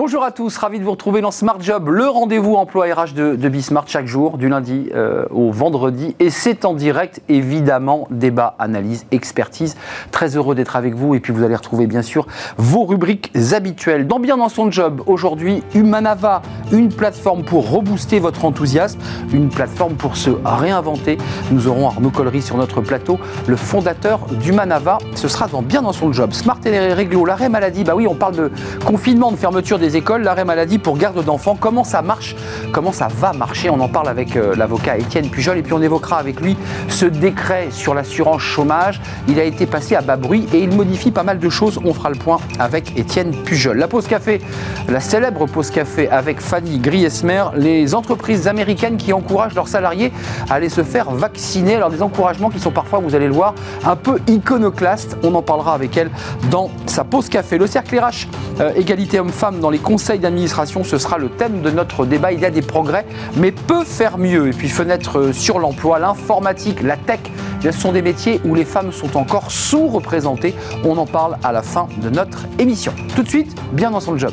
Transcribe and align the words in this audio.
Bonjour 0.00 0.22
à 0.22 0.30
tous, 0.30 0.56
ravi 0.58 0.78
de 0.78 0.84
vous 0.84 0.92
retrouver 0.92 1.20
dans 1.20 1.32
Smart 1.32 1.60
Job, 1.60 1.88
le 1.88 2.06
rendez-vous 2.06 2.54
emploi 2.54 2.86
RH 2.86 3.14
de, 3.14 3.34
de 3.34 3.48
Bismart 3.48 3.88
chaque 3.88 4.06
jour, 4.06 4.38
du 4.38 4.48
lundi 4.48 4.88
euh, 4.94 5.24
au 5.32 5.50
vendredi. 5.50 6.14
Et 6.20 6.30
c'est 6.30 6.64
en 6.64 6.74
direct, 6.74 7.20
évidemment, 7.28 8.06
débat, 8.12 8.54
analyse, 8.60 9.06
expertise. 9.10 9.76
Très 10.12 10.36
heureux 10.36 10.54
d'être 10.54 10.76
avec 10.76 10.94
vous. 10.94 11.16
Et 11.16 11.18
puis 11.18 11.32
vous 11.32 11.42
allez 11.42 11.56
retrouver, 11.56 11.88
bien 11.88 12.02
sûr, 12.02 12.28
vos 12.58 12.84
rubriques 12.84 13.32
habituelles. 13.50 14.06
Dans 14.06 14.20
Bien 14.20 14.36
dans 14.36 14.48
son 14.48 14.70
job, 14.70 15.02
aujourd'hui, 15.06 15.64
Humanava, 15.74 16.42
une 16.70 16.90
plateforme 16.90 17.42
pour 17.42 17.68
rebooster 17.68 18.20
votre 18.20 18.44
enthousiasme, 18.44 19.00
une 19.32 19.48
plateforme 19.48 19.94
pour 19.94 20.16
se 20.16 20.30
réinventer. 20.44 21.18
Nous 21.50 21.66
aurons 21.66 21.88
Arnaud 21.88 22.10
Collery 22.10 22.40
sur 22.40 22.56
notre 22.56 22.82
plateau, 22.82 23.18
le 23.48 23.56
fondateur 23.56 24.20
d'Humanava. 24.30 24.98
Ce 25.16 25.26
sera 25.26 25.48
dans 25.48 25.62
Bien 25.62 25.82
dans 25.82 25.92
son 25.92 26.12
job. 26.12 26.34
Smart 26.34 26.60
et 26.66 26.92
réglo, 26.92 27.24
l'arrêt 27.24 27.48
maladie, 27.48 27.82
bah 27.82 27.96
oui, 27.96 28.06
on 28.06 28.14
parle 28.14 28.36
de 28.36 28.52
confinement, 28.84 29.32
de 29.32 29.36
fermeture 29.36 29.80
des 29.80 29.87
écoles, 29.96 30.22
l'arrêt 30.22 30.44
maladie 30.44 30.78
pour 30.78 30.98
garde 30.98 31.24
d'enfants. 31.24 31.56
Comment 31.58 31.84
ça 31.84 32.02
marche? 32.02 32.36
Comment 32.72 32.92
ça 32.92 33.08
va 33.08 33.32
marcher? 33.32 33.70
On 33.70 33.80
en 33.80 33.88
parle 33.88 34.08
avec 34.08 34.36
euh, 34.36 34.54
l'avocat 34.56 34.98
Étienne 34.98 35.28
Pujol 35.28 35.58
et 35.58 35.62
puis 35.62 35.72
on 35.72 35.82
évoquera 35.82 36.18
avec 36.18 36.40
lui 36.40 36.56
ce 36.88 37.06
décret 37.06 37.68
sur 37.70 37.94
l'assurance 37.94 38.42
chômage. 38.42 39.00
Il 39.28 39.38
a 39.40 39.44
été 39.44 39.66
passé 39.66 39.94
à 39.94 40.00
bas 40.00 40.16
bruit 40.16 40.46
et 40.52 40.58
il 40.58 40.74
modifie 40.74 41.10
pas 41.10 41.22
mal 41.22 41.38
de 41.38 41.48
choses. 41.48 41.78
On 41.84 41.94
fera 41.94 42.10
le 42.10 42.16
point 42.16 42.38
avec 42.58 42.98
Étienne 42.98 43.32
Pujol. 43.44 43.78
La 43.78 43.88
pause 43.88 44.06
café, 44.06 44.40
la 44.88 45.00
célèbre 45.00 45.46
pause 45.46 45.70
café 45.70 46.08
avec 46.08 46.40
Fanny 46.40 46.78
Griesmer, 46.78 47.44
les 47.56 47.94
entreprises 47.94 48.48
américaines 48.48 48.96
qui 48.96 49.12
encouragent 49.12 49.54
leurs 49.54 49.68
salariés 49.68 50.12
à 50.50 50.54
aller 50.54 50.68
se 50.68 50.82
faire 50.82 51.10
vacciner. 51.10 51.76
Alors 51.76 51.90
des 51.90 52.02
encouragements 52.02 52.50
qui 52.50 52.60
sont 52.60 52.70
parfois, 52.70 52.98
vous 53.00 53.14
allez 53.14 53.26
le 53.26 53.34
voir, 53.34 53.54
un 53.84 53.96
peu 53.96 54.18
iconoclastes. 54.26 55.16
On 55.22 55.34
en 55.34 55.42
parlera 55.42 55.74
avec 55.74 55.96
elle 55.96 56.10
dans 56.50 56.70
sa 56.86 57.04
pause 57.04 57.28
café. 57.28 57.58
Le 57.58 57.66
cercle 57.66 57.98
RH, 57.98 58.26
euh, 58.60 58.72
égalité 58.74 59.20
homme-femme 59.20 59.60
dans 59.60 59.70
les 59.70 59.77
conseils 59.78 60.18
d'administration, 60.18 60.84
ce 60.84 60.98
sera 60.98 61.18
le 61.18 61.28
thème 61.28 61.62
de 61.62 61.70
notre 61.70 62.06
débat. 62.06 62.32
Il 62.32 62.40
y 62.40 62.44
a 62.44 62.50
des 62.50 62.62
progrès, 62.62 63.06
mais 63.36 63.52
peut 63.52 63.84
faire 63.84 64.18
mieux. 64.18 64.48
Et 64.48 64.52
puis 64.52 64.68
fenêtre 64.68 65.18
euh, 65.18 65.32
sur 65.32 65.58
l'emploi, 65.58 65.98
l'informatique, 65.98 66.82
la 66.82 66.96
tech, 66.96 67.20
ce 67.62 67.72
sont 67.72 67.92
des 67.92 68.02
métiers 68.02 68.40
où 68.44 68.54
les 68.54 68.64
femmes 68.64 68.92
sont 68.92 69.16
encore 69.16 69.50
sous-représentées. 69.50 70.54
On 70.84 70.96
en 70.98 71.06
parle 71.06 71.36
à 71.42 71.52
la 71.52 71.62
fin 71.62 71.88
de 72.02 72.10
notre 72.10 72.46
émission. 72.58 72.92
Tout 73.14 73.22
de 73.22 73.28
suite, 73.28 73.54
bien 73.72 73.90
dans 73.90 74.00
son 74.00 74.16
job. 74.16 74.32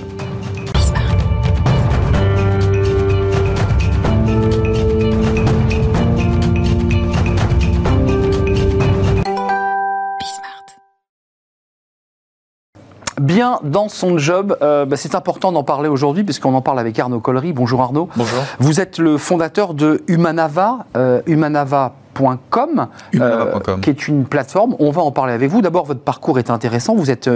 Bien 13.26 13.60
dans 13.64 13.90
son 13.90 14.18
job. 14.18 14.58
Euh, 14.62 14.86
bah, 14.86 14.96
c'est 14.98 15.16
important 15.16 15.52
d'en 15.52 15.64
parler 15.64 15.90
aujourd'hui 15.90 16.24
puisqu'on 16.24 16.54
en 16.54 16.62
parle 16.62 16.80
avec 16.80 16.98
Arnaud 16.98 17.20
Collery. 17.20 17.52
Bonjour 17.52 17.82
Arnaud. 17.82 18.08
Bonjour. 18.16 18.44
Vous 18.60 18.80
êtes 18.80 19.00
le 19.00 19.18
fondateur 19.18 19.74
de 19.74 20.04
Humanava, 20.08 20.86
euh, 20.96 21.22
humanava.com, 21.26 22.88
euh, 23.16 23.60
qui 23.82 23.90
est 23.90 24.08
une 24.08 24.26
plateforme. 24.26 24.76
On 24.80 24.92
va 24.92 25.02
en 25.02 25.12
parler 25.12 25.34
avec 25.34 25.50
vous. 25.50 25.62
D'abord, 25.62 25.86
votre 25.86 26.02
parcours 26.02 26.40
est 26.40 26.50
intéressant. 26.50 26.96
Vous 26.96 27.12
êtes 27.12 27.30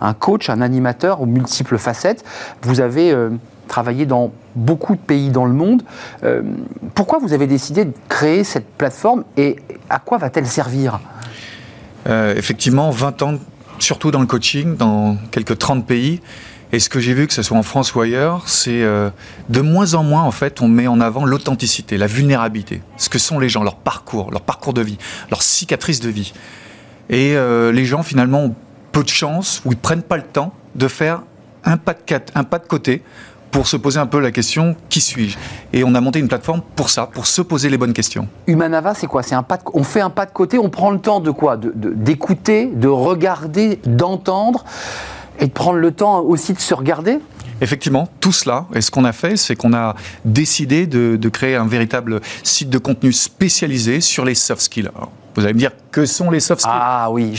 un 0.00 0.14
coach, 0.14 0.50
un 0.50 0.60
animateur 0.60 1.22
aux 1.22 1.26
multiples 1.26 1.78
facettes. 1.78 2.24
Vous 2.62 2.80
avez 2.80 3.16
travaillé 3.66 4.04
dans 4.04 4.32
beaucoup 4.54 4.94
de 4.94 5.00
pays 5.00 5.30
dans 5.30 5.46
le 5.46 5.52
monde. 5.52 5.82
pourquoi 6.94 7.18
vous 7.18 7.32
avez 7.32 7.46
décidé 7.46 7.84
de 7.84 7.92
créer 8.08 8.44
cette 8.44 8.66
plateforme 8.66 9.24
et 9.36 9.56
à 9.88 9.98
quoi 9.98 10.18
va-t-elle 10.18 10.46
servir? 10.46 11.00
Effectivement, 12.06 12.90
20 12.90 13.22
ans 13.22 13.34
surtout 13.82 14.10
dans 14.10 14.20
le 14.20 14.26
coaching, 14.26 14.76
dans 14.76 15.16
quelques 15.30 15.58
30 15.58 15.86
pays. 15.86 16.20
Et 16.72 16.78
ce 16.78 16.88
que 16.88 17.00
j'ai 17.00 17.14
vu, 17.14 17.26
que 17.26 17.32
ce 17.32 17.42
soit 17.42 17.58
en 17.58 17.64
France 17.64 17.94
ou 17.94 18.00
ailleurs, 18.00 18.48
c'est 18.48 18.82
euh, 18.82 19.10
de 19.48 19.60
moins 19.60 19.94
en 19.94 20.04
moins, 20.04 20.22
en 20.22 20.30
fait, 20.30 20.62
on 20.62 20.68
met 20.68 20.86
en 20.86 21.00
avant 21.00 21.24
l'authenticité, 21.24 21.98
la 21.98 22.06
vulnérabilité, 22.06 22.80
ce 22.96 23.08
que 23.08 23.18
sont 23.18 23.40
les 23.40 23.48
gens, 23.48 23.64
leur 23.64 23.76
parcours, 23.76 24.30
leur 24.30 24.42
parcours 24.42 24.72
de 24.72 24.80
vie, 24.80 24.98
leur 25.30 25.42
cicatrice 25.42 25.98
de 26.00 26.08
vie. 26.08 26.32
Et 27.08 27.34
euh, 27.36 27.72
les 27.72 27.84
gens, 27.84 28.04
finalement, 28.04 28.44
ont 28.44 28.54
peu 28.92 29.02
de 29.02 29.08
chance 29.08 29.62
ou 29.64 29.72
ils 29.72 29.78
prennent 29.78 30.02
pas 30.02 30.16
le 30.16 30.22
temps 30.22 30.54
de 30.76 30.86
faire 30.86 31.22
un 31.64 31.78
un 32.34 32.44
pas 32.44 32.58
de 32.58 32.66
côté 32.66 33.02
pour 33.50 33.66
se 33.66 33.76
poser 33.76 33.98
un 33.98 34.06
peu 34.06 34.20
la 34.20 34.30
question 34.30 34.76
qui 34.88 35.00
suis-je? 35.00 35.36
Et 35.72 35.84
on 35.84 35.94
a 35.94 36.00
monté 36.00 36.18
une 36.18 36.28
plateforme 36.28 36.62
pour 36.76 36.90
ça, 36.90 37.06
pour 37.06 37.26
se 37.26 37.42
poser 37.42 37.68
les 37.68 37.78
bonnes 37.78 37.92
questions. 37.92 38.28
Humanava, 38.46 38.94
c'est 38.94 39.06
quoi? 39.06 39.22
C'est 39.22 39.34
un 39.34 39.42
pas 39.42 39.58
on 39.74 39.82
fait 39.82 40.00
un 40.00 40.10
pas 40.10 40.26
de 40.26 40.32
côté, 40.32 40.58
on 40.58 40.70
prend 40.70 40.90
le 40.90 40.98
temps 40.98 41.20
de 41.20 41.30
quoi? 41.30 41.56
D'écouter, 41.56 42.66
de, 42.66 42.80
de 42.80 42.88
regarder, 42.88 43.80
d'entendre 43.84 44.64
et 45.38 45.46
de 45.46 45.52
prendre 45.52 45.78
le 45.78 45.92
temps 45.92 46.20
aussi 46.20 46.52
de 46.52 46.60
se 46.60 46.74
regarder? 46.74 47.18
Effectivement, 47.60 48.08
tout 48.20 48.32
cela. 48.32 48.66
Et 48.74 48.80
ce 48.80 48.90
qu'on 48.90 49.04
a 49.04 49.12
fait, 49.12 49.36
c'est 49.36 49.54
qu'on 49.54 49.74
a 49.74 49.94
décidé 50.24 50.86
de, 50.86 51.16
de, 51.16 51.28
créer 51.28 51.56
un 51.56 51.66
véritable 51.66 52.20
site 52.42 52.70
de 52.70 52.78
contenu 52.78 53.12
spécialisé 53.12 54.00
sur 54.00 54.24
les 54.24 54.34
soft 54.34 54.62
skills. 54.62 54.90
Vous 55.36 55.44
allez 55.44 55.54
me 55.54 55.58
dire, 55.58 55.72
que 55.90 56.06
sont 56.06 56.30
les 56.30 56.40
soft 56.40 56.62
skills 56.62 56.72
Ah 56.72 57.10
oui, 57.10 57.34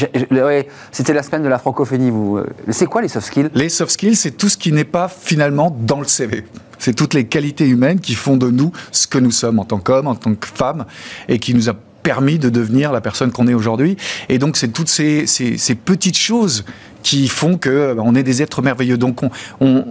c'était 0.91 1.13
la 1.13 1.23
semaine 1.23 1.43
de 1.43 1.47
la 1.47 1.59
francophonie. 1.59 2.09
Vous, 2.09 2.37
euh, 2.37 2.45
c'est 2.69 2.85
quoi 2.85 3.01
les 3.01 3.07
soft 3.07 3.27
skills? 3.27 3.49
Les 3.53 3.69
soft 3.69 3.91
skills, 3.91 4.15
c'est 4.15 4.31
tout 4.31 4.49
ce 4.49 4.57
qui 4.57 4.71
n'est 4.71 4.83
pas 4.83 5.07
finalement 5.07 5.75
dans 5.77 5.99
le 5.99 6.07
CV. 6.07 6.45
C'est 6.79 6.93
toutes 6.93 7.13
les 7.13 7.25
qualités 7.25 7.67
humaines 7.67 7.99
qui 7.99 8.15
font 8.15 8.37
de 8.37 8.49
nous 8.49 8.71
ce 8.91 9.07
que 9.07 9.17
nous 9.17 9.31
sommes 9.31 9.59
en 9.59 9.65
tant 9.65 9.79
qu'hommes, 9.79 10.07
en 10.07 10.15
tant 10.15 10.33
que 10.33 10.47
femmes, 10.47 10.85
et 11.27 11.39
qui 11.39 11.53
nous 11.53 11.69
a 11.69 11.73
permis 12.01 12.39
de 12.39 12.49
devenir 12.49 12.91
la 12.91 13.01
personne 13.01 13.31
qu'on 13.31 13.47
est 13.47 13.53
aujourd'hui. 13.53 13.97
Et 14.29 14.39
donc, 14.39 14.57
c'est 14.57 14.69
toutes 14.69 14.89
ces, 14.89 15.27
ces, 15.27 15.57
ces 15.57 15.75
petites 15.75 16.17
choses 16.17 16.65
qui 17.03 17.27
font 17.27 17.57
que 17.57 17.69
euh, 17.69 17.95
on 17.99 18.15
est 18.15 18.23
des 18.23 18.41
êtres 18.41 18.61
merveilleux. 18.61 18.97
Donc 18.97 19.21
on, 19.59 19.85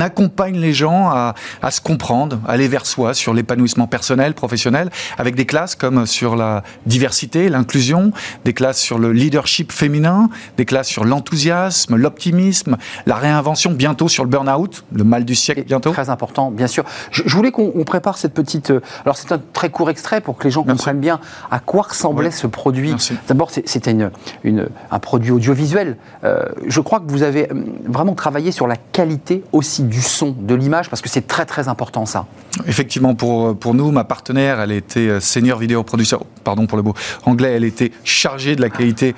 accompagne 0.00 0.58
les 0.58 0.74
gens 0.74 1.08
à, 1.08 1.34
se 1.70 1.80
comprendre, 1.80 2.38
à 2.46 2.52
aller 2.52 2.68
vers 2.68 2.84
soi 2.84 3.14
sur 3.14 3.32
l'épanouissement 3.32 3.86
personnel, 3.86 4.34
professionnel, 4.34 4.90
avec 5.16 5.34
des 5.34 5.46
classes 5.46 5.74
comme 5.74 6.04
sur 6.04 6.36
la 6.36 6.62
diversité, 6.84 7.48
l'inclusion, 7.48 8.12
des 8.44 8.52
classes 8.52 8.78
sur 8.78 8.98
le 8.98 9.12
leadership 9.12 9.72
féminin, 9.72 10.28
des 10.58 10.66
classes 10.66 10.88
sur 10.88 11.04
l'enthousiasme, 11.04 11.96
l'optimisme, 11.96 12.76
la 13.06 13.14
réinvention, 13.14 13.72
bientôt 13.72 14.08
sur 14.08 14.22
le 14.22 14.28
burn-out, 14.28 14.84
le 14.92 15.04
mal 15.04 15.24
du 15.24 15.34
siècle 15.34 15.64
bientôt. 15.64 15.92
Très 15.92 16.10
important, 16.10 16.50
bien 16.50 16.66
sûr. 16.66 16.84
Je, 17.10 17.22
voulais 17.34 17.52
qu'on 17.52 17.84
prépare 17.84 18.18
cette 18.18 18.34
petite... 18.34 18.70
Euh, 18.70 18.80
alors 19.04 19.16
c'est 19.16 19.32
un 19.32 19.40
très 19.52 19.70
court 19.70 19.88
extrait 19.88 20.20
pour 20.20 20.36
que 20.36 20.44
les 20.44 20.50
gens 20.50 20.62
comprennent 20.62 21.00
bien 21.00 21.20
à 21.50 21.58
quoi 21.58 21.82
ressemblait 21.82 22.30
ce 22.30 22.46
produit. 22.46 22.94
D'abord 23.28 23.50
c'était 23.50 23.92
une, 23.92 24.10
une, 24.44 24.68
un 24.90 24.98
produit 24.98 25.30
audiovisuel. 25.30 25.96
Euh, 26.24 26.25
je 26.66 26.80
crois 26.80 27.00
que 27.00 27.10
vous 27.10 27.22
avez 27.22 27.50
euh, 27.50 27.64
vraiment 27.86 28.14
travaillé 28.14 28.52
sur 28.52 28.66
la 28.66 28.76
qualité 28.76 29.42
aussi 29.52 29.82
du 29.82 30.00
son, 30.00 30.34
de 30.38 30.54
l'image, 30.54 30.90
parce 30.90 31.02
que 31.02 31.08
c'est 31.08 31.26
très 31.26 31.44
très 31.44 31.68
important 31.68 32.06
ça. 32.06 32.26
Effectivement, 32.66 33.14
pour, 33.14 33.56
pour 33.56 33.74
nous, 33.74 33.90
ma 33.90 34.04
partenaire, 34.04 34.60
elle 34.60 34.72
était 34.72 35.08
euh, 35.08 35.20
senior 35.20 35.58
vidéo 35.58 35.82
producteur, 35.82 36.24
pardon 36.44 36.66
pour 36.66 36.76
le 36.76 36.82
mot 36.82 36.94
anglais, 37.24 37.52
elle 37.52 37.64
était 37.64 37.92
chargée 38.04 38.56
de 38.56 38.60
la 38.60 38.70
qualité 38.70 39.14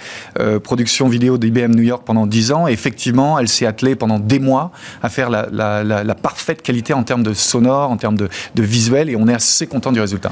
production 0.63 1.09
vidéo 1.09 1.39
d'IBM 1.39 1.75
New 1.75 1.83
York 1.83 2.03
pendant 2.05 2.27
10 2.27 2.53
ans. 2.53 2.67
effectivement, 2.67 3.39
elle 3.39 3.49
s'est 3.49 3.67
attelée 3.67 3.97
pendant 3.97 4.19
des 4.19 4.39
mois 4.39 4.71
à 5.03 5.09
faire 5.09 5.31
la, 5.31 6.15
parfaite 6.15 6.63
qualité 6.63 6.93
en 6.95 7.03
termes 7.03 7.23
de 7.23 7.33
sonore, 7.33 7.91
en 7.91 7.97
termes 7.97 8.17
de, 8.17 8.29
de, 8.55 8.63
visuel, 8.63 9.11
et 9.11 9.17
on 9.17 9.29
est 9.29 9.35
assez 9.35 9.67
content 9.67 9.93
du 9.93 10.01
résultat. 10.01 10.31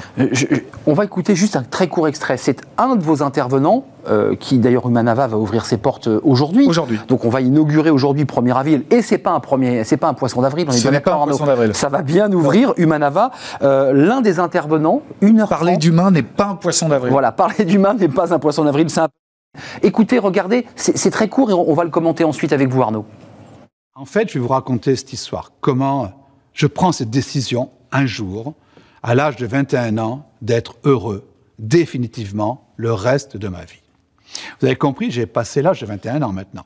on 0.87 0.95
va 0.95 1.05
écouter 1.05 1.35
juste 1.35 1.57
un 1.57 1.63
très 1.63 1.89
court 1.89 2.09
extrait. 2.09 2.37
C'est 2.37 2.63
un 2.79 2.97
de 2.97 3.03
vos 3.03 3.23
intervenants 3.23 3.87
euh, 4.09 4.35
qui 4.35 4.59
d'ailleurs 4.59 4.87
Humanava 4.87 5.27
va 5.27 5.37
ouvrir 5.37 5.65
ses 5.65 5.79
portes 5.79 6.09
euh, 6.09 6.21
aujourd'hui. 6.23 6.67
Aujourd'hui. 6.67 6.99
Donc 7.09 7.25
on 7.25 7.29
va 7.29 7.41
inaugurer 7.41 7.91
aujourd'hui 7.91 8.25
1er 8.25 8.55
avril 8.55 8.85
et 8.91 9.03
c'est 9.03 9.19
pas 9.19 9.33
un 9.33 9.41
premier, 9.41 9.85
c'est 9.85 9.97
pas 9.97 10.09
un 10.09 10.15
poisson 10.15 10.43
d'avril. 10.43 10.71
Ce 10.73 10.89
n'est 10.89 11.01
pas 11.01 11.15
un 11.15 11.25
poisson 11.25 11.47
d'avril. 11.47 11.75
Ça 11.75 11.89
va 11.89 12.03
bien 12.03 12.33
ouvrir 12.33 12.73
Humanava. 12.77 13.31
Euh, 13.63 13.93
L'un 13.93 14.21
des 14.21 14.39
intervenants, 14.41 15.03
une 15.21 15.41
heure. 15.41 15.49
Parler 15.49 15.77
d'humain 15.77 16.11
n'est 16.11 16.23
pas 16.23 16.47
un 16.47 16.55
poisson 16.57 16.89
d'avril. 16.89 17.13
Voilà, 17.13 17.33
parler 17.33 17.65
d'humain 17.65 17.95
n'est 17.95 18.09
pas 18.09 18.35
un 18.35 18.39
poisson 18.39 18.65
d'avril. 18.65 18.87
Un... 18.97 19.09
Écoutez, 19.83 20.19
regardez, 20.19 20.67
c'est 20.77 21.11
très 21.11 21.29
court 21.29 21.51
et 21.51 21.55
on, 21.55 21.71
on 21.71 21.75
va 21.75 21.85
le 21.85 21.91
commenter 21.91 22.25
ensuite 22.25 22.53
avec 22.53 22.69
vous, 22.69 22.83
Arnaud. 22.83 23.05
En 23.95 24.05
fait, 24.05 24.29
je 24.29 24.35
vais 24.35 24.41
vous 24.41 24.53
raconter 24.53 24.95
cette 24.97 25.13
histoire. 25.13 25.53
Comment 25.61 26.11
je 26.53 26.67
prends 26.67 26.93
cette 26.93 27.11
décision 27.11 27.71
un 27.93 28.07
jour, 28.07 28.55
à 29.03 29.15
l'âge 29.15 29.37
de 29.37 29.47
21 29.47 29.99
ans, 29.99 30.27
d'être 30.43 30.77
heureux 30.85 31.25
définitivement 31.59 32.67
le 32.77 32.93
reste 32.93 33.37
de 33.37 33.49
ma 33.49 33.65
vie. 33.65 33.81
Vous 34.61 34.67
avez 34.67 34.77
compris, 34.77 35.11
j'ai 35.11 35.27
passé 35.27 35.63
l'âge 35.63 35.81
de 35.81 35.87
21 35.87 36.23
ans 36.23 36.33
maintenant. 36.33 36.65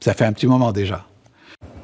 Ça 0.00 0.14
fait 0.14 0.24
un 0.24 0.32
petit 0.32 0.46
moment 0.46 0.72
déjà. 0.72 1.06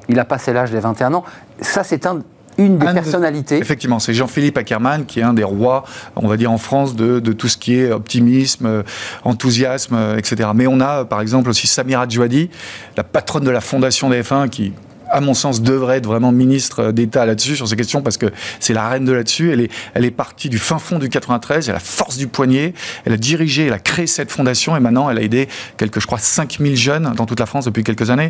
Il 0.09 0.19
a 0.19 0.25
passé 0.25 0.53
l'âge 0.53 0.71
de 0.71 0.77
21 0.77 1.13
ans. 1.13 1.23
Ça, 1.61 1.83
c'est 1.83 2.05
un, 2.05 2.19
une 2.57 2.77
des 2.77 2.85
personnalités. 2.85 3.57
effectivement, 3.57 3.99
c'est 3.99 4.13
Jean-Philippe 4.13 4.57
Ackermann 4.57 5.05
qui 5.05 5.19
est 5.19 5.23
un 5.23 5.33
des 5.33 5.43
rois, 5.43 5.83
on 6.15 6.27
va 6.27 6.37
dire 6.37 6.51
en 6.51 6.57
France, 6.57 6.95
de, 6.95 7.19
tout 7.19 7.47
ce 7.47 7.57
qui 7.57 7.75
est 7.75 7.91
optimisme, 7.91 8.83
enthousiasme, 9.23 10.15
etc. 10.17 10.49
Mais 10.53 10.67
on 10.67 10.79
a 10.79 11.05
par 11.05 11.21
exemple 11.21 11.49
aussi 11.49 11.67
Samira 11.67 12.07
Djouadi, 12.07 12.49
la 12.97 13.03
patronne 13.03 13.43
de 13.43 13.51
la 13.51 13.61
fondation 13.61 14.09
des 14.09 14.21
F1, 14.21 14.49
qui 14.49 14.73
à 15.13 15.21
mon 15.21 15.33
sens, 15.33 15.61
devrait 15.61 15.97
être 15.97 16.07
vraiment 16.07 16.31
ministre 16.31 16.91
d'État 16.91 17.25
là-dessus, 17.25 17.55
sur 17.55 17.67
ces 17.67 17.75
questions, 17.75 18.01
parce 18.01 18.17
que 18.17 18.25
c'est 18.59 18.73
la 18.73 18.89
reine 18.89 19.05
de 19.05 19.11
là-dessus. 19.11 19.51
Elle 19.51 19.61
est, 19.61 19.71
elle 19.93 20.05
est 20.05 20.11
partie 20.11 20.49
du 20.49 20.57
fin 20.57 20.79
fond 20.79 20.99
du 20.99 21.07
93, 21.07 21.69
elle 21.69 21.71
a 21.71 21.73
la 21.75 21.79
force 21.79 22.17
du 22.17 22.27
poignet, 22.27 22.73
elle 23.05 23.13
a 23.13 23.17
dirigé, 23.17 23.67
elle 23.67 23.73
a 23.73 23.79
créé 23.79 24.07
cette 24.07 24.31
fondation, 24.31 24.75
et 24.75 24.79
maintenant, 24.79 25.09
elle 25.09 25.19
a 25.19 25.21
aidé 25.21 25.47
quelques, 25.77 25.99
je 25.99 26.07
crois, 26.07 26.17
5000 26.17 26.75
jeunes 26.75 27.13
dans 27.15 27.25
toute 27.25 27.39
la 27.39 27.45
France 27.45 27.65
depuis 27.65 27.83
quelques 27.83 28.09
années. 28.09 28.29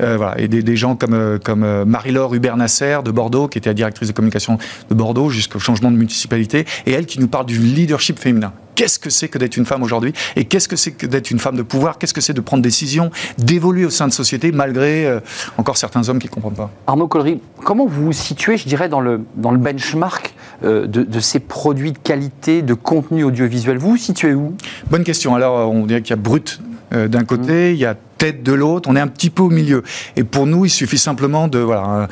Euh, 0.00 0.16
voilà, 0.16 0.38
et 0.38 0.48
des, 0.48 0.62
des, 0.62 0.76
gens 0.76 0.96
comme, 0.96 1.14
euh, 1.14 1.38
comme 1.38 1.62
euh, 1.62 1.84
Marie-Laure 1.84 2.34
Hubert-Nasser 2.34 2.98
de 3.04 3.10
Bordeaux, 3.10 3.48
qui 3.48 3.58
était 3.58 3.70
la 3.70 3.74
directrice 3.74 4.08
de 4.08 4.12
communication 4.12 4.58
de 4.90 4.94
Bordeaux, 4.94 5.30
jusqu'au 5.30 5.60
changement 5.60 5.90
de 5.90 5.96
municipalité, 5.96 6.66
et 6.86 6.92
elle 6.92 7.06
qui 7.06 7.20
nous 7.20 7.28
parle 7.28 7.46
du 7.46 7.58
leadership 7.58 8.18
féminin. 8.18 8.52
Qu'est-ce 8.74 8.98
que 8.98 9.10
c'est 9.10 9.28
que 9.28 9.38
d'être 9.38 9.56
une 9.56 9.64
femme 9.64 9.82
aujourd'hui 9.82 10.12
Et 10.36 10.44
qu'est-ce 10.44 10.68
que 10.68 10.76
c'est 10.76 10.92
que 10.92 11.06
d'être 11.06 11.30
une 11.30 11.38
femme 11.38 11.56
de 11.56 11.62
pouvoir? 11.62 11.98
Qu'est-ce 11.98 12.14
que 12.14 12.20
c'est 12.20 12.32
de 12.32 12.40
prendre 12.40 12.62
des 12.62 12.68
décisions, 12.74 13.10
d'évoluer 13.38 13.84
au 13.84 13.90
sein 13.90 14.08
de 14.08 14.12
société 14.12 14.50
malgré 14.50 15.06
euh, 15.06 15.20
encore 15.58 15.76
certains 15.76 16.08
hommes 16.08 16.18
qui 16.18 16.26
ne 16.26 16.32
comprennent 16.32 16.54
pas? 16.54 16.70
Arnaud 16.88 17.06
Collery, 17.06 17.40
comment 17.62 17.86
vous 17.86 18.06
vous 18.06 18.12
situez, 18.12 18.56
je 18.56 18.66
dirais, 18.66 18.88
dans 18.88 19.00
le, 19.00 19.20
dans 19.36 19.52
le 19.52 19.58
benchmark 19.58 20.34
euh, 20.64 20.86
de, 20.86 21.02
de, 21.02 21.20
ces 21.20 21.38
produits 21.38 21.92
de 21.92 21.98
qualité, 21.98 22.62
de 22.62 22.74
contenu 22.74 23.22
audiovisuel? 23.22 23.78
Vous 23.78 23.90
vous 23.90 23.96
situez 23.96 24.34
où? 24.34 24.56
Bonne 24.90 25.04
question. 25.04 25.36
Alors, 25.36 25.70
on 25.70 25.86
dirait 25.86 26.02
qu'il 26.02 26.10
y 26.10 26.18
a 26.18 26.22
brut 26.22 26.60
euh, 26.92 27.06
d'un 27.06 27.24
côté, 27.24 27.70
mmh. 27.70 27.74
il 27.74 27.78
y 27.78 27.86
a 27.86 27.94
tête 28.18 28.42
de 28.42 28.52
l'autre, 28.52 28.88
on 28.90 28.96
est 28.96 29.00
un 29.00 29.08
petit 29.08 29.30
peu 29.30 29.42
au 29.42 29.50
milieu. 29.50 29.82
Et 30.16 30.24
pour 30.24 30.46
nous, 30.46 30.64
il 30.64 30.70
suffit 30.70 30.98
simplement 30.98 31.48
de... 31.48 31.58
Voilà, 31.58 32.08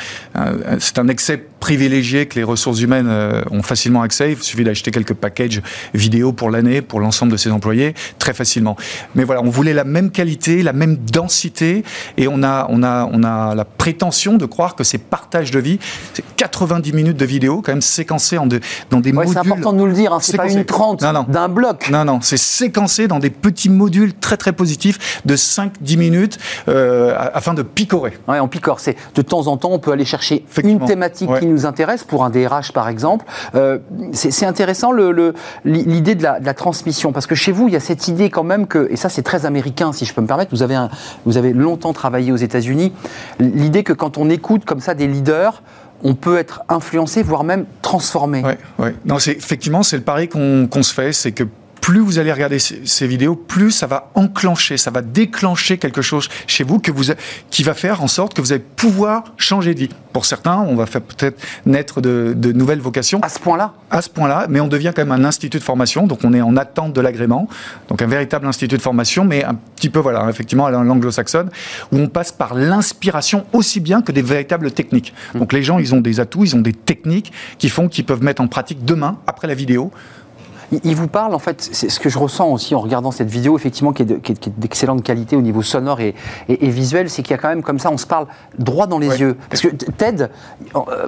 c'est 0.79 0.99
un 0.99 1.09
excès 1.09 1.47
privilégié 1.63 2.27
que 2.27 2.35
les 2.35 2.43
ressources 2.43 2.81
humaines 2.81 3.07
euh, 3.09 3.41
ont 3.53 3.63
facilement 3.63 4.03
accès. 4.03 4.33
Il 4.33 4.43
suffit 4.43 4.65
d'acheter 4.65 4.91
quelques 4.91 5.15
packages 5.15 5.63
vidéo 5.95 6.33
pour 6.33 6.51
l'année, 6.51 6.83
pour 6.83 6.99
l'ensemble 6.99 7.31
de 7.31 7.37
ses 7.37 7.53
employés, 7.53 7.95
très 8.19 8.35
facilement. 8.35 8.77
Mais 9.15 9.23
voilà, 9.23 9.43
on 9.43 9.49
voulait 9.49 9.73
la 9.73 9.85
même 9.85 10.11
qualité, 10.11 10.65
la 10.65 10.73
même 10.73 10.97
densité, 10.97 11.85
et 12.17 12.27
on 12.27 12.43
a, 12.43 12.67
on 12.69 12.83
a, 12.83 13.09
on 13.13 13.23
a 13.23 13.55
la 13.55 13.65
prétention 13.65 14.39
de 14.39 14.45
croire 14.45 14.75
que 14.75 14.83
ces 14.83 14.99
partages 14.99 15.53
de 15.53 15.61
vie, 15.61 15.79
c'est 16.15 16.25
90 16.37 16.93
minutes 16.95 17.17
de 17.17 17.25
vidéo, 17.25 17.63
quand 17.65 17.71
même 17.71 17.81
séquencées 17.81 18.39
en 18.39 18.47
de, 18.47 18.59
dans 18.91 18.99
des 18.99 19.11
ouais, 19.11 19.25
modules... 19.25 19.33
C'est 19.33 19.39
important 19.39 19.73
de 19.73 19.79
nous 19.79 19.87
le 19.87 19.93
dire, 19.93 20.13
hein, 20.13 20.19
c'est 20.21 20.37
pas 20.37 20.51
une 20.51 20.65
30 20.65 21.05
d'un 21.29 21.49
bloc. 21.49 21.91
Non, 21.93 22.05
non, 22.05 22.19
c'est 22.23 22.39
séquencé 22.39 23.07
dans 23.07 23.21
des 23.21 23.31
petits 23.31 23.71
modules 23.71 24.15
très 24.15 24.37
très 24.37 24.53
positifs 24.53 25.23
de 25.25 25.37
5-10 25.37 25.97
minutes 25.97 26.39
euh, 26.67 27.15
afin 27.17 27.55
de 27.55 27.63
picorer. 27.63 28.19
Ouais, 28.27 28.41
on 28.41 28.49
picore. 28.49 28.81
C'est 28.81 28.97
de 29.15 29.23
temps 29.23 29.47
en 29.47 29.57
temps, 29.57 29.71
on 29.71 29.79
peut 29.79 29.93
aller 29.93 30.05
chercher 30.05 30.45
une 30.65 30.85
thématique 30.85 31.31
ouais. 31.31 31.39
qui 31.39 31.52
nous 31.53 31.67
intéresse 31.67 32.05
pour 32.05 32.25
un 32.25 32.31
DRH 32.31 32.73
par 32.73 32.89
exemple. 32.89 33.25
Euh, 33.55 33.79
c'est 34.13 34.47
intéressant 34.47 34.93
l'idée 35.65 36.15
de, 36.15 36.23
la 36.23 36.55
transmission 36.55 37.13
parce 37.13 37.27
que 37.27 37.35
chez 37.35 37.53
vous, 37.53 37.69
il 37.69 37.75
y 37.75 37.77
a 37.77 37.81
cette 37.81 38.09
idée 38.09 38.31
quand 38.31 38.45
même 38.45 38.67
que, 38.67 38.89
et 38.91 38.97
ça 38.97 39.09
c'est 39.09 39.23
très 39.23 39.47
américain 39.47 39.93
si 39.93 40.05
je 40.05 40.15
peux 40.15 40.21
me 40.21 40.27
permettre, 40.27 40.51
vous 40.53 40.63
avez, 40.63 40.75
un, 40.75 40.89
vous 41.25 41.37
avez 41.37 41.53
longtemps 41.53 41.93
travaillé 41.93 42.33
aux 42.33 42.37
États-Unis, 42.37 42.93
l'idée 43.39 43.83
que 43.83 43.93
quand 43.93 44.19
on 44.19 44.31
écoute 44.31 44.65
comme 44.65 44.81
ça 44.81 44.95
des 44.95 45.07
leaders, 45.07 45.63
on 46.05 46.15
peut 46.15 46.37
être 46.37 46.63
influencé, 46.69 47.23
voire 47.23 47.45
même 47.45 47.65
transformé. 47.81 48.43
Oui, 48.45 48.85
ouais. 48.85 48.95
Non, 49.05 49.19
effectivement, 49.19 49.83
c'est 49.83 49.97
le 49.97 50.03
pari 50.03 50.29
qu'on 50.29 50.69
qu 50.71 50.83
se 50.83 50.93
fait, 50.93 51.13
c'est 51.13 51.33
que 51.33 51.45
plus 51.83 51.99
vous 51.99 52.21
allez 52.21 52.33
regarder 52.33 52.61
ces, 52.61 52.87
ces, 52.87 53.09
vidéos, 53.09 53.35
plus 53.35 53.73
ça 53.73 53.89
va 53.89 54.13
enclencher, 54.15 54.77
ça 54.77 54.93
va 54.93 55.03
déclencher 55.03 55.79
quelque 55.79 56.01
chose 56.01 56.29
chez 56.47 56.63
vous 56.63 56.79
que 56.79 56.93
vous, 56.93 57.13
qui 57.51 57.65
va 57.65 57.75
faire 57.75 58.05
en 58.05 58.07
sorte 58.07 58.35
que 58.35 58.41
vous 58.41 58.53
allez 58.53 58.63
pouvoir 58.63 59.25
changer 59.37 59.75
de 59.75 59.81
vie. 59.81 59.89
Pour 60.13 60.25
certains, 60.25 60.59
on 60.59 60.77
va 60.77 60.87
peut-être 60.87 61.43
naître 61.67 62.01
de, 62.01 62.35
de, 62.37 62.53
nouvelles 62.53 62.79
vocations. 62.79 63.19
À 63.23 63.29
ce 63.29 63.41
point-là 63.41 63.75
À 63.91 64.01
ce 64.01 64.09
point-là, 64.11 64.47
mais 64.49 64.61
on 64.61 64.69
devient 64.69 64.93
quand 64.95 65.05
même 65.05 65.11
un 65.11 65.25
institut 65.25 65.59
de 65.59 65.63
formation, 65.63 66.07
donc 66.07 66.21
on 66.23 66.33
est 66.35 66.41
en 66.41 66.57
attente 66.57 66.93
de 66.93 67.01
l'agrément, 67.01 67.49
donc 67.89 68.01
un 68.01 68.07
véritable 68.07 68.47
institut 68.47 68.77
de 68.77 68.83
formation, 68.83 69.25
mais 69.25 69.43
un 69.43 69.55
petit 69.55 69.91
peu, 69.91 69.99
voilà, 69.99 70.29
effectivement, 70.31 70.67
à 70.67 70.71
l'anglo-saxonne, 70.71 71.51
où 71.91 71.99
on 71.99 72.07
passe 72.07 72.31
par 72.31 72.55
l'inspiration 72.55 73.45
aussi 73.53 73.81
bien 73.81 74.03
que 74.03 74.13
des 74.13 74.23
véritables 74.23 74.71
techniques. 74.71 75.13
Donc 75.35 75.53
les 75.53 75.65
gens, 75.65 75.81
ils 75.81 75.97
ont 75.97 76.01
des 76.01 76.21
atouts, 76.21 76.45
ils 76.45 76.55
ont 76.55 76.61
des 76.61 76.75
techniques 76.75 77.33
qui 77.59 77.69
font 77.69 77.89
qu'ils 77.89 78.05
peuvent 78.05 78.23
mettre 78.23 78.41
en 78.41 78.47
pratique 78.47 78.85
demain, 78.85 79.19
après 79.27 79.49
la 79.49 79.55
vidéo, 79.55 79.91
il 80.85 80.97
vous 80.97 81.09
parle, 81.09 81.35
en 81.35 81.39
fait, 81.39 81.69
c'est 81.73 81.91
ce 81.91 82.01
que 82.01 82.09
je 82.09 82.19
ressens 82.19 82.49
aussi 82.49 82.75
en 82.75 82.81
regardant 82.81 83.11
cette 83.11 83.29
vidéo, 83.29 83.57
effectivement, 83.57 83.93
qui 83.93 84.03
est 84.03 84.59
d'excellente 84.59 85.03
qualité 85.03 85.37
au 85.37 85.43
niveau 85.43 85.63
sonore 85.63 86.01
et, 86.01 86.15
et, 86.49 86.67
et 86.67 86.71
visuel, 86.71 87.11
c'est 87.11 87.23
qu'il 87.23 87.33
y 87.33 87.35
a 87.35 87.39
quand 87.39 87.49
même 87.49 87.63
comme 87.63 87.79
ça, 87.79 87.91
on 87.91 87.99
se 87.99 88.07
parle 88.07 88.27
droit 88.59 88.87
dans 88.87 88.99
les 88.99 89.09
ouais. 89.09 89.19
yeux. 89.19 89.37
Parce 89.51 89.63
que 89.63 89.69
Ted, 89.69 90.29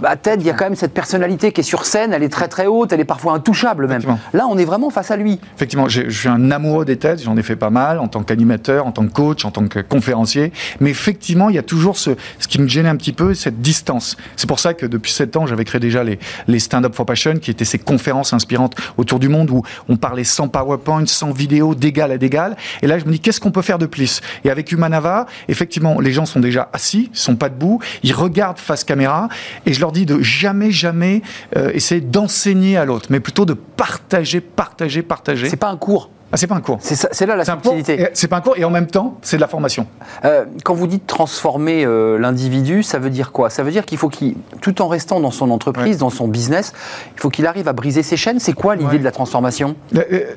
bah, 0.02 0.16
Ted, 0.16 0.42
il 0.42 0.46
y 0.46 0.50
a 0.50 0.54
quand 0.54 0.64
même 0.64 0.76
cette 0.76 0.94
personnalité 0.94 1.52
qui 1.52 1.60
est 1.60 1.64
sur 1.64 1.84
scène, 1.84 2.12
elle 2.12 2.22
est 2.22 2.28
très 2.28 2.48
très 2.48 2.66
haute, 2.66 2.92
elle 2.92 3.00
est 3.00 3.04
parfois 3.04 3.32
intouchable 3.32 3.86
même. 3.86 4.02
Là, 4.32 4.46
on 4.48 4.58
est 4.58 4.64
vraiment 4.64 4.90
face 4.90 5.10
à 5.10 5.16
lui. 5.16 5.40
Effectivement, 5.56 5.88
je 5.88 6.10
suis 6.10 6.28
un 6.28 6.50
amoureux 6.50 6.84
des 6.84 6.96
TED, 6.96 7.20
j'en 7.22 7.36
ai 7.36 7.42
fait 7.42 7.56
pas 7.56 7.70
mal, 7.70 7.98
en 7.98 8.08
tant 8.08 8.22
qu'animateur, 8.22 8.86
en 8.86 8.92
tant 8.92 9.06
que 9.06 9.12
coach, 9.12 9.44
en 9.44 9.50
tant 9.50 9.66
que 9.66 9.80
conférencier, 9.80 10.52
mais 10.80 10.90
effectivement, 10.90 11.48
il 11.48 11.56
y 11.56 11.58
a 11.58 11.62
toujours 11.62 11.96
ce, 11.96 12.10
ce 12.38 12.48
qui 12.48 12.60
me 12.60 12.68
gênait 12.68 12.88
un 12.88 12.96
petit 12.96 13.12
peu, 13.12 13.34
cette 13.34 13.60
distance. 13.60 14.16
C'est 14.36 14.48
pour 14.48 14.58
ça 14.58 14.74
que 14.74 14.86
depuis 14.86 15.12
7 15.12 15.36
ans, 15.36 15.46
j'avais 15.46 15.64
créé 15.64 15.80
déjà 15.80 16.04
les, 16.04 16.18
les 16.48 16.58
Stand 16.58 16.84
Up 16.84 16.94
for 16.94 17.06
Passion, 17.06 17.34
qui 17.34 17.50
étaient 17.50 17.64
ces 17.64 17.78
conférences 17.78 18.32
inspirantes 18.32 18.74
autour 18.96 19.18
du 19.18 19.28
monde 19.28 19.50
où 19.54 19.62
on 19.88 19.96
parlait 19.96 20.24
sans 20.24 20.48
PowerPoint, 20.48 21.06
sans 21.06 21.32
vidéo, 21.32 21.74
d'égal 21.74 22.12
à 22.12 22.18
d'égal. 22.18 22.56
Et 22.82 22.86
là, 22.86 22.98
je 22.98 23.04
me 23.04 23.12
dis, 23.12 23.20
qu'est-ce 23.20 23.40
qu'on 23.40 23.50
peut 23.50 23.62
faire 23.62 23.78
de 23.78 23.86
plus? 23.86 24.20
Et 24.44 24.50
avec 24.50 24.72
Humanava, 24.72 25.26
effectivement, 25.48 26.00
les 26.00 26.12
gens 26.12 26.26
sont 26.26 26.40
déjà 26.40 26.68
assis, 26.72 27.10
ils 27.12 27.18
sont 27.18 27.36
pas 27.36 27.48
debout, 27.48 27.80
ils 28.02 28.12
regardent 28.12 28.58
face 28.58 28.84
caméra, 28.84 29.28
et 29.66 29.72
je 29.72 29.80
leur 29.80 29.92
dis 29.92 30.06
de 30.06 30.20
jamais, 30.20 30.70
jamais 30.70 31.22
euh, 31.56 31.70
essayer 31.72 32.00
d'enseigner 32.00 32.76
à 32.76 32.84
l'autre, 32.84 33.06
mais 33.10 33.20
plutôt 33.20 33.44
de 33.44 33.54
partager, 33.54 34.40
partager, 34.40 35.02
partager. 35.02 35.48
C'est 35.48 35.56
pas 35.56 35.70
un 35.70 35.76
cours. 35.76 36.10
Ah, 36.34 36.36
c'est 36.36 36.48
pas 36.48 36.56
un 36.56 36.60
cours. 36.60 36.78
C'est 36.80 37.26
là 37.26 37.36
la 37.36 37.44
subtilité. 37.44 38.08
C'est 38.12 38.26
pas 38.26 38.38
un 38.38 38.40
cours 38.40 38.56
et 38.56 38.64
en 38.64 38.70
même 38.70 38.88
temps, 38.88 39.18
c'est 39.22 39.36
de 39.36 39.40
la 39.40 39.46
formation. 39.46 39.86
Euh, 40.24 40.46
quand 40.64 40.74
vous 40.74 40.88
dites 40.88 41.06
transformer 41.06 41.84
euh, 41.84 42.18
l'individu, 42.18 42.82
ça 42.82 42.98
veut 42.98 43.10
dire 43.10 43.30
quoi? 43.30 43.50
Ça 43.50 43.62
veut 43.62 43.70
dire 43.70 43.86
qu'il 43.86 43.98
faut 43.98 44.08
qu'il, 44.08 44.34
tout 44.60 44.82
en 44.82 44.88
restant 44.88 45.20
dans 45.20 45.30
son 45.30 45.52
entreprise, 45.52 45.94
ouais. 45.94 46.00
dans 46.00 46.10
son 46.10 46.26
business, 46.26 46.72
il 47.14 47.20
faut 47.20 47.30
qu'il 47.30 47.46
arrive 47.46 47.68
à 47.68 47.72
briser 47.72 48.02
ses 48.02 48.16
chaînes. 48.16 48.40
C'est 48.40 48.52
quoi 48.52 48.74
l'idée 48.74 48.90
ouais. 48.90 48.98
de 48.98 49.04
la 49.04 49.12
transformation? 49.12 49.76
Euh, 49.94 50.34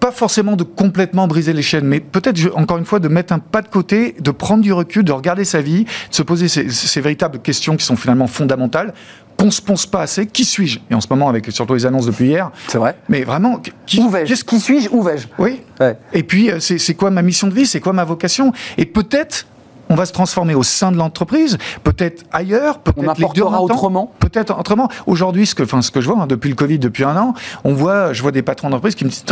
pas 0.00 0.12
forcément 0.12 0.56
de 0.56 0.64
complètement 0.64 1.28
briser 1.28 1.52
les 1.52 1.60
chaînes, 1.60 1.84
mais 1.84 2.00
peut-être, 2.00 2.40
encore 2.56 2.78
une 2.78 2.86
fois, 2.86 2.98
de 2.98 3.08
mettre 3.08 3.34
un 3.34 3.38
pas 3.38 3.60
de 3.60 3.68
côté, 3.68 4.16
de 4.18 4.30
prendre 4.30 4.62
du 4.62 4.72
recul, 4.72 5.04
de 5.04 5.12
regarder 5.12 5.44
sa 5.44 5.60
vie, 5.60 5.84
de 5.84 6.14
se 6.14 6.22
poser 6.22 6.48
ces, 6.48 6.70
ces 6.70 7.00
véritables 7.02 7.38
questions 7.38 7.76
qui 7.76 7.84
sont 7.84 7.96
finalement 7.96 8.28
fondamentales 8.28 8.94
qu'on 9.42 9.50
se 9.50 9.60
pense 9.60 9.86
pas 9.86 10.02
assez. 10.02 10.26
Qui 10.26 10.44
suis-je? 10.44 10.78
Et 10.88 10.94
en 10.94 11.00
ce 11.00 11.08
moment, 11.10 11.28
avec 11.28 11.50
surtout 11.50 11.74
les 11.74 11.84
annonces 11.84 12.06
depuis 12.06 12.26
hier. 12.26 12.52
C'est 12.68 12.78
vrai. 12.78 12.96
Mais 13.08 13.24
vraiment, 13.24 13.60
qui, 13.86 14.00
où 14.00 14.08
vais-je? 14.08 14.44
Qui 14.44 14.60
suis-je? 14.60 14.88
Où 14.90 15.02
vais-je? 15.02 15.26
Oui. 15.36 15.62
Ouais. 15.80 15.98
Et 16.12 16.22
puis, 16.22 16.50
c'est 16.60 16.94
quoi 16.94 17.10
ma 17.10 17.22
mission 17.22 17.48
de 17.48 17.54
vie? 17.54 17.66
C'est 17.66 17.80
quoi 17.80 17.92
ma 17.92 18.04
vocation? 18.04 18.52
Et 18.78 18.86
peut-être 18.86 19.46
on 19.88 19.94
va 19.94 20.06
se 20.06 20.12
transformer 20.12 20.54
au 20.54 20.62
sein 20.62 20.90
de 20.90 20.96
l'entreprise, 20.96 21.58
peut-être 21.84 22.24
ailleurs, 22.32 22.78
peut-être 22.78 23.18
les 23.18 23.26
deux 23.34 23.42
autrement? 23.42 24.14
Peut-être 24.20 24.58
autrement. 24.58 24.88
Aujourd'hui, 25.06 25.44
ce 25.44 25.54
que, 25.54 25.64
enfin, 25.64 25.82
ce 25.82 25.90
que 25.90 26.00
je 26.00 26.08
vois 26.08 26.22
hein, 26.22 26.26
depuis 26.26 26.48
le 26.48 26.54
Covid, 26.54 26.78
depuis 26.78 27.04
un 27.04 27.16
an, 27.16 27.34
on 27.64 27.74
voit, 27.74 28.14
je 28.14 28.22
vois 28.22 28.30
des 28.30 28.40
patrons 28.40 28.70
d'entreprise 28.70 28.94
qui 28.94 29.04
me 29.04 29.10
disent 29.10 29.24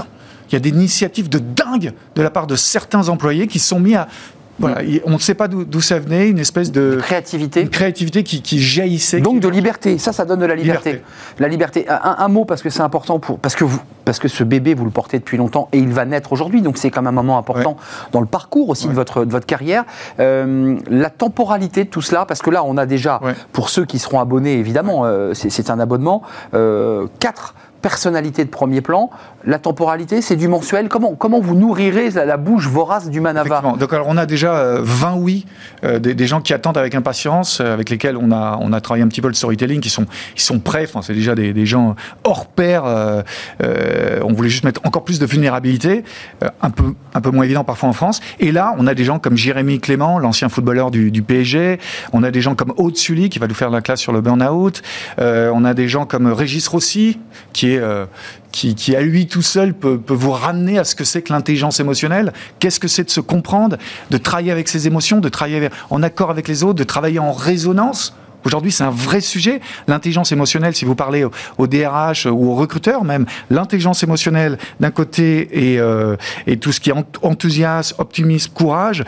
il 0.51 0.55
y 0.55 0.57
a 0.57 0.61
des 0.61 0.71
initiatives 0.71 1.31
de 1.31 1.39
dingue 1.39 1.95
de 2.15 2.23
la 2.23 2.31
part 2.31 2.47
de 2.47 2.57
certains 2.57 3.09
employés 3.09 3.47
qui 3.47 3.61
sont 3.61 3.81
mis 3.81 3.95
à 3.95 4.09
voilà, 4.61 4.83
on 5.05 5.13
ne 5.13 5.19
sait 5.19 5.35
pas 5.35 5.49
d'où 5.49 5.81
ça 5.81 5.99
venait, 5.99 6.29
une 6.29 6.39
espèce 6.39 6.71
de, 6.71 6.99
créativité, 7.01 7.63
une 7.63 7.71
créativité 7.71 8.23
qui, 8.23 8.43
qui 8.43 8.61
jaillissait. 8.61 9.21
Donc 9.21 9.35
qui... 9.35 9.41
de 9.41 9.49
liberté, 9.49 9.99
ça, 9.99 10.13
ça 10.13 10.25
donne 10.25 10.41
de 10.41 10.47
la 10.47 10.55
liberté. 10.55 10.93
liberté. 10.93 11.11
La 11.39 11.49
liberté. 11.49 11.87
Un, 11.89 12.17
un, 12.19 12.29
mot 12.29 12.45
parce 12.45 12.63
que 12.63 12.71
c'est 12.71 12.83
important 12.83 13.19
pour 13.19 13.39
parce 13.39 13.57
que 13.57 13.65
vous 13.65 13.81
parce 14.05 14.19
que 14.19 14.29
ce 14.29 14.45
bébé 14.45 14.75
vous 14.75 14.85
le 14.85 14.91
portez 14.91 15.19
depuis 15.19 15.37
longtemps 15.37 15.69
et 15.73 15.79
il 15.79 15.93
va 15.93 16.05
naître 16.05 16.33
aujourd'hui, 16.33 16.63
donc 16.63 16.79
c'est 16.79 16.91
quand 16.91 17.03
même 17.03 17.19
un 17.19 17.23
moment 17.23 17.39
important 17.39 17.71
ouais. 17.71 18.09
dans 18.13 18.21
le 18.21 18.27
parcours 18.27 18.69
aussi 18.69 18.85
ouais. 18.85 18.91
de 18.91 18.97
votre 18.97 19.25
de 19.25 19.31
votre 19.31 19.47
carrière. 19.47 19.85
Euh, 20.19 20.77
la 20.89 21.11
temporalité 21.11 21.85
de 21.85 21.91
tout 21.91 22.03
cela, 22.03 22.25
parce 22.27 22.43
que 22.43 22.51
là 22.51 22.63
on 22.65 22.77
a 22.77 22.87
déjà 22.87 23.21
ouais. 23.23 23.35
pour 23.53 23.71
ceux 23.71 23.85
qui 23.85 23.99
seront 23.99 24.21
abonnés 24.21 24.59
évidemment, 24.59 25.03
euh, 25.05 25.33
c'est 25.35 25.71
un 25.71 25.81
abonnement, 25.81 26.23
euh, 26.55 27.07
quatre 27.19 27.55
personnalité 27.81 28.45
de 28.45 28.51
premier 28.51 28.81
plan. 28.81 29.11
La 29.45 29.59
temporalité, 29.59 30.21
c'est 30.21 30.37
du 30.37 30.49
mensuel. 30.49 30.89
Comment, 30.89 31.15
comment 31.15 31.41
vous 31.41 31.55
nourrirez 31.55 32.11
la, 32.11 32.37
bouche 32.37 32.69
vorace 32.69 33.11
du 33.11 33.21
Manava 33.21 33.63
Donc 33.79 33.93
alors 33.93 34.07
on 34.09 34.17
a 34.17 34.27
déjà 34.27 34.55
euh, 34.55 34.81
20 34.83 35.15
oui, 35.17 35.47
euh, 35.85 35.99
des, 35.99 36.27
gens 36.27 36.41
qui 36.41 36.53
attendent 36.53 36.79
avec 36.79 36.95
impatience, 36.95 37.61
euh, 37.61 37.75
avec 37.75 37.91
lesquels 37.91 38.17
on 38.17 38.33
a, 38.33 38.59
on 38.61 38.73
a 38.73 38.81
travaillé 38.81 39.05
un 39.05 39.09
petit 39.09 39.21
peu 39.21 39.29
le 39.29 39.35
storytelling, 39.35 39.81
qui 39.81 39.91
sont, 39.91 40.07
ils 40.37 40.41
sont 40.41 40.59
prêts. 40.59 40.85
Enfin, 40.85 41.03
c'est 41.03 41.15
déjà 41.15 41.35
des, 41.35 41.53
des, 41.53 41.67
gens 41.67 41.95
hors 42.25 42.47
pair. 42.47 42.85
Euh, 42.85 43.23
euh, 43.63 44.21
on 44.23 44.33
voulait 44.33 44.49
juste 44.49 44.65
mettre 44.65 44.81
encore 44.85 45.05
plus 45.05 45.19
de 45.19 45.27
vulnérabilité, 45.27 46.05
un 46.61 46.71
peu, 46.71 46.95
un 47.15 47.21
peu 47.21 47.31
moins 47.31 47.45
évident 47.45 47.65
parfois 47.65 47.89
en 47.89 47.93
France. 47.93 48.21
Et 48.39 48.53
là, 48.53 48.75
on 48.79 48.87
a 48.87 48.95
des 48.95 49.05
gens 49.05 49.19
comme 49.19 49.37
Jérémy 49.37 49.81
Clément, 49.81 50.19
l'ancien 50.19 50.49
footballeur 50.49 50.91
du, 50.91 51.11
du, 51.11 51.23
PSG. 51.23 51.79
On 52.13 52.23
a 52.23 52.31
des 52.31 52.41
gens 52.41 52.55
comme 52.55 52.73
Aude 52.77 52.97
Sully 52.97 53.29
qui 53.29 53.39
va 53.39 53.47
nous 53.47 53.55
faire 53.55 53.71
la 53.71 53.81
classe 53.81 54.01
sur 54.01 54.13
le 54.13 54.21
burn-out. 54.21 54.83
on 55.19 55.65
a 55.65 55.75
des 55.75 55.89
gens 55.89 56.07
comme 56.07 56.27
Régis 56.27 56.67
Rossi 56.69 57.19
qui 57.53 57.70
est 57.70 57.70
euh, 57.79 58.07
qui, 58.53 58.75
qui, 58.75 58.97
à 58.97 59.01
lui 59.01 59.27
tout 59.27 59.43
seul 59.43 59.75
peut, 59.75 59.99
peut 59.99 60.15
vous 60.15 60.33
ramener 60.33 60.79
à 60.79 60.85
ce 60.85 60.95
que 60.95 61.05
c'est 61.05 61.23
que 61.23 61.33
l'intelligence 61.33 61.81
émotionnelle. 61.81 62.33
Qu'est-ce 62.59 62.81
que 62.81 62.89
c'est 62.89 63.05
de 63.05 63.11
se 63.11 63.21
comprendre, 63.21 63.77
de 64.11 64.17
travailler 64.17 64.53
avec 64.53 64.69
ses 64.69 64.87
émotions, 64.87 65.21
de 65.21 65.29
travailler 65.29 65.69
en 65.91 66.03
accord 66.03 66.31
avec 66.31 66.49
les 66.49 66.63
autres, 66.63 66.79
de 66.79 66.85
travailler 66.85 67.19
en 67.19 67.33
résonance? 67.33 68.15
Aujourd'hui, 68.45 68.73
c'est 68.73 68.85
un 68.85 68.91
vrai 68.91 69.21
sujet. 69.21 69.61
L'intelligence 69.87 70.33
émotionnelle, 70.33 70.75
si 70.75 70.85
vous 70.85 70.95
parlez 70.95 71.25
au, 71.59 71.67
DRH 71.67 72.27
ou 72.27 72.51
aux 72.51 72.55
recruteurs 72.55 73.05
même, 73.05 73.27
l'intelligence 73.51 74.03
émotionnelle 74.03 74.59
d'un 74.81 74.91
côté 74.91 75.75
et, 75.75 75.79
euh, 75.79 76.17
et 76.47 76.57
tout 76.57 76.73
ce 76.73 76.81
qui 76.81 76.91
est 76.91 76.95
enthousiasme, 77.23 77.97
optimisme, 77.99 78.53
courage, 78.53 79.05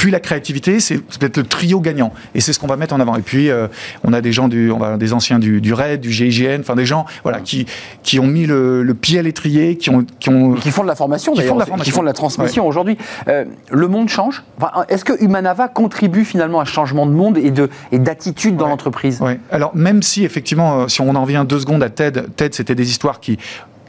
puis 0.00 0.10
la 0.10 0.18
créativité, 0.18 0.80
c'est 0.80 0.96
peut-être 0.96 1.36
le 1.36 1.42
trio 1.42 1.78
gagnant. 1.78 2.14
Et 2.34 2.40
c'est 2.40 2.54
ce 2.54 2.58
qu'on 2.58 2.66
va 2.66 2.78
mettre 2.78 2.94
en 2.94 3.00
avant. 3.00 3.16
Et 3.16 3.20
puis, 3.20 3.50
euh, 3.50 3.68
on 4.02 4.14
a 4.14 4.22
des 4.22 4.32
gens 4.32 4.48
du, 4.48 4.70
on 4.70 4.78
va, 4.78 4.96
des 4.96 5.12
anciens 5.12 5.38
du, 5.38 5.60
du 5.60 5.74
RAID, 5.74 6.00
du 6.00 6.10
GIGN, 6.10 6.60
enfin 6.60 6.74
des 6.74 6.86
gens, 6.86 7.04
voilà, 7.22 7.40
qui, 7.40 7.66
qui 8.02 8.18
ont 8.18 8.26
mis 8.26 8.46
le, 8.46 8.96
pied 8.98 9.18
à 9.18 9.22
l'étrier, 9.22 9.76
qui 9.76 9.90
ont, 9.90 10.06
qui 10.18 10.30
ont, 10.30 10.54
qui 10.54 10.70
font 10.70 10.84
de 10.84 10.88
la 10.88 10.94
formation, 10.94 11.34
qui 11.34 11.42
font 11.42 11.54
de 11.54 11.60
la 11.60 11.66
formation, 11.66 11.84
qui 11.84 11.90
font 11.90 12.00
de 12.00 12.06
la 12.06 12.14
transmission 12.14 12.66
aujourd'hui. 12.66 12.96
Euh, 13.28 13.44
le 13.70 13.88
monde 13.88 14.08
change. 14.08 14.42
Enfin, 14.56 14.70
Est-ce 14.88 15.04
que 15.04 15.22
Humanava 15.22 15.68
contribue 15.68 16.24
finalement 16.24 16.60
à 16.60 16.62
un 16.62 16.64
changement 16.64 17.04
de 17.04 17.12
monde 17.12 17.36
et 17.36 17.50
de 17.50 17.68
et 17.92 17.98
d'attitude 17.98 18.56
dans 18.56 18.68
l'entreprise? 18.68 19.18
Oui. 19.20 19.32
Alors 19.50 19.76
même 19.76 20.02
si 20.02 20.24
effectivement, 20.24 20.80
euh, 20.80 20.88
si 20.88 21.02
on 21.02 21.14
en 21.14 21.22
revient 21.24 21.44
deux 21.46 21.60
secondes 21.60 21.82
à 21.82 21.90
TED, 21.90 22.34
TED 22.36 22.54
c'était 22.54 22.74
des 22.74 22.88
histoires 22.88 23.20
qui 23.20 23.36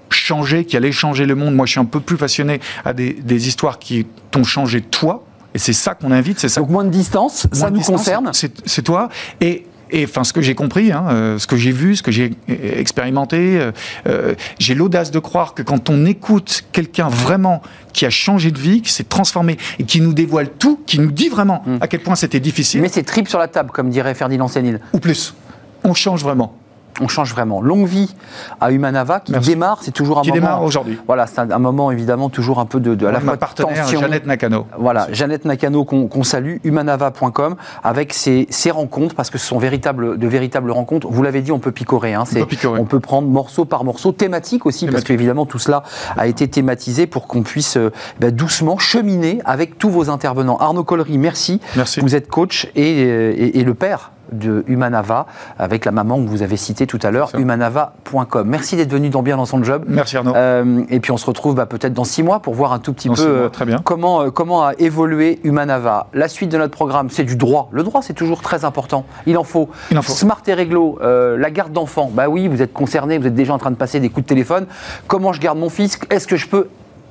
changer, 0.10 0.66
qui 0.66 0.76
allait 0.76 0.92
changer 0.92 1.26
le 1.26 1.36
monde. 1.36 1.56
Moi, 1.56 1.66
je 1.66 1.72
suis 1.72 1.80
un 1.80 1.86
peu 1.86 2.02
plus 2.02 2.18
passionné 2.18 2.60
à 2.84 2.92
des, 2.92 3.14
des 3.14 3.48
histoires 3.48 3.80
qui 3.80 4.06
t'ont 4.30 4.44
changé 4.44 4.82
toi. 4.82 5.24
Et 5.54 5.60
c'est 5.60 5.74
ça 5.74 5.96
qu'on 5.96 6.12
invite, 6.12 6.40
c'est 6.40 6.50
ça. 6.50 6.62
Donc 6.62 6.70
moins 6.70 6.86
de 6.86 6.90
distance, 6.90 7.48
ça 7.52 7.70
nous 7.70 7.82
concerne. 7.82 8.32
C'est 8.34 8.82
toi. 8.82 9.10
Et 9.40 9.66
et 9.92 10.06
enfin, 10.06 10.24
ce 10.24 10.34
que 10.34 10.42
j'ai 10.42 10.56
compris, 10.56 10.92
hein, 10.92 11.06
euh, 11.10 11.38
ce 11.38 11.48
que 11.48 11.58
j'ai 11.58 11.72
vu, 11.72 11.96
ce 11.96 12.04
que 12.04 12.12
j'ai 12.12 12.32
expérimenté, 12.48 13.60
euh, 13.60 13.72
euh, 14.08 14.36
j'ai 14.58 14.74
l'audace 14.74 15.12
de 15.12 15.20
croire 15.20 15.54
que 15.54 15.62
quand 15.62 15.90
on 15.90 16.06
écoute 16.06 16.64
quelqu'un 16.72 17.10
vraiment 17.10 17.62
qui 17.92 18.06
a 18.06 18.10
changé 18.10 18.52
de 18.52 18.58
vie, 18.58 18.82
qui 18.82 18.92
s'est 18.92 19.04
transformé 19.04 19.58
et 19.80 19.84
qui 19.84 20.00
nous 20.00 20.14
dévoile 20.14 20.50
tout, 20.50 20.80
qui 20.86 21.00
nous 21.00 21.12
dit 21.12 21.28
vraiment 21.28 21.64
mm. 21.66 21.78
à 21.82 21.88
quel 21.88 22.00
point 22.00 22.16
c'était 22.16 22.40
difficile. 22.40 22.82
Mais 22.82 22.90
c'est 22.90 23.04
trip 23.04 23.28
sur 23.28 23.40
la 23.40 23.50
table, 23.50 23.72
comme 23.72 23.90
dirait 23.90 24.16
Ferdinand 24.16 24.48
Sénil. 24.48 24.80
Ou 24.94 25.00
plus. 25.00 25.36
On 25.84 25.94
change 25.94 26.24
vraiment 26.24 26.56
on 27.02 27.08
change 27.08 27.32
vraiment. 27.34 27.62
Longue 27.62 27.88
vie 27.88 28.16
à 28.60 28.72
Humanava 28.72 29.20
qui 29.20 29.34
démarre, 29.34 29.80
c'est 29.82 29.92
toujours 29.92 30.20
un 30.20 30.22
qui 30.22 30.30
moment. 30.30 30.40
Qui 30.40 30.42
démarre 30.42 30.64
aujourd'hui. 30.64 31.00
Voilà, 31.08 31.28
c'est 31.28 31.40
un, 31.40 31.60
moment 31.60 31.92
évidemment 31.92 32.30
toujours 32.30 32.60
un 32.60 32.66
peu 32.66 32.80
de, 32.80 33.06
à 33.06 33.12
la 33.12 33.20
fois 33.20 33.38
partenaire, 33.38 33.84
tension. 33.84 34.00
Jeannette 34.00 34.26
Nakano. 34.26 34.68
Voilà, 34.78 35.08
Jeannette 35.12 35.46
Nakano 35.46 35.84
qu'on 35.84 36.24
salue, 36.24 36.58
humanava.com 36.64 37.56
avec 37.84 38.14
ses, 38.14 38.48
rencontres 38.72 39.16
parce 39.16 39.30
que 39.30 39.38
ce 39.38 39.48
sont 39.48 39.60
de 39.60 40.28
véritables 40.28 40.72
rencontres. 40.72 41.08
Vous 41.10 41.24
l'avez 41.24 41.42
dit, 41.42 41.52
on 41.52 41.60
peut 41.60 41.72
picorer. 41.72 42.14
Hein, 42.14 42.24
on, 42.36 42.46
peut 42.46 42.68
on 42.68 42.86
peut 42.86 43.00
prendre 43.00 43.28
morceau 43.28 43.66
par 43.66 43.84
morceau, 43.84 44.12
thématique 44.12 44.66
aussi 44.66 44.88
parce 44.88 45.04
qu'évidemment 45.04 45.46
tout 45.46 45.60
cela 45.60 45.84
a 46.18 46.28
été 46.28 46.48
thématisé 46.48 47.08
pour 47.08 47.28
qu'on 47.28 47.44
puisse 47.44 47.78
euh, 47.78 47.92
bah, 48.20 48.32
doucement 48.32 48.78
cheminer 48.78 49.42
avec 49.46 49.78
tous 49.78 49.90
vos 49.90 50.10
intervenants. 50.10 50.58
Arnaud 50.58 50.84
Collery, 50.84 51.18
merci. 51.18 51.60
Merci. 51.76 52.00
Vous 52.00 52.16
êtes 52.16 52.28
coach 52.28 52.68
et, 52.76 53.04
euh, 53.06 53.34
et 53.38 53.64
le 53.64 53.74
père 53.74 54.12
de 54.32 54.64
Humanava 54.68 55.26
avec 55.58 55.86
la 55.86 55.92
maman 55.92 56.24
que 56.24 56.30
vous 56.30 56.42
avez 56.44 56.58
citée 56.58 56.88
tout 56.88 57.00
à 57.04 57.12
l'heure, 57.12 57.32
humanava.com. 57.38 58.48
Merci 58.48 58.76
d'être 58.76 58.92
venu 58.92 59.10
dans 59.10 59.22
Bien 59.22 59.38
dans 59.38 59.46
son 59.46 59.64
job. 59.64 59.84
Merci 59.88 60.18
Arnaud. 60.18 60.34
Euh, 60.36 60.84
et 60.90 61.00
puis 61.00 61.12
on 61.12 61.18
se 61.18 61.26
retrouve 61.26 61.56
bah, 61.56 61.66
peut-être 61.66 61.94
dans 61.94 62.04
six 62.04 62.24
mois 62.24 62.40
pour 62.40 62.56
voir 62.56 62.74
un 62.74 62.80
tout 62.80 62.94
petit 62.94 63.10
peu 63.10 63.16
euh, 63.20 63.50
très 63.50 63.66
bien. 63.66 63.78
Comment, 63.84 64.22
euh, 64.22 64.30
comment 64.32 64.64
a 64.66 64.74
évolué 64.80 65.40
Humanava. 65.44 66.08
La 66.14 66.28
suite 66.28 66.52
de 66.52 66.58
notre 66.58 66.74
programme, 66.74 67.10
c'est 67.10 67.24
du 67.24 67.36
droit. 67.36 67.70
Le 67.72 67.84
droit, 67.84 68.02
c'est 68.02 68.14
toujours 68.14 68.42
très 68.42 68.66
important. 68.66 69.06
Il 69.28 69.38
en 69.38 69.44
faut. 69.44 69.70
Il 69.92 69.98
en 69.98 70.02
faut. 70.02 70.14
Smart 70.14 70.42
et 70.48 70.54
réglo, 70.54 71.00
la 71.02 71.52
garde 71.52 71.72
d'enfants. 71.72 72.10
Bah 72.14 72.30
oui, 72.30 72.48
vous 72.48 72.62
êtes 72.62 72.74
concerné, 72.74 73.18
vous 73.18 73.28
êtes 73.28 73.36
déjà 73.36 73.54
en 73.54 73.58
train 73.58 73.72
de 73.72 73.76
passer 73.76 74.00
des 74.00 74.10
coups 74.10 74.24
de 74.24 74.30
téléphone. 74.30 74.66
Comment 75.08 75.34
je 75.34 75.42
garde 75.42 75.58
mon 75.58 75.70
fils 75.70 76.00
Est-ce 76.10 76.28
que 76.28 76.36
je 76.36 76.48
peux 76.48 76.68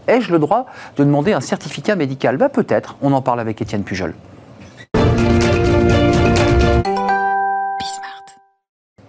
Ai-je 0.08 0.32
le 0.32 0.38
droit 0.38 0.66
de 0.96 1.04
demander 1.04 1.32
un 1.32 1.40
certificat 1.40 1.94
médical? 1.94 2.36
Bah, 2.36 2.48
Peut-être. 2.48 2.96
On 3.00 3.12
en 3.12 3.22
parle 3.22 3.40
avec 3.40 3.62
Étienne 3.62 3.84
Pujol. 3.84 4.14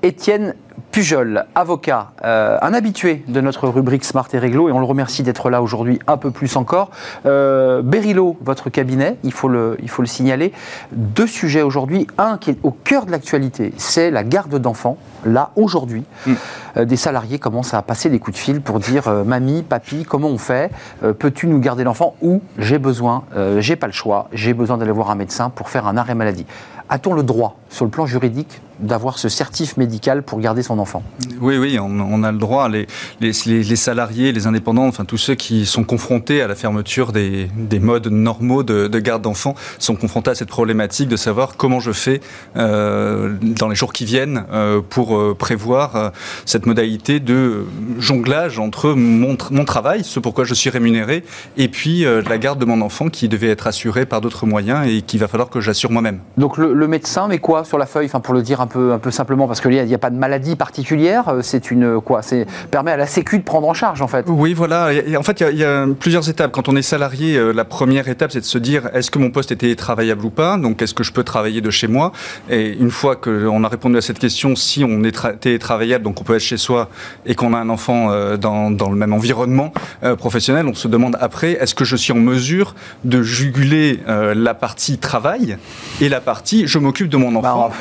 Étienne 0.04 0.56
Pujol, 0.92 1.46
avocat, 1.56 2.12
euh, 2.26 2.58
un 2.62 2.74
habitué 2.74 3.24
de 3.28 3.40
notre 3.40 3.70
rubrique 3.70 4.04
Smart 4.04 4.28
et 4.34 4.40
Réglo, 4.40 4.68
et 4.68 4.72
on 4.72 4.80
le 4.80 4.86
remercie 4.86 5.24
d'être 5.24 5.50
là 5.50 5.62
aujourd'hui 5.62 6.00
un 6.08 6.18
peu 6.18 6.32
plus 6.32 6.58
encore. 6.58 6.90
Euh, 7.26 7.82
Berilo, 7.82 8.36
votre 8.42 8.70
cabinet, 8.70 9.18
il 9.24 9.32
faut, 9.32 9.48
le, 9.48 9.78
il 9.82 9.90
faut 9.90 10.02
le 10.02 10.08
signaler. 10.08 10.52
Deux 10.92 11.28
sujets 11.28 11.62
aujourd'hui. 11.62 12.08
Un 12.18 12.38
qui 12.38 12.50
est 12.50 12.58
au 12.64 12.72
cœur 12.72 13.06
de 13.06 13.12
l'actualité, 13.12 13.74
c'est 13.78 14.12
la 14.12 14.24
garde 14.24 14.58
d'enfants. 14.58 14.98
Là, 15.24 15.52
aujourd'hui, 15.56 16.04
mm. 16.26 16.34
euh, 16.78 16.86
des 16.86 16.98
salariés 16.98 17.40
commencent 17.40 17.74
à 17.74 17.82
passer 17.84 18.10
des 18.10 18.20
coups 18.20 18.36
de 18.36 18.42
fil 18.42 18.60
pour 18.60 18.80
dire 18.80 19.08
euh, 19.08 19.24
Mamie, 19.24 19.62
papy, 19.62 20.04
comment 20.04 20.30
on 20.30 20.38
fait? 20.38 20.72
Peux-tu 21.20 21.48
nous 21.48 21.60
garder 21.60 21.84
l'enfant? 21.84 22.16
Ou 22.22 22.42
j'ai 22.58 22.80
besoin, 22.80 23.24
j'ai 23.60 23.76
pas 23.76 23.88
le 23.88 23.94
choix, 23.94 24.28
j'ai 24.34 24.54
besoin 24.54 24.78
d'aller 24.78 24.92
voir 24.92 25.10
un 25.12 25.16
médecin 25.16 25.50
pour 25.50 25.70
faire 25.70 25.88
un 25.88 25.96
arrêt 25.96 26.16
maladie. 26.16 26.46
A-t-on 26.90 27.14
le 27.14 27.24
droit, 27.24 27.56
sur 27.70 27.86
le 27.86 27.92
plan 27.92 28.06
juridique, 28.06 28.62
d'avoir 28.82 29.20
ce 29.20 29.30
certif 29.30 29.78
médical 29.78 30.24
pour 30.24 30.40
garder 30.40 30.64
son 30.64 30.80
enfant 30.80 31.04
Oui, 31.40 31.58
oui, 31.58 31.78
on, 31.80 32.24
a 32.24 32.32
le 32.32 32.38
droit. 32.38 32.70
Les, 32.70 32.88
les, 33.20 33.32
les, 33.46 33.76
salariés, 33.76 34.32
les 34.32 34.48
indépendants, 34.48 34.86
enfin 34.86 35.06
tous 35.06 35.18
ceux 35.18 35.36
qui 35.36 35.66
sont 35.66 35.84
confrontés 35.84 36.42
à 36.42 36.48
la 36.48 36.56
fermeture 36.56 37.12
des, 37.12 37.50
des 37.56 37.80
modes 37.80 38.08
normaux 38.08 38.64
de, 38.64 38.88
de 38.88 39.00
garde 39.00 39.22
d'enfants 39.22 39.56
sont 39.80 39.96
confrontés 39.96 40.32
à 40.32 40.36
cette 40.36 40.50
problématique 40.50 41.08
de 41.08 41.16
savoir 41.16 41.56
comment 41.58 41.80
je 41.80 41.92
fais 41.92 42.22
euh, 42.58 43.36
dans 43.42 43.70
les 43.70 43.76
jours 43.76 43.94
qui 43.94 44.06
viennent 44.06 44.46
euh, 44.52 44.82
pour 44.88 45.18
euh, 45.18 45.36
prévoir 45.38 46.12
cette 46.46 46.66
modalité 46.66 47.20
de 47.20 47.66
jonglage 48.00 48.60
entre 48.60 48.94
mon, 48.94 49.38
mon, 49.52 49.66
travail, 49.66 50.04
ce 50.04 50.20
pourquoi 50.20 50.44
je 50.44 50.54
suis 50.54 50.70
rémunéré, 50.70 51.24
et 51.58 51.68
puis 51.68 52.04
la 52.04 52.38
garde 52.38 52.60
de 52.60 52.66
mon 52.66 52.82
enfant 52.82 53.10
qui 53.10 53.28
devait 53.30 53.50
être 53.50 53.68
assurée 53.68 54.06
par 54.06 54.22
d'autres 54.22 54.46
moyens 54.46 54.88
et 54.88 55.02
qu'il 55.02 55.20
va 55.20 55.28
falloir 55.28 55.50
que 55.50 55.62
j'assure 55.62 55.92
moi-même. 55.92 56.20
Donc 56.38 56.58
le, 56.58 56.74
le 56.74 56.88
médecin 56.88 57.28
met 57.28 57.40
quoi 57.40 57.64
sur 57.64 57.78
la 57.78 57.86
feuille, 57.86 58.08
enfin, 58.08 58.20
pour 58.20 58.34
le 58.34 58.42
dire 58.42 58.62
un 58.62 58.68
peu, 58.72 58.94
un 58.94 59.00
peu 59.00 59.12
simplement, 59.12 59.48
parce 59.48 59.62
qu'il 59.62 59.72
n'y 59.72 59.94
a, 59.94 59.98
pas 59.98 60.10
de 60.10 60.18
maladie 60.18 60.56
particulière, 60.56 61.30
euh, 61.30 61.42
c'est 61.42 61.72
une 61.72 62.00
quoi 62.02 62.22
C'est 62.22 62.46
permet 62.70 62.92
à 62.92 62.98
la 62.98 63.06
Sécu 63.06 63.38
de 63.38 63.44
prendre 63.44 63.68
en 63.68 63.74
charge 63.74 64.02
en 64.02 64.08
fait. 64.08 64.26
Oui, 64.28 64.54
voilà. 64.54 64.90
en 65.18 65.24
fait, 65.24 65.44
il 65.52 65.58
y, 65.58 65.64
a, 65.64 65.86
plusieurs 66.00 66.30
étapes. 66.30 66.52
Quand 66.52 66.70
on 66.70 66.76
est 66.76 66.82
salarié, 66.82 67.36
euh, 67.36 67.52
la 67.52 67.66
première 67.66 68.08
étape, 68.08 68.32
c'est 68.32 68.40
de 68.40 68.46
se 68.46 68.58
dire 68.58 68.90
est-ce 68.94 69.12
que 69.12 69.20
mon 69.20 69.30
poste 69.30 69.52
était 69.52 69.76
travaillable 69.76 70.26
ou 70.26 70.30
pas? 70.30 70.58
Donc, 70.58 70.82
est-ce 70.82 70.94
que 70.94 71.04
je 71.04 71.12
peux 71.12 71.24
travailler 71.24 71.62
de 71.62 71.70
chez 71.70 71.88
moi? 71.88 72.12
Et 72.50 72.74
une 72.74 72.92
fois 72.92 73.16
qu'on 73.16 73.64
a 73.64 73.68
répondu 73.68 73.98
à 73.98 74.02
cette 74.02 74.20
question, 74.20 74.56
si 74.56 74.84
on 74.84 75.04
est 75.04 75.40
télétravaillable, 75.40 76.04
donc 76.04 76.22
on 76.22 76.24
peut 76.24 76.36
être 76.36 76.42
chez 76.42 76.58
soi 76.58 76.90
et 77.26 77.36
qu'on 77.36 77.54
a 77.54 77.58
un 77.58 77.70
enfant 77.70 78.12
euh, 78.12 78.38
dans, 78.38 78.72
dans, 78.72 78.90
le 78.90 78.96
même 78.96 79.14
environnement 79.14 79.74
professionnel, 80.18 80.68
on 80.68 80.74
se 80.74 80.88
demande 80.88 81.18
après 81.20 81.52
est-ce 81.54 81.76
que 81.76 81.86
je 81.86 81.96
suis 81.96 82.14
en 82.14 82.18
mesure 82.18 82.76
de 83.04 83.22
juguler 83.22 84.00
la 84.08 84.54
partie 84.54 84.98
travail 84.98 85.58
et 86.02 86.10
la 86.10 86.20
partie 86.20 86.68
je 86.68 86.78
m'occupe 86.78 87.10
de 87.10 87.18
mon 87.18 87.32
bah, 87.32 87.56
enfant 87.56 87.72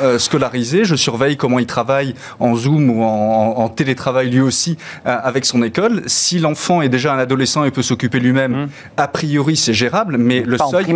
je 0.85 0.95
surveille 0.95 1.37
comment 1.37 1.59
il 1.59 1.67
travaille 1.67 2.15
en 2.39 2.55
Zoom 2.55 2.91
ou 2.91 3.03
en, 3.03 3.69
télétravail 3.69 4.31
lui 4.31 4.41
aussi 4.41 4.77
euh, 5.07 5.17
avec 5.23 5.45
son 5.45 5.63
école. 5.63 6.03
Si 6.07 6.39
l'enfant 6.39 6.83
est 6.83 6.89
déjà 6.89 7.15
un 7.15 7.19
adolescent 7.19 7.65
et 7.65 7.71
peut 7.71 7.83
s'occuper 7.83 8.19
lui-même, 8.19 8.53
mmh. 8.53 8.69
a 8.97 9.09
priori 9.09 9.57
c'est 9.57 9.73
gérable, 9.73 10.17
mais 10.19 10.41
le 10.41 10.59
seuil, 10.59 10.95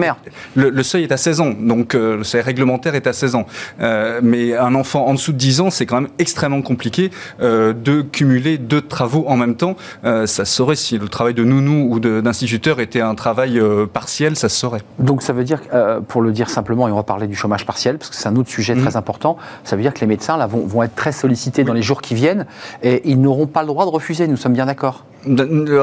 le, 0.54 0.82
seuil 0.82 1.04
est 1.04 1.12
à 1.12 1.16
16 1.16 1.40
ans, 1.40 1.54
donc 1.58 1.94
euh, 1.94 2.16
le 2.16 2.24
seuil 2.24 2.42
réglementaire 2.42 2.94
est 2.94 3.06
à 3.06 3.12
16 3.12 3.34
ans. 3.36 3.46
Euh, 3.80 4.20
mais 4.22 4.56
un 4.56 4.74
enfant 4.74 5.06
en 5.06 5.14
dessous 5.14 5.32
de 5.32 5.38
10 5.38 5.60
ans, 5.60 5.70
c'est 5.70 5.86
quand 5.86 6.00
même 6.00 6.10
extrêmement 6.18 6.62
compliqué 6.62 7.10
de 7.40 8.02
cumuler 8.02 8.58
deux 8.58 8.80
travaux 8.80 9.24
en 9.28 9.36
même 9.36 9.54
temps. 9.56 9.76
ça 10.02 10.26
se 10.26 10.44
saurait 10.44 10.76
si 10.76 10.98
le 10.98 11.08
travail 11.08 11.34
de 11.34 11.44
nounou 11.44 11.88
ou 11.92 12.00
d'instituteur 12.00 12.80
était 12.80 13.00
un 13.00 13.14
travail 13.14 13.60
partiel, 13.92 14.36
ça 14.36 14.48
se 14.48 14.56
saurait. 14.56 14.82
Donc 14.98 15.22
ça 15.22 15.32
veut 15.32 15.44
dire, 15.44 15.60
pour 16.08 16.22
le 16.22 16.32
dire 16.32 16.50
simplement, 16.50 16.88
et 16.88 16.92
on 16.92 16.96
va 16.96 17.02
parler 17.02 17.26
du 17.26 17.36
chômage 17.36 17.66
partiel, 17.66 17.98
parce 17.98 18.10
que 18.10 18.16
c'est 18.16 18.28
un 18.28 18.36
autre 18.36 18.50
sujet 18.50 18.74
mmh. 18.74 18.82
très 18.82 18.96
important, 18.96 19.36
ça 19.64 19.76
veut 19.76 19.82
dire 19.82 19.94
que 19.94 20.00
les 20.00 20.06
médecins 20.06 20.36
là, 20.36 20.46
vont, 20.46 20.66
vont 20.66 20.82
être 20.82 20.94
très 20.94 21.12
sollicités 21.12 21.64
dans 21.64 21.72
les 21.72 21.82
jours 21.82 22.02
qui 22.02 22.14
viennent 22.14 22.46
et 22.82 23.08
ils 23.08 23.20
n'auront 23.20 23.46
pas 23.46 23.62
le 23.62 23.68
droit 23.68 23.84
de 23.84 23.90
refuser, 23.90 24.26
nous 24.26 24.36
sommes 24.36 24.52
bien 24.52 24.66
d'accord 24.66 25.04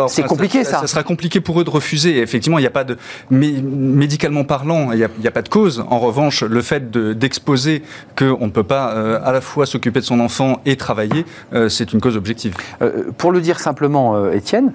c'est 0.08 0.24
compliqué 0.24 0.64
ça. 0.64 0.80
Ça 0.82 0.88
sera 0.88 1.04
compliqué 1.04 1.42
pour 1.42 1.60
eux 1.60 1.64
de 1.64 1.70
refuser. 1.70 2.20
Effectivement, 2.20 2.60
il 2.60 2.62
n'y 2.62 2.68
a 2.68 2.72
pas 2.72 2.84
de 2.84 2.98
médicalement 3.30 4.44
parlant, 4.44 4.92
il 4.92 5.10
n'y 5.20 5.28
a, 5.28 5.32
pas 5.32 5.42
de 5.42 5.50
cause. 5.50 5.84
En 5.90 6.00
revanche, 6.00 6.44
le 6.44 6.62
fait 6.62 6.92
d'exposer 6.92 7.84
qu'on 8.18 8.46
ne 8.46 8.52
peut 8.52 8.64
pas 8.64 8.94
euh, 8.94 9.20
à 9.24 9.32
la 9.32 9.42
fois 9.42 9.66
s'occuper 9.66 10.00
de 10.00 10.06
son 10.06 10.20
enfant 10.20 10.62
et 10.66 10.76
travailler, 10.76 11.26
euh, 11.54 11.70
c'est 11.70 11.94
une 11.94 12.02
cause 12.02 12.18
objective. 12.18 12.56
Euh, 12.82 13.12
pour 13.18 13.32
le 13.32 13.42
dire 13.42 13.60
simplement, 13.60 14.32
Étienne, 14.32 14.74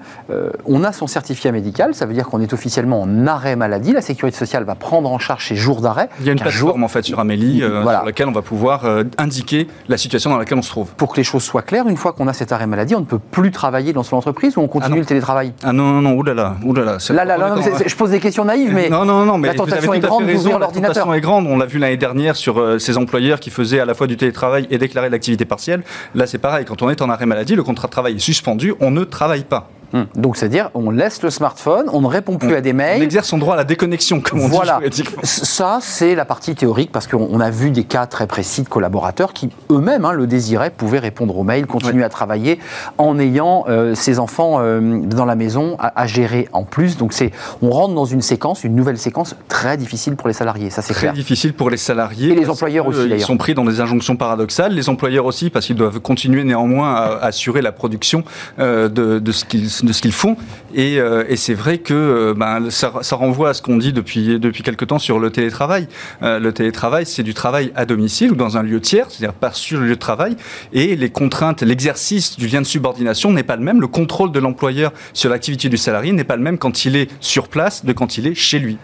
on 0.65 0.85
a 0.85 0.93
son 0.93 1.07
certificat 1.07 1.53
médical. 1.53 1.95
Ça 1.95 2.07
veut 2.07 2.15
dire 2.15 2.27
qu'on 2.27 2.41
est 2.41 2.53
officiellement 2.53 3.03
en 3.03 3.27
arrêt 3.27 3.57
maladie. 3.57 3.93
La 3.93 4.01
sécurité 4.01 4.37
sociale 4.37 4.65
va 4.65 4.75
prendre 4.75 5.11
en 5.11 5.19
charge 5.19 5.49
ces 5.49 5.57
jours 5.57 5.81
d'arrêt. 5.81 6.09
Il 6.21 6.27
y 6.27 6.29
a 6.29 6.33
une 6.33 6.41
plateforme 6.41 6.85
en 6.85 6.89
fait 6.89 7.05
sur 7.05 7.21
Amélie 7.21 7.61
sur 7.61 8.05
laquelle 8.05 8.29
on 8.29 8.33
va 8.33 8.43
pouvoir 8.43 8.85
indiquer 9.19 9.69
la 9.89 9.97
situation 9.97 10.31
dans 10.31 10.39
laquelle 10.39 10.59
on 10.59 10.63
se 10.63 10.71
trouve. 10.71 10.89
Pour 10.97 11.13
que 11.13 11.19
les 11.19 11.25
choses 11.25 11.43
soient 11.43 11.63
claires, 11.63 11.89
une 11.89 11.97
fois 11.97 12.13
qu'on 12.13 12.29
a 12.29 12.33
cet 12.33 12.53
arrêt 12.53 12.67
maladie, 12.67 12.95
on 12.95 13.01
ne 13.01 13.05
peut 13.05 13.19
plus 13.19 13.51
travailler 13.51 13.93
dans 13.93 14.03
son 14.03 14.17
entreprise 14.17 14.56
on 14.59 14.69
continue 14.69 14.97
ah 14.97 15.01
le 15.01 15.05
télétravail 15.05 15.53
Ah 15.63 15.73
non, 15.73 15.85
non, 15.85 16.03
non, 16.03 16.13
oulala, 16.15 16.57
oulala. 16.65 16.99
Là, 17.11 17.25
là, 17.25 17.37
là, 17.37 17.55
je 17.87 17.97
pose 17.97 18.11
des 18.11 18.21
questions 18.21 18.45
naïves, 18.45 18.73
mais, 18.73 18.89
non, 18.89 19.05
non, 19.05 19.25
non, 19.25 19.39
mais 19.39 19.49
la 19.49 19.55
tentation 19.55 19.95
est 19.95 20.01
grande 20.01 20.27
d'ouvrir 20.27 20.59
l'ordinateur. 20.59 20.89
La 20.89 20.95
tentation 20.95 21.15
est 21.15 21.21
grande, 21.21 21.47
on 21.47 21.57
l'a 21.57 21.67
vu 21.67 21.79
l'année 21.79 21.97
dernière 21.97 22.37
sur 22.37 22.59
euh, 22.59 22.79
ces 22.79 22.97
employeurs 22.97 23.41
qui 23.41 23.51
faisaient 23.51 23.81
à 23.81 23.85
la 23.85 23.95
fois 23.95 24.07
du 24.07 24.17
télétravail 24.17 24.67
et 24.71 24.79
déclaraient 24.79 25.09
de 25.09 25.13
l'activité 25.13 25.45
partielle. 25.45 25.83
Là, 26.15 26.27
c'est 26.27 26.39
pareil, 26.39 26.65
quand 26.65 26.83
on 26.83 26.91
est 26.91 27.03
en 27.03 27.11
arrêt 27.11 27.27
maladie, 27.27 27.55
le 27.55 27.63
contrat 27.63 27.89
de 27.89 27.93
travail 27.93 28.17
est 28.17 28.19
suspendu, 28.19 28.75
on 28.81 28.91
ne 28.91 29.05
travaille 29.05 29.45
pas. 29.45 29.69
Hum. 29.93 30.07
Donc, 30.17 30.37
c'est-à-dire, 30.37 30.71
on 30.75 30.91
laisse 30.91 31.23
le 31.23 31.31
smartphone, 31.31 31.87
on 31.93 32.01
ne 32.01 32.07
répond 32.07 32.39
plus 32.39 32.53
On- 32.53 32.57
à 32.57 32.61
des 32.61 32.73
On 32.73 32.77
mails. 32.77 33.03
exerce 33.03 33.29
son 33.29 33.39
droit 33.39 33.55
à 33.55 33.57
la 33.57 33.65
déconnexion, 33.65 34.21
comme 34.21 34.41
on 34.41 34.49
Voilà. 34.49 34.81
dit. 34.91 35.05
Ça, 35.23 35.79
c'est 35.81 36.15
la 36.15 36.25
partie 36.25 36.55
théorique 36.55 36.91
parce 36.93 37.07
qu'on 37.07 37.29
on 37.31 37.41
a 37.41 37.51
vu 37.51 37.71
des 37.71 37.85
cas 37.85 38.07
très 38.07 38.27
précis 38.27 38.63
de 38.63 38.69
collaborateurs 38.69 39.33
qui 39.33 39.51
eux-mêmes 39.71 40.05
hein, 40.05 40.13
le 40.13 40.27
désiraient, 40.27 40.71
pouvaient 40.71 40.99
répondre 40.99 41.37
aux 41.37 41.45
mails, 41.45 41.67
continuer 41.67 42.05
à 42.05 42.09
travailler 42.09 42.59
en 42.99 43.19
ayant 43.19 43.65
euh, 43.69 43.95
ses 43.95 44.19
enfants 44.19 44.57
euh, 44.61 45.01
dans 45.05 45.25
la 45.25 45.35
maison 45.37 45.77
à, 45.79 46.01
à 46.01 46.07
gérer 46.07 46.49
en 46.53 46.65
plus. 46.65 46.97
Donc 46.97 47.13
c'est, 47.13 47.31
on 47.63 47.71
rentre 47.71 47.95
dans 47.95 48.05
une 48.05 48.23
séquence, 48.23 48.65
une 48.65 48.75
nouvelle 48.75 48.99
séquence 48.99 49.37
très 49.49 49.77
difficile 49.77 50.17
pour 50.17 50.29
les 50.29 50.35
salariés. 50.35 50.71
Ça 50.71 50.83
c'est 50.83 50.93
Très 50.95 51.03
clair. 51.03 51.13
difficile 51.13 51.55
pour 51.55 51.71
les 51.71 51.77
salariés. 51.77 52.31
Et 52.33 52.35
les 52.35 52.49
employeurs 52.51 52.87
aussi, 52.87 52.99
euh, 53.01 53.05
Ils 53.05 53.09
d'ailleurs. 53.11 53.27
sont 53.27 53.37
pris 53.37 53.55
dans 53.55 53.65
des 53.65 53.81
injonctions 53.81 54.17
paradoxales. 54.17 54.73
Les 54.73 54.89
employeurs 54.89 55.27
aussi, 55.27 55.51
parce 55.51 55.67
qu'ils 55.67 55.77
doivent 55.77 56.01
continuer 56.01 56.45
néanmoins 56.45 56.95
à 56.95 57.19
assurer 57.27 57.63
la 57.63 57.73
production 57.73 58.25
euh, 58.59 58.89
de, 58.89 59.19
de 59.19 59.33
ce 59.33 59.45
qu'ils 59.45 59.71
de 59.85 59.93
ce 59.93 60.03
qu'ils 60.03 60.13
font. 60.13 60.37
Et, 60.75 60.99
euh, 60.99 61.25
et 61.29 61.37
c'est 61.37 61.55
vrai 61.55 61.79
que 61.79 61.95
euh, 61.95 62.35
ben, 62.35 62.71
ça, 62.71 62.91
renvoie 63.13 63.51
à 63.51 63.55
ce 63.55 63.63
qu'on 63.63 63.77
dit 63.77 63.93
depuis, 63.93 64.39
depuis 64.39 64.63
quelque 64.63 64.85
temps 64.85 64.99
sur 64.99 65.19
le 65.19 65.31
télétravail. 65.31 65.89
Euh, 66.23 66.39
le 66.39 66.53
télétravail, 66.53 67.07
c'est 67.07 67.23
du 67.23 67.35
travail 67.35 67.73
à 67.75 67.87
domicile 67.87 68.33
ou 68.33 68.35
dans 68.35 68.57
un 68.57 68.63
lieu 68.63 68.81
tiers, 68.81 69.07
c'est-à-dire 69.11 69.35
pas 69.35 69.53
sur 69.53 69.81
le 69.81 69.87
lieu 69.87 69.95
de 69.95 70.01
travail. 70.01 70.37
Et 70.73 70.97
les 70.97 71.11
contraintes, 71.11 71.63
l'exercice 71.63 72.37
du 72.37 72.47
lien 72.47 72.61
de 72.61 72.67
subordination 72.67 73.33
n'est 73.33 73.43
pas 73.43 73.57
le 73.57 73.63
même. 73.63 73.81
Le 73.81 73.87
contrôle 73.87 74.33
de 74.33 74.39
l'employeur 74.39 74.93
sur 75.13 75.31
l'activité 75.31 75.69
du 75.69 75.77
salarié 75.77 76.13
n'est 76.13 76.25
pas 76.25 76.37
le 76.37 76.43
même 76.43 76.59
quand 76.59 76.85
il 76.85 76.97
est 76.97 77.11
sur 77.21 77.49
place 77.49 77.85
de 77.85 77.93
quand 77.93 78.19
il 78.19 78.27
est 78.27 78.35
chez 78.35 78.59
lui. 78.59 78.79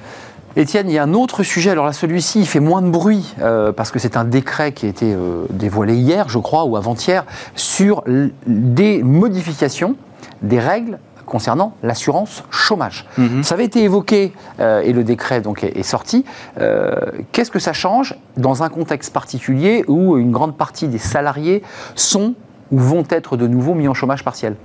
Étienne, 0.54 0.90
il 0.90 0.94
y 0.94 0.99
a 0.99 1.02
un 1.02 1.14
autre 1.14 1.42
sujet. 1.44 1.70
Alors 1.70 1.87
là, 1.87 1.94
celui-ci, 1.94 2.40
il 2.40 2.46
fait 2.46 2.61
moins 2.61 2.82
de 2.82 2.90
bruit 2.90 3.34
parce 3.75 3.90
que 3.90 3.99
c'est 3.99 4.18
un 4.18 4.25
décret 4.25 4.72
qui 4.72 4.84
a 4.84 4.90
été 4.90 5.16
dévoilé 5.49 5.94
hier, 5.94 6.28
je 6.28 6.38
crois, 6.38 6.64
ou 6.64 6.76
avant-hier, 6.76 7.25
sur 7.54 8.04
des 8.46 9.02
modifications 9.02 9.96
des 10.42 10.58
règles 10.61 10.99
concernant 11.25 11.76
l'assurance 11.82 12.44
chômage. 12.50 13.06
Ça 13.42 13.54
avait 13.54 13.64
été 13.64 13.82
évoqué 13.82 14.32
euh, 14.61 14.82
et 14.82 14.92
le 14.92 15.04
décret 15.04 15.40
donc 15.40 15.62
est, 15.64 15.78
est 15.78 15.82
sorti. 15.82 16.25
Euh, 16.61 16.96
Qu'est-ce 17.30 17.50
que 17.50 17.61
ça 17.61 17.72
change 17.72 18.16
dans 18.37 18.62
un 18.62 18.68
contexte 18.68 19.12
particulier 19.12 19.84
où 19.87 20.18
une 20.18 20.32
grande 20.32 20.56
partie 20.56 20.88
des 20.88 20.99
salariés 20.99 21.62
sont 21.94 22.34
ou 22.70 22.78
vont 22.78 23.04
être 23.08 23.37
de 23.37 23.46
nouveau 23.46 23.75
mis 23.75 23.87
en 23.87 23.94
chômage 23.94 24.25
partiel? 24.25 24.56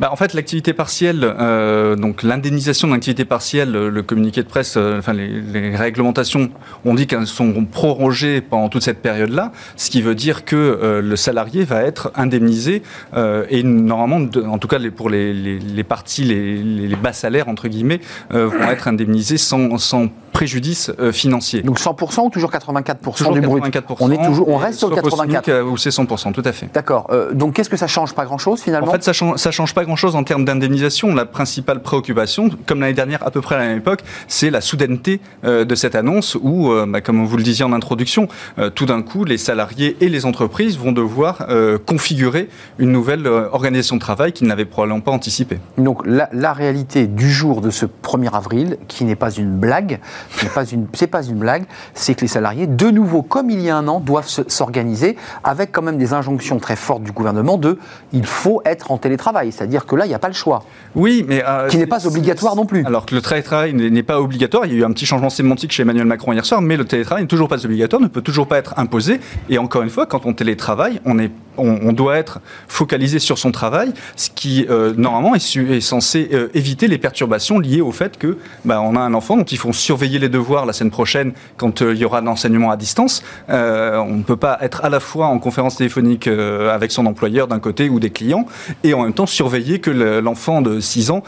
Bah, 0.00 0.10
en 0.12 0.16
fait, 0.16 0.34
l'activité 0.34 0.72
partielle, 0.72 1.20
euh, 1.24 1.96
donc 1.96 2.22
l'indemnisation 2.22 2.88
de 2.88 2.92
l'activité 2.92 3.24
partielle, 3.24 3.70
le, 3.72 3.88
le 3.90 4.02
communiqué 4.02 4.42
de 4.42 4.48
presse, 4.48 4.74
euh, 4.76 4.98
enfin 4.98 5.12
les, 5.12 5.28
les 5.40 5.76
réglementations 5.76 6.50
ont 6.84 6.94
dit 6.94 7.06
qu'elles 7.06 7.26
sont 7.26 7.64
prorogées 7.64 8.40
pendant 8.40 8.68
toute 8.68 8.82
cette 8.82 9.00
période-là, 9.02 9.52
ce 9.76 9.90
qui 9.90 10.02
veut 10.02 10.14
dire 10.14 10.44
que 10.44 10.56
euh, 10.56 11.00
le 11.02 11.16
salarié 11.16 11.64
va 11.64 11.82
être 11.82 12.12
indemnisé 12.14 12.82
euh, 13.14 13.44
et 13.50 13.62
normalement, 13.62 14.20
de- 14.20 14.42
en 14.42 14.58
tout 14.58 14.68
cas 14.68 14.78
pour 14.94 15.10
les, 15.10 15.32
les, 15.34 15.58
les 15.58 15.84
parties, 15.84 16.24
les, 16.24 16.96
bas 16.96 17.12
salaires 17.12 17.48
entre 17.48 17.68
guillemets, 17.68 18.00
euh, 18.32 18.46
vont 18.46 18.70
être 18.70 18.88
indemnisés 18.88 19.38
sans, 19.38 19.78
sans 19.78 20.08
préjudice 20.32 20.92
euh, 21.00 21.10
financier. 21.10 21.62
Donc 21.62 21.80
100% 21.80 22.20
ou 22.26 22.30
toujours 22.30 22.50
84% 22.52 23.16
Toujours 23.16 23.32
du 23.32 23.40
brut 23.40 23.64
84%. 23.64 23.96
On 24.00 24.10
est 24.12 24.24
toujours, 24.24 24.48
on 24.48 24.60
et 24.60 24.64
reste 24.64 24.78
sur 24.78 24.88
le 24.88 24.94
sauf 24.96 25.04
au 25.04 25.10
84. 25.16 25.44
SMIC, 25.44 25.48
euh, 25.48 25.62
où 25.64 25.76
c'est 25.76 25.90
100%, 25.90 26.32
tout 26.32 26.42
à 26.44 26.52
fait. 26.52 26.68
D'accord. 26.72 27.08
Euh, 27.10 27.32
donc 27.34 27.54
qu'est-ce 27.54 27.68
que 27.70 27.76
ça 27.76 27.88
change? 27.88 28.14
Pas 28.14 28.24
grand-chose 28.24 28.60
finalement? 28.62 28.86
En 28.88 28.92
fait, 28.92 29.02
ça 29.02 29.12
change, 29.12 29.38
ça 29.38 29.50
change 29.50 29.57
pas 29.66 29.84
grand-chose 29.84 30.14
en 30.16 30.24
termes 30.24 30.44
d'indemnisation. 30.44 31.14
La 31.14 31.26
principale 31.26 31.82
préoccupation, 31.82 32.50
comme 32.66 32.80
l'année 32.80 32.94
dernière 32.94 33.26
à 33.26 33.30
peu 33.30 33.40
près 33.40 33.56
à 33.56 33.58
la 33.58 33.64
même 33.66 33.78
époque, 33.78 34.00
c'est 34.28 34.50
la 34.50 34.60
soudaineté 34.60 35.20
euh, 35.44 35.64
de 35.64 35.74
cette 35.74 35.94
annonce 35.94 36.36
où, 36.40 36.70
euh, 36.70 36.86
bah, 36.88 37.00
comme 37.00 37.24
vous 37.24 37.36
le 37.36 37.42
disiez 37.42 37.64
en 37.64 37.72
introduction, 37.72 38.28
euh, 38.58 38.70
tout 38.70 38.86
d'un 38.86 39.02
coup, 39.02 39.24
les 39.24 39.38
salariés 39.38 39.96
et 40.00 40.08
les 40.08 40.26
entreprises 40.26 40.78
vont 40.78 40.92
devoir 40.92 41.46
configurer 41.86 42.48
une 42.78 42.92
nouvelle 42.92 43.26
organisation 43.26 43.96
de 43.96 44.00
travail 44.00 44.32
qu'ils 44.32 44.46
n'avaient 44.46 44.64
probablement 44.64 45.00
pas 45.00 45.10
anticipée. 45.10 45.58
Donc 45.76 46.02
la, 46.06 46.52
réalité 46.52 47.06
du 47.06 47.30
jour 47.30 47.60
de 47.60 47.70
ce 47.70 47.86
1er 47.86 48.34
avril, 48.34 48.78
qui 48.88 49.04
n'est 49.04 49.16
pas 49.16 49.30
une 49.30 49.56
blague, 49.56 50.00
pas 50.54 50.64
une, 50.64 51.38
blague, 51.38 51.64
c'est 51.94 52.14
que 52.14 52.22
les 52.22 52.28
salariés, 52.28 52.66
de 52.66 52.90
nouveau, 52.90 53.22
comme 53.22 53.50
il 53.50 53.60
y 53.60 53.70
a 53.70 53.76
un 53.76 53.88
an, 53.88 54.00
doivent 54.00 54.28
se- 54.28 54.48
s'organiser 54.48 55.16
avec 55.44 55.72
quand 55.72 55.82
même 55.82 55.98
des 55.98 56.12
injonctions 56.12 56.58
très 56.58 56.76
fortes 56.76 57.02
du 57.02 57.12
gouvernement 57.12 57.56
de 57.56 57.78
il 58.12 58.26
faut 58.26 58.62
être 58.64 58.90
en 58.90 58.98
télétravail, 58.98 59.47
c'est-à-dire 59.50 59.86
que 59.86 59.96
là 59.96 60.06
il 60.06 60.08
n'y 60.08 60.14
a 60.14 60.18
pas 60.18 60.28
le 60.28 60.34
choix, 60.34 60.64
Oui, 60.94 61.24
mais 61.26 61.42
euh, 61.46 61.68
qui 61.68 61.78
n'est 61.78 61.86
pas 61.86 62.06
obligatoire 62.06 62.56
non 62.56 62.66
plus. 62.66 62.84
Alors 62.84 63.06
que 63.06 63.14
le 63.14 63.22
télétravail 63.22 63.74
n'est 63.74 63.90
n'est 63.90 64.02
pas 64.02 64.20
obligatoire, 64.20 64.66
il 64.66 64.72
y 64.72 64.76
a 64.76 64.78
eu 64.78 64.84
un 64.84 64.92
petit 64.92 65.06
changement 65.06 65.30
sémantique 65.30 65.72
chez 65.72 65.82
Emmanuel 65.82 66.06
Macron 66.06 66.32
hier 66.32 66.44
soir, 66.44 66.62
mais 66.62 66.76
le 66.76 66.84
télétravail 66.84 67.24
n'est 67.24 67.28
toujours 67.28 67.48
pas 67.48 67.64
obligatoire, 67.64 68.00
ne 68.00 68.08
peut 68.08 68.22
toujours 68.22 68.46
pas 68.46 68.58
être 68.58 68.74
imposé. 68.78 69.20
Et 69.48 69.58
encore 69.58 69.82
une 69.82 69.90
fois, 69.90 70.06
quand 70.06 70.26
on 70.26 70.34
télétravaille, 70.34 71.00
on, 71.04 71.18
est, 71.18 71.30
on, 71.58 71.92
doit 71.92 72.16
être 72.16 72.40
focalisé 72.68 73.18
sur 73.18 73.38
son 73.38 73.50
travail, 73.52 73.92
ce 74.16 74.30
qui 74.30 74.66
euh, 74.70 74.94
normalement 74.96 75.34
est, 75.34 75.80
censé 75.80 76.28
euh, 76.32 76.48
éviter 76.54 76.88
les 76.88 76.98
perturbations 76.98 77.58
liées 77.58 77.80
au 77.80 77.92
fait 77.92 78.18
que 78.18 78.36
bah, 78.64 78.80
on 78.80 78.94
a 78.96 79.00
un 79.00 79.14
enfant 79.14 79.36
dont 79.36 79.44
il 79.44 79.58
faut 79.58 79.72
surveiller 79.72 80.18
les 80.18 80.28
devoirs 80.28 80.66
la 80.66 80.72
semaine 80.72 80.90
prochaine 80.90 81.32
quand 81.56 81.82
euh, 81.82 81.94
il 81.94 81.98
y 82.00 82.04
aura 82.04 82.20
l'enseignement 82.20 82.70
à 82.70 82.76
distance. 82.76 83.22
On 83.48 84.14
ne 84.14 84.22
peut 84.22 84.36
pas 84.36 84.58
être 84.60 84.84
à 84.84 84.88
la 84.90 85.00
fois 85.00 85.26
en 85.26 85.38
conférence 85.38 85.76
téléphonique 85.76 86.26
avec 86.28 86.92
son 86.92 87.06
employeur 87.06 87.48
d'un 87.48 87.58
côté 87.58 87.88
ou 87.88 88.00
des 88.00 88.10
clients 88.10 88.46
et 88.84 88.94
en 88.94 89.02
même 89.02 89.12
temps 89.12 89.26
surveiller 89.26 89.80
que 89.80 89.90
le- 89.90 90.20
l'enfant 90.20 90.62
de 90.62 90.80
6 90.80 91.10
ans 91.10 91.22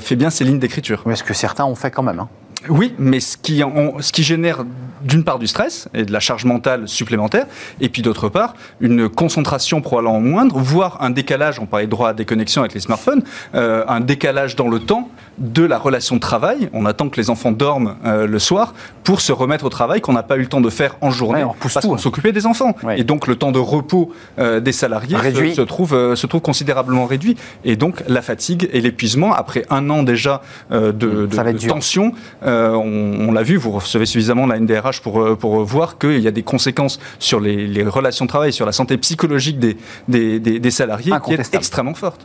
fait 0.00 0.16
bien 0.16 0.30
ses 0.30 0.44
lignes 0.44 0.58
d'écriture. 0.58 1.02
Mais 1.06 1.16
ce 1.16 1.22
que 1.24 1.34
certains 1.34 1.64
ont 1.64 1.74
fait 1.74 1.90
quand 1.90 2.02
même. 2.02 2.20
hein. 2.20 2.28
Oui, 2.68 2.94
mais 2.98 3.20
ce 3.20 3.36
qui, 3.36 3.62
ce 4.00 4.12
qui 4.12 4.22
génère 4.22 4.64
d'une 5.04 5.24
part 5.24 5.38
du 5.38 5.46
stress 5.46 5.88
et 5.94 6.04
de 6.04 6.12
la 6.12 6.20
charge 6.20 6.44
mentale 6.44 6.88
supplémentaire, 6.88 7.46
et 7.80 7.88
puis 7.88 8.02
d'autre 8.02 8.28
part 8.28 8.54
une 8.80 9.08
concentration 9.08 9.80
probablement 9.80 10.20
moindre, 10.20 10.58
voire 10.58 10.98
un 11.00 11.10
décalage, 11.10 11.58
on 11.58 11.66
parlait 11.66 11.86
de 11.86 11.90
droit 11.90 12.10
à 12.10 12.12
déconnexion 12.14 12.62
avec 12.62 12.74
les 12.74 12.80
smartphones, 12.80 13.22
euh, 13.54 13.84
un 13.88 14.00
décalage 14.00 14.56
dans 14.56 14.68
le 14.68 14.78
temps 14.78 15.08
de 15.38 15.62
la 15.62 15.78
relation 15.78 16.16
de 16.16 16.20
travail. 16.20 16.68
On 16.72 16.86
attend 16.86 17.08
que 17.08 17.16
les 17.16 17.30
enfants 17.30 17.52
dorment 17.52 17.96
euh, 18.04 18.26
le 18.26 18.38
soir 18.38 18.74
pour 19.02 19.20
se 19.20 19.32
remettre 19.32 19.64
au 19.64 19.70
travail 19.70 20.00
qu'on 20.00 20.12
n'a 20.12 20.22
pas 20.22 20.36
eu 20.36 20.40
le 20.40 20.46
temps 20.46 20.60
de 20.60 20.70
faire 20.70 20.96
en 21.00 21.10
journée 21.10 21.42
Ouais, 21.42 21.44
on 21.44 21.54
parce 21.54 21.86
qu'on 21.86 21.94
hein. 21.94 21.98
s'occupait 21.98 22.32
des 22.32 22.46
enfants. 22.46 22.76
Ouais. 22.82 23.00
Et 23.00 23.04
donc 23.04 23.26
le 23.26 23.36
temps 23.36 23.52
de 23.52 23.58
repos 23.58 24.12
euh, 24.38 24.60
des 24.60 24.72
salariés 24.72 25.16
se, 25.54 25.62
trouve, 25.62 26.14
se 26.14 26.26
trouve 26.26 26.40
considérablement 26.40 27.06
réduit. 27.06 27.36
Et 27.64 27.76
donc 27.76 28.02
la 28.08 28.22
fatigue 28.22 28.68
et 28.72 28.80
l'épuisement, 28.80 29.32
après 29.32 29.64
un 29.70 29.88
an 29.90 30.02
déjà 30.02 30.42
de, 30.70 31.28
tension, 31.66 32.12
euh, 32.52 32.72
on, 32.74 33.28
on 33.28 33.32
l'a 33.32 33.42
vu, 33.42 33.56
vous 33.56 33.70
recevez 33.72 34.06
suffisamment 34.06 34.46
la 34.46 34.58
NDRH 34.60 35.00
pour, 35.00 35.20
euh, 35.22 35.34
pour 35.36 35.62
voir 35.64 35.98
qu'il 35.98 36.18
y 36.20 36.28
a 36.28 36.30
des 36.30 36.42
conséquences 36.42 37.00
sur 37.18 37.40
les, 37.40 37.66
les 37.66 37.82
relations 37.84 38.24
de 38.26 38.28
travail, 38.28 38.52
sur 38.52 38.66
la 38.66 38.72
santé 38.72 38.96
psychologique 38.98 39.58
des, 39.58 39.76
des, 40.08 40.38
des- 40.40 40.60
des 40.60 40.70
salariés 40.70 41.10
qui 41.24 41.32
est 41.34 41.36
extrêmement 41.58 41.94
forte. 41.94 42.20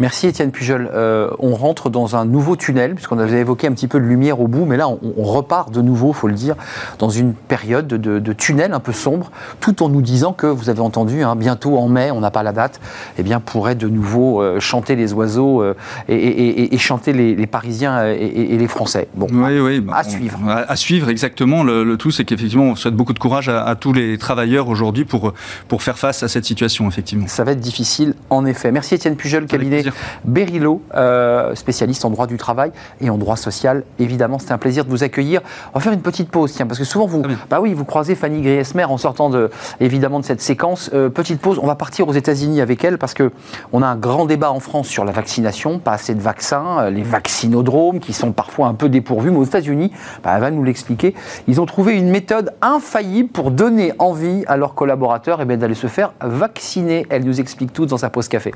Merci 0.00 0.26
Étienne 0.26 0.50
Pujol. 0.50 0.90
Euh, 0.92 1.30
on 1.38 1.54
rentre 1.54 1.88
dans 1.88 2.16
un 2.16 2.24
nouveau 2.24 2.56
tunnel, 2.56 2.94
puisqu'on 2.94 3.18
avait 3.20 3.38
évoqué 3.40 3.68
un 3.68 3.72
petit 3.72 3.86
peu 3.86 4.00
de 4.00 4.04
lumière 4.04 4.40
au 4.40 4.48
bout, 4.48 4.64
mais 4.64 4.76
là 4.76 4.88
on, 4.88 4.98
on 5.16 5.22
repart 5.22 5.70
de 5.72 5.80
nouveau, 5.80 6.12
faut 6.12 6.26
le 6.26 6.34
dire, 6.34 6.56
dans 6.98 7.10
une 7.10 7.32
période 7.32 7.86
de, 7.86 8.18
de 8.18 8.32
tunnel 8.32 8.72
un 8.72 8.80
peu 8.80 8.92
sombre, 8.92 9.30
tout 9.60 9.84
en 9.84 9.88
nous 9.88 10.02
disant 10.02 10.32
que, 10.32 10.48
vous 10.48 10.68
avez 10.68 10.80
entendu, 10.80 11.22
hein, 11.22 11.36
bientôt 11.36 11.78
en 11.78 11.88
mai, 11.88 12.10
on 12.10 12.20
n'a 12.20 12.32
pas 12.32 12.42
la 12.42 12.52
date, 12.52 12.80
eh 13.18 13.22
bien 13.22 13.38
pourrait 13.38 13.76
de 13.76 13.86
nouveau 13.88 14.42
euh, 14.42 14.58
chanter 14.58 14.96
les 14.96 15.12
oiseaux 15.12 15.62
euh, 15.62 15.74
et, 16.08 16.14
et- 16.16 16.48
et- 16.62 16.74
et 16.74 16.78
chanter 16.78 17.12
les, 17.12 17.36
les 17.36 17.46
Parisiens 17.46 18.04
et, 18.08 18.56
les 18.58 18.68
Français. 18.68 19.06
Bon, 19.14 19.28
Oui, 19.32 19.60
oui. 19.60 19.80
bah, 19.80 19.94
à 19.96 20.02
on- 20.04 20.10
suivre. 20.10 20.38
À, 20.48 20.70
à 20.72 20.76
suivre, 20.76 21.08
exactement. 21.08 21.62
Le, 21.62 21.84
le 21.84 21.96
tout, 21.96 22.10
c'est 22.10 22.24
qu'effectivement, 22.24 22.64
on 22.64 22.74
souhaite 22.74 22.96
beaucoup 22.96 23.12
de 23.12 23.18
courage 23.20 23.48
à, 23.48 23.62
à 23.64 23.76
tous 23.76 23.92
les 23.92 24.18
travailleurs 24.18 24.68
aujourd'hui 24.68 25.04
pour, 25.04 25.34
pour 25.68 25.82
faire 25.82 25.98
face 25.98 26.24
à 26.24 26.28
cette 26.28 26.44
situation, 26.44 26.88
effectivement. 26.88 27.26
ça 27.28 27.44
va 27.44 27.52
être 27.52 27.60
difficile 27.60 28.14
en 28.30 28.44
effet. 28.44 28.72
Merci 28.72 28.94
Étienne 28.96 29.14
Pujol, 29.14 29.46
cabinet 29.46 29.83
plaisir. 29.90 29.94
Berilo, 30.24 30.82
euh, 30.94 31.54
spécialiste 31.54 32.04
en 32.04 32.10
droit 32.10 32.26
du 32.26 32.36
travail 32.36 32.72
et 33.00 33.10
en 33.10 33.18
droit 33.18 33.36
social. 33.36 33.84
Évidemment, 33.98 34.38
c'était 34.38 34.52
un 34.52 34.58
plaisir 34.58 34.84
de 34.84 34.90
vous 34.90 35.02
accueillir. 35.02 35.40
On 35.72 35.78
va 35.78 35.82
faire 35.82 35.92
une 35.92 36.02
petite 36.02 36.30
pause, 36.30 36.52
tiens, 36.52 36.66
parce 36.66 36.78
que 36.78 36.84
souvent 36.84 37.06
vous, 37.06 37.22
bah 37.50 37.60
oui, 37.60 37.74
vous 37.74 37.84
croisez 37.84 38.14
Fanny 38.14 38.42
Griesmer 38.42 38.84
en 38.84 38.98
sortant 38.98 39.30
de, 39.30 39.50
évidemment 39.80 40.20
de 40.20 40.24
cette 40.24 40.40
séquence. 40.40 40.90
Euh, 40.94 41.08
petite 41.08 41.40
pause, 41.40 41.58
on 41.62 41.66
va 41.66 41.74
partir 41.74 42.08
aux 42.08 42.12
États-Unis 42.12 42.60
avec 42.60 42.84
elle 42.84 42.98
parce 42.98 43.14
que 43.14 43.30
on 43.72 43.82
a 43.82 43.86
un 43.86 43.96
grand 43.96 44.24
débat 44.26 44.50
en 44.50 44.60
France 44.60 44.88
sur 44.88 45.04
la 45.04 45.12
vaccination, 45.12 45.78
pas 45.78 45.92
assez 45.92 46.14
de 46.14 46.20
vaccins, 46.20 46.78
euh, 46.80 46.90
les 46.90 47.02
vaccinodromes 47.02 48.00
qui 48.00 48.12
sont 48.12 48.32
parfois 48.32 48.68
un 48.68 48.74
peu 48.74 48.88
dépourvus, 48.88 49.30
mais 49.30 49.38
aux 49.38 49.44
États-Unis, 49.44 49.92
bah, 50.22 50.32
elle 50.34 50.40
va 50.40 50.50
nous 50.50 50.64
l'expliquer. 50.64 51.14
Ils 51.48 51.60
ont 51.60 51.66
trouvé 51.66 51.96
une 51.96 52.10
méthode 52.10 52.52
infaillible 52.62 53.28
pour 53.30 53.50
donner 53.50 53.92
envie 53.98 54.44
à 54.46 54.56
leurs 54.56 54.74
collaborateurs 54.74 55.40
eh 55.40 55.44
bien, 55.44 55.56
d'aller 55.56 55.74
se 55.74 55.86
faire 55.86 56.12
vacciner. 56.20 57.06
Elle 57.10 57.24
nous 57.24 57.40
explique 57.40 57.72
tout 57.72 57.86
dans 57.86 57.98
sa 57.98 58.10
pause 58.10 58.28
café. 58.28 58.52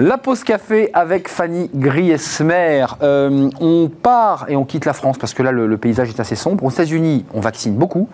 La 0.00 0.16
pause 0.16 0.44
café 0.44 0.90
avec 0.94 1.26
Fanny 1.28 1.68
Griesmer. 1.74 2.86
Euh, 3.02 3.50
on 3.60 3.88
part 3.88 4.46
et 4.48 4.54
on 4.54 4.64
quitte 4.64 4.84
la 4.84 4.92
France 4.92 5.18
parce 5.18 5.34
que 5.34 5.42
là, 5.42 5.50
le, 5.50 5.66
le 5.66 5.76
paysage 5.76 6.08
est 6.10 6.20
assez 6.20 6.36
sombre. 6.36 6.62
Aux 6.62 6.70
États-Unis, 6.70 7.24
on 7.34 7.40
vaccine 7.40 7.74
beaucoup. 7.74 8.08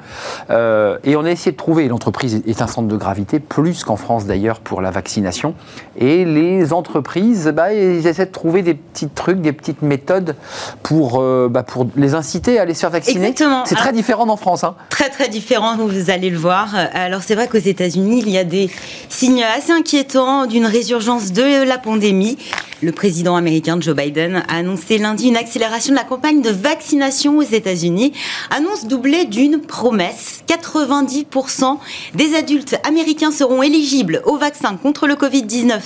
Euh, 0.49 0.97
et 1.05 1.15
on 1.15 1.27
a 1.27 1.31
essayé 1.31 1.53
de 1.53 1.59
trouver, 1.59 1.87
l'entreprise 1.89 2.41
est 2.47 2.63
un 2.63 2.69
centre 2.69 2.89
de 2.89 2.97
gravité, 2.97 3.39
plus 3.39 3.85
qu'en 3.85 3.97
France 3.97 4.25
d'ailleurs, 4.25 4.61
pour 4.61 4.81
la 4.81 4.91
vaccination. 4.91 5.55
Et 5.99 6.25
les 6.25 6.73
entreprises, 6.73 7.53
bah, 7.55 7.75
ils 7.75 8.07
essaient 8.07 8.25
de 8.25 8.33
trouver 8.33 8.63
des 8.63 8.73
petits 8.73 9.09
trucs, 9.09 9.43
des 9.43 9.53
petites 9.53 9.83
méthodes 9.83 10.37
pour, 10.83 11.21
euh, 11.21 11.49
bah, 11.51 11.65
pour 11.65 11.87
les 11.97 12.15
inciter 12.15 12.59
à 12.59 12.63
aller 12.63 12.73
se 12.73 12.81
faire 12.81 12.91
vacciner. 12.91 13.27
Exactement. 13.27 13.65
C'est 13.67 13.75
très 13.75 13.89
Alors- 13.91 13.95
différent 13.97 14.27
en 14.31 14.37
France. 14.39 14.65
Hein. 14.65 14.75
Très 14.89 15.11
très 15.11 15.29
différent, 15.29 15.77
vous 15.77 16.09
allez 16.11 16.31
le 16.31 16.39
voir. 16.39 16.75
Alors 16.95 17.21
c'est 17.23 17.35
vrai 17.35 17.47
qu'aux 17.47 17.59
États-Unis, 17.59 18.23
il 18.25 18.31
y 18.31 18.39
a 18.39 18.45
des 18.45 18.71
signes 19.11 19.45
assez 19.55 19.73
inquiétants 19.73 20.47
d'une 20.47 20.65
résurgence 20.65 21.31
de 21.33 21.63
la 21.69 21.74
pandémie. 21.79 22.39
Le 22.83 22.93
président 22.93 23.37
américain 23.37 23.79
Joe 23.81 23.97
Biden 23.97 24.43
a 24.49 24.57
annoncé 24.57 24.99
lundi 24.99 25.29
une 25.29 25.37
accélération 25.37 25.93
de 25.93 25.99
la 25.99 26.05
campagne 26.05 26.43
de 26.43 26.51
vaccination 26.51 27.39
aux 27.39 27.43
États-Unis. 27.43 28.13
Annonce 28.51 28.87
doublée 28.87 29.25
d'une 29.25 29.61
promesse. 29.61 30.43
90% 30.49 31.79
des 32.15 32.35
adultes 32.35 32.77
américains 32.87 33.31
seront 33.31 33.63
éligibles 33.63 34.23
au 34.27 34.37
vaccin 34.37 34.77
contre 34.77 35.07
le 35.07 35.15
Covid-19 35.15 35.81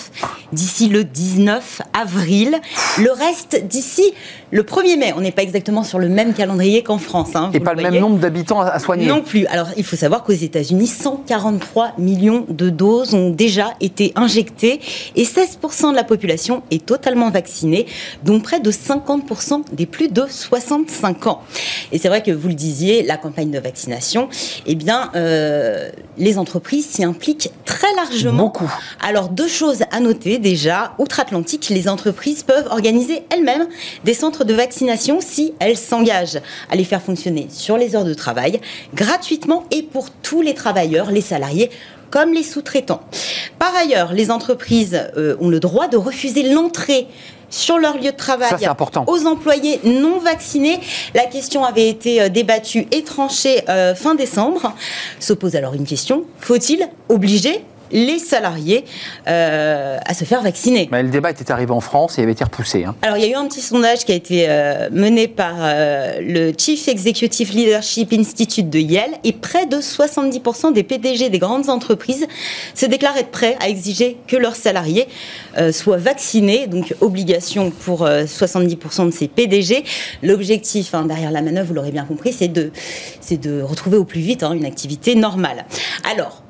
d'ici 0.53 0.89
le 0.89 1.05
19 1.05 1.83
avril. 1.93 2.61
Le 2.99 3.13
reste 3.13 3.67
d'ici 3.67 4.13
le 4.51 4.63
1er 4.63 4.99
mai. 4.99 5.13
On 5.17 5.21
n'est 5.21 5.31
pas 5.33 5.43
exactement 5.43 5.83
sur 5.85 5.99
le 5.99 6.09
même 6.09 6.33
calendrier 6.35 6.83
qu'en 6.83 6.99
France. 6.99 7.31
hein, 7.35 7.51
Et 7.55 7.61
pas 7.61 7.75
le 7.75 7.83
même 7.83 7.99
nombre 7.99 8.19
d'habitants 8.19 8.61
à, 8.61 8.67
à 8.69 8.79
soigner. 8.79 9.07
Non 9.07 9.23
plus. 9.23 9.47
Alors, 9.47 9.69
il 9.77 9.85
faut 9.85 9.97
savoir 9.97 10.25
qu'aux 10.25 10.33
États-Unis, 10.33 10.87
143 10.87 11.93
millions 11.99 12.45
de 12.49 12.71
doses 12.71 13.15
ont 13.15 13.31
déjà 13.31 13.75
été 13.81 14.13
injectées 14.17 14.81
et 15.17 15.25
16% 15.25 15.91
de 15.91 15.97
la 15.97 16.05
population 16.05 16.63
est 16.71 16.85
totalement 16.85 17.31
vaccinée, 17.31 17.87
dont 18.25 18.41
près 18.41 18.61
de 18.61 18.71
50% 18.71 19.65
des 19.73 19.87
plus 19.87 20.09
de 20.09 20.25
65 20.29 21.27
ans. 21.27 21.43
Et 21.93 21.99
c'est 21.99 22.09
vrai 22.09 22.23
que 22.23 22.31
vous 22.31 22.49
le 22.49 22.55
disiez, 22.55 23.03
la 23.03 23.17
campagne 23.17 23.51
de 23.51 23.59
vaccination, 23.59 24.29
eh 24.67 24.75
bien, 24.75 25.11
euh, 25.15 25.91
les 26.17 26.39
entreprises 26.39 26.87
s'y 26.87 27.05
impliquent 27.05 27.51
très 27.65 27.93
largement. 27.97 28.45
Beaucoup. 28.45 28.71
Alors, 29.07 29.29
deux 29.29 29.49
choses 29.49 29.83
à 29.91 30.01
noter 30.01 30.39
déjà. 30.39 30.93
Outre-Atlantique, 30.99 31.69
les 31.71 31.89
entreprises 31.89 32.43
peuvent 32.43 32.67
organiser 32.71 33.23
elles-mêmes 33.31 33.67
des 34.05 34.15
centres 34.15 34.38
de 34.45 34.55
vaccination 34.55 35.21
si 35.21 35.55
elles 35.59 35.77
s'engagent 35.77 36.41
à 36.71 36.77
les 36.77 36.85
faire 36.85 37.03
fonctionner 37.03 37.47
sur 37.51 37.77
les 37.77 37.97
heures 37.97 38.05
de 38.05 38.15
travail, 38.15 38.61
gratuitement 38.95 39.65
et 39.71 39.83
pour 39.83 40.11
tous 40.11 40.43
les 40.43 40.55
travailleurs, 40.55 41.11
les 41.11 41.21
salariés 41.21 41.71
comme 42.11 42.33
les 42.33 42.43
sous-traitants. 42.43 43.03
Par 43.59 43.75
ailleurs, 43.75 44.13
les 44.13 44.31
entreprises 44.31 44.99
euh, 45.17 45.37
ont 45.41 45.49
le 45.49 45.61
droit 45.61 45.89
de 45.89 45.97
refuser 45.97 46.43
l'entrée 46.43 47.07
sur 47.51 47.79
leur 47.79 47.97
lieu 47.97 48.13
de 48.13 48.17
travail 48.17 48.49
Ça, 48.51 48.57
aux 49.07 49.27
employés 49.27 49.81
non 49.85 50.19
vaccinés. 50.19 50.81
La 51.15 51.25
question 51.25 51.65
avait 51.65 51.89
été 51.89 52.21
euh, 52.21 52.29
débattue 52.29 52.87
et 52.93 53.03
tranchée 53.03 53.63
euh, 53.69 53.95
fin 53.95 54.15
décembre. 54.15 54.75
Se 55.19 55.33
pose 55.33 55.57
alors 55.57 55.75
une 55.75 55.87
question 55.87 56.25
faut-il 56.41 56.89
obliger 57.09 57.65
les 57.91 58.19
salariés 58.19 58.85
euh, 59.27 59.99
à 60.05 60.15
se 60.15 60.25
faire 60.25 60.43
vacciner 60.43 60.89
Mais 60.93 61.03
le 61.03 61.09
débat 61.09 61.31
était 61.31 61.51
arrivé 61.51 61.73
en 61.73 61.81
France 61.81 62.19
et 62.19 62.23
il 62.23 62.25
avait 62.25 62.33
été 62.33 62.45
repoussé. 62.45 62.85
hein. 62.85 62.95
alors, 63.03 63.17
il 63.17 63.25
y 63.25 63.27
a 63.27 63.31
eu 63.31 63.35
un 63.35 63.47
petit 63.47 63.61
sondage 63.61 64.05
qui 64.05 64.13
a 64.13 64.15
été 64.15 64.47
euh, 64.49 64.89
mené 64.93 65.29
par 65.29 65.55
euh, 65.59 66.21
le 66.21 66.53
Chief 66.57 66.89
Executive 66.89 67.53
Leadership 67.53 68.13
Institute 68.13 68.71
de 68.71 68.79
Yale 68.79 69.13
et 69.25 69.33
près 69.33 69.67
de 69.67 69.77
70% 69.77 70.73
des 70.73 70.83
PDG 70.83 71.29
des 71.31 71.39
grandes 71.39 71.69
entreprises 71.69 72.27
se 72.75 72.87
déclarent 72.87 73.17
être 73.17 73.31
prêts 73.31 73.57
à 73.61 73.69
exiger 73.69 74.17
que 74.27 74.37
leurs 74.37 74.57
salariés 74.57 75.09
soient 75.73 75.97
vaccinés, 75.97 76.67
donc 76.67 76.95
obligation 77.01 77.71
pour 77.71 78.05
euh, 78.05 78.25
70% 78.25 79.07
de 79.07 79.11
ces 79.11 79.29
PDG. 79.29 79.85
L'objectif 80.23 80.95
hein, 80.95 81.07
derrière 81.07 81.31
la 81.31 81.43
manœuvre, 81.43 81.69
vous 81.69 81.75
l'aurez 81.75 81.91
bien 81.91 82.05
compris, 82.05 82.33
c'est 82.33 82.49
de, 82.49 82.71
c'est 83.21 83.39
de 83.39 83.61
retrouver 83.63 83.97
au 83.97 84.05
plus 84.05 84.21
vite 84.21 84.43
hein, 84.43 84.53
une 84.53 84.65
activité 84.65 85.15
normale. 85.15 85.65
Alors, 86.11 86.43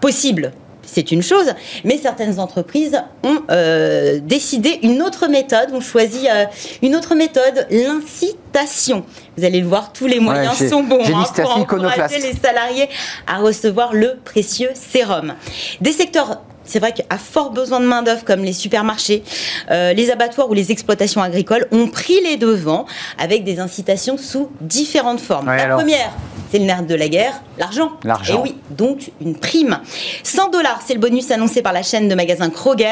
possible. 0.00 0.52
C'est 0.92 1.12
une 1.12 1.22
chose, 1.22 1.54
mais 1.84 1.98
certaines 1.98 2.40
entreprises 2.40 3.00
ont 3.22 3.42
euh, 3.50 4.18
décidé 4.20 4.80
une 4.82 5.02
autre 5.02 5.28
méthode, 5.28 5.72
ont 5.72 5.80
choisi 5.80 6.26
euh, 6.28 6.46
une 6.82 6.96
autre 6.96 7.14
méthode, 7.14 7.68
l'incitation. 7.70 9.04
Vous 9.36 9.44
allez 9.44 9.60
le 9.60 9.68
voir, 9.68 9.92
tous 9.92 10.08
les 10.08 10.18
moyens 10.18 10.68
sont 10.68 10.82
bons 10.82 11.04
hein, 11.04 11.24
pour 11.34 11.56
encourager 11.56 12.18
les 12.18 12.34
salariés 12.34 12.88
à 13.28 13.38
recevoir 13.38 13.94
le 13.94 14.16
précieux 14.24 14.70
sérum. 14.74 15.34
Des 15.80 15.92
secteurs 15.92 16.42
c'est 16.70 16.78
vrai 16.78 16.92
qu'à 16.92 17.18
fort 17.18 17.50
besoin 17.50 17.80
de 17.80 17.86
main-d'œuvre, 17.86 18.24
comme 18.24 18.44
les 18.44 18.52
supermarchés, 18.52 19.24
euh, 19.70 19.92
les 19.92 20.10
abattoirs 20.10 20.48
ou 20.48 20.54
les 20.54 20.70
exploitations 20.70 21.20
agricoles, 21.20 21.66
ont 21.72 21.88
pris 21.88 22.20
les 22.22 22.36
devants 22.36 22.86
avec 23.18 23.42
des 23.42 23.58
incitations 23.58 24.16
sous 24.16 24.50
différentes 24.60 25.20
formes. 25.20 25.48
Ouais, 25.48 25.56
la 25.56 25.64
alors 25.64 25.78
première, 25.78 26.12
c'est 26.50 26.58
le 26.58 26.64
nerf 26.64 26.84
de 26.84 26.94
la 26.96 27.08
guerre, 27.08 27.42
l'argent. 27.58 27.92
L'argent. 28.02 28.40
Et 28.44 28.50
oui, 28.50 28.56
donc 28.70 29.12
une 29.20 29.36
prime. 29.36 29.78
100 30.24 30.50
dollars, 30.50 30.80
c'est 30.84 30.94
le 30.94 31.00
bonus 31.00 31.30
annoncé 31.30 31.62
par 31.62 31.72
la 31.72 31.82
chaîne 31.82 32.08
de 32.08 32.14
magasins 32.14 32.50
Kroger. 32.50 32.86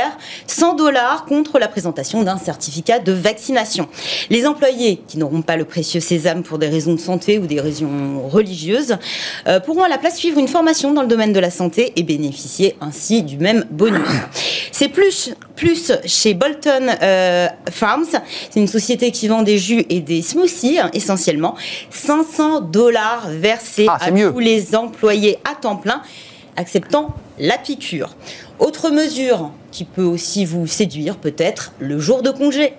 100 0.46 0.74
dollars 0.74 1.24
contre 1.24 1.58
la 1.58 1.66
présentation 1.66 2.22
d'un 2.22 2.38
certificat 2.38 3.00
de 3.00 3.12
vaccination. 3.12 3.88
Les 4.30 4.46
employés 4.46 5.02
qui 5.08 5.18
n'auront 5.18 5.42
pas 5.42 5.56
le 5.56 5.64
précieux 5.64 6.00
sésame 6.00 6.44
pour 6.44 6.58
des 6.58 6.68
raisons 6.68 6.94
de 6.94 7.00
santé 7.00 7.38
ou 7.38 7.46
des 7.46 7.60
raisons 7.60 8.28
religieuses 8.28 8.96
euh, 9.48 9.58
pourront 9.58 9.82
à 9.82 9.88
la 9.88 9.98
place 9.98 10.16
suivre 10.16 10.38
une 10.38 10.48
formation 10.48 10.92
dans 10.92 11.02
le 11.02 11.08
domaine 11.08 11.32
de 11.32 11.40
la 11.40 11.50
santé 11.50 11.92
et 11.96 12.04
bénéficier 12.04 12.76
ainsi 12.80 13.22
du 13.22 13.38
même 13.38 13.64
bonus. 13.70 14.08
C'est 14.72 14.88
plus, 14.88 15.34
plus 15.56 15.92
chez 16.04 16.34
Bolton 16.34 16.86
euh, 17.02 17.48
Farms. 17.70 18.06
C'est 18.50 18.60
une 18.60 18.68
société 18.68 19.10
qui 19.10 19.28
vend 19.28 19.42
des 19.42 19.58
jus 19.58 19.84
et 19.88 20.00
des 20.00 20.22
smoothies 20.22 20.78
hein, 20.78 20.90
essentiellement. 20.94 21.56
500 21.90 22.60
dollars 22.62 23.28
versés 23.30 23.86
Ah, 23.88 23.98
à 24.00 24.10
mieux. 24.10 24.32
tous 24.32 24.38
les 24.38 24.74
employés 24.76 25.38
à 25.50 25.54
temps 25.54 25.76
plein 25.76 26.02
acceptant 26.56 27.14
la 27.38 27.56
piqûre. 27.58 28.16
Autre 28.58 28.90
mesure 28.90 29.52
qui 29.70 29.84
peut 29.84 30.02
aussi 30.04 30.44
vous 30.44 30.66
séduire 30.66 31.16
peut-être, 31.16 31.72
le 31.78 31.98
jour 31.98 32.22
de 32.22 32.30
congé. 32.30 32.74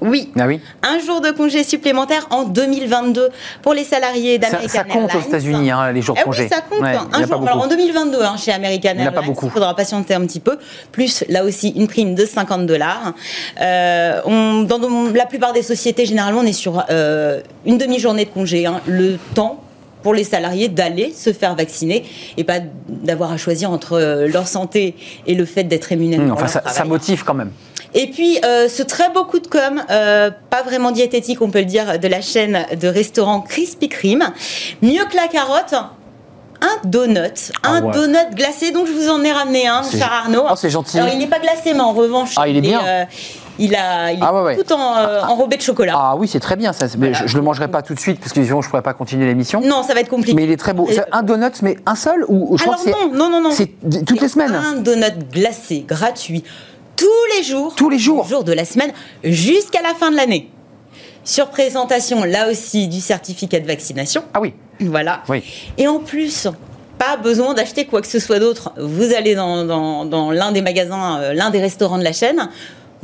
Oui, 0.00 0.30
Ah 0.38 0.46
oui. 0.46 0.60
un 0.82 0.98
jour 0.98 1.20
de 1.22 1.30
congé 1.30 1.64
supplémentaire 1.64 2.26
en 2.30 2.42
2022 2.44 3.30
pour 3.62 3.72
les 3.72 3.84
salariés 3.84 4.38
Ça, 4.42 4.50
d'American 4.50 4.68
ça 4.72 4.84
compte 4.84 5.04
aux 5.04 5.08
Airlines. 5.14 5.28
États-Unis, 5.28 5.70
hein, 5.70 5.92
les 5.92 6.02
jours 6.02 6.16
de 6.16 6.20
Eh 6.20 6.24
congé. 6.24 6.42
oui, 6.42 6.48
ça 6.50 6.60
compte. 6.60 6.80
Ouais, 6.80 6.94
hein. 6.94 7.08
un 7.12 7.18
a 7.22 7.26
pas 7.26 7.26
jour. 7.26 7.42
Alors 7.42 7.56
en 7.56 7.60
beaucoup. 7.62 7.68
2022, 7.70 8.22
hein, 8.22 8.36
chez 8.36 8.52
American 8.52 8.90
Il 8.96 9.00
y 9.00 9.04
en 9.04 9.06
a 9.06 9.10
pas 9.12 9.16
Airlines, 9.18 9.32
beaucoup. 9.34 9.46
il 9.46 9.52
faudra 9.52 9.74
patienter 9.74 10.12
un 10.14 10.20
petit 10.26 10.40
peu. 10.40 10.58
Plus 10.92 11.24
là 11.28 11.44
aussi 11.44 11.70
une 11.70 11.86
prime 11.86 12.14
de 12.14 12.26
50 12.26 12.66
dollars. 12.66 13.14
Euh, 13.62 14.20
on- 14.26 14.62
dans 14.64 14.78
dans 14.78 14.90
la 15.14 15.26
plupart 15.26 15.52
des 15.54 15.62
sociétés, 15.62 16.04
généralement, 16.04 16.40
on 16.40 16.46
est 16.46 16.52
sur 16.52 16.84
euh, 16.90 17.40
une 17.64 17.78
demi-journée 17.78 18.24
de 18.26 18.30
congé. 18.30 18.66
hein. 18.66 18.80
le 18.86 19.16
temps 19.34 19.60
pour 20.04 20.14
les 20.14 20.22
salariés 20.22 20.68
d'aller 20.68 21.12
se 21.16 21.32
faire 21.32 21.56
vacciner 21.56 22.04
et 22.36 22.44
pas 22.44 22.58
d'avoir 22.88 23.32
à 23.32 23.36
choisir 23.36 23.72
entre 23.72 23.94
euh, 23.94 24.28
leur 24.28 24.46
santé 24.46 24.94
et 25.26 25.34
le 25.34 25.44
fait 25.46 25.64
d'être 25.64 25.86
rémunéré. 25.86 26.24
Pour 26.26 26.34
enfin, 26.40 26.60
ça, 26.64 26.84
motive 26.84 27.24
quand 27.24 27.34
même. 27.34 27.50
Et 27.94 28.08
puis, 28.08 28.38
euh, 28.44 28.68
ce 28.68 28.82
très 28.82 29.08
beau 29.10 29.24
coup 29.24 29.38
de 29.38 29.46
com', 29.46 29.82
euh, 29.90 30.30
pas 30.50 30.62
vraiment 30.62 30.90
diététique, 30.90 31.40
on 31.40 31.50
peut 31.50 31.60
le 31.60 31.64
dire, 31.64 31.98
de 31.98 32.06
la 32.08 32.20
chaîne 32.20 32.66
de 32.80 32.86
restaurants 32.88 33.40
Krispy 33.40 33.88
Kreme. 33.88 34.24
Mieux 34.82 35.04
que 35.10 35.16
la 35.16 35.28
carotte, 35.28 35.72
un 36.60 36.88
donut, 36.88 37.52
un 37.62 37.80
Ah 37.80 37.80
ouais. 37.82 37.92
donut 37.94 38.34
glacé. 38.34 38.72
Donc, 38.72 38.86
je 38.88 38.92
vous 38.92 39.08
en 39.08 39.22
ai 39.24 39.32
ramené 39.32 39.66
un, 39.68 39.82
C'est- 39.84 39.98
cher 39.98 40.12
Arnaud. 40.12 40.44
Oh, 40.50 40.54
c'est 40.56 40.70
gentil. 40.70 40.98
Alors, 40.98 41.12
il 41.12 41.18
n'est 41.18 41.26
pas 41.28 41.38
glacé, 41.38 41.72
mais 41.72 41.80
en 41.80 41.92
revanche, 41.92 42.34
Ah, 42.36 42.46
il 42.48 42.56
est 42.56 42.60
bien. 42.60 42.84
euh, 42.84 43.04
il, 43.58 43.74
a, 43.74 44.12
il 44.12 44.18
est 44.18 44.22
Ah 44.22 44.34
ouais, 44.34 44.42
ouais. 44.42 44.56
tout 44.62 44.72
en, 44.72 44.96
euh, 44.96 45.20
enrobé 45.22 45.56
de 45.56 45.62
chocolat. 45.62 45.92
Ah 45.96 46.16
oui, 46.16 46.28
c'est 46.28 46.40
très 46.40 46.56
bien 46.56 46.72
ça. 46.72 46.86
Mais 46.98 47.14
je, 47.14 47.26
je 47.26 47.36
le 47.36 47.42
mangerai 47.42 47.68
pas 47.68 47.82
tout 47.82 47.94
de 47.94 48.00
suite 48.00 48.18
parce 48.20 48.32
que 48.32 48.42
sinon 48.44 48.62
je 48.62 48.68
pourrais 48.68 48.82
pas 48.82 48.94
continuer 48.94 49.26
l'émission. 49.26 49.60
Non, 49.60 49.82
ça 49.82 49.94
va 49.94 50.00
être 50.00 50.08
compliqué. 50.08 50.34
Mais 50.34 50.44
il 50.44 50.50
est 50.50 50.56
très 50.56 50.72
beau. 50.72 50.88
Un 51.12 51.22
donut, 51.22 51.62
mais 51.62 51.76
un 51.86 51.94
seul 51.94 52.24
ou 52.28 52.56
je 52.56 52.64
Alors 52.64 52.80
non, 52.86 53.12
non, 53.14 53.30
non, 53.30 53.40
non. 53.40 53.50
c'est 53.52 53.70
toutes 54.04 54.20
les 54.20 54.28
semaines. 54.28 54.54
Un 54.54 54.76
donut 54.76 55.30
glacé, 55.32 55.84
gratuit, 55.86 56.42
tous 56.96 57.06
les 57.36 57.44
jours. 57.44 57.74
Tous 57.76 57.90
les 57.90 57.98
jours. 57.98 58.26
jours 58.26 58.44
de 58.44 58.52
la 58.52 58.64
semaine, 58.64 58.92
jusqu'à 59.22 59.82
la 59.82 59.94
fin 59.94 60.10
de 60.10 60.16
l'année. 60.16 60.50
Sur 61.24 61.48
présentation, 61.48 62.22
là 62.24 62.50
aussi, 62.50 62.86
du 62.88 63.00
certificat 63.00 63.58
de 63.60 63.66
vaccination. 63.66 64.22
Ah 64.34 64.40
oui. 64.40 64.52
Voilà. 64.80 65.22
Oui. 65.28 65.42
Et 65.78 65.88
en 65.88 65.98
plus, 66.00 66.48
pas 66.98 67.16
besoin 67.16 67.54
d'acheter 67.54 67.86
quoi 67.86 68.02
que 68.02 68.06
ce 68.06 68.18
soit 68.18 68.38
d'autre. 68.40 68.72
Vous 68.78 69.14
allez 69.14 69.34
dans, 69.34 69.64
dans- 69.64 70.04
dans 70.04 70.30
l'un 70.30 70.52
des 70.52 70.60
magasins, 70.60 71.18
euh, 71.20 71.32
l'un 71.32 71.48
des 71.50 71.60
restaurants 71.60 71.96
de 71.98 72.04
la 72.04 72.12
chaîne. 72.12 72.48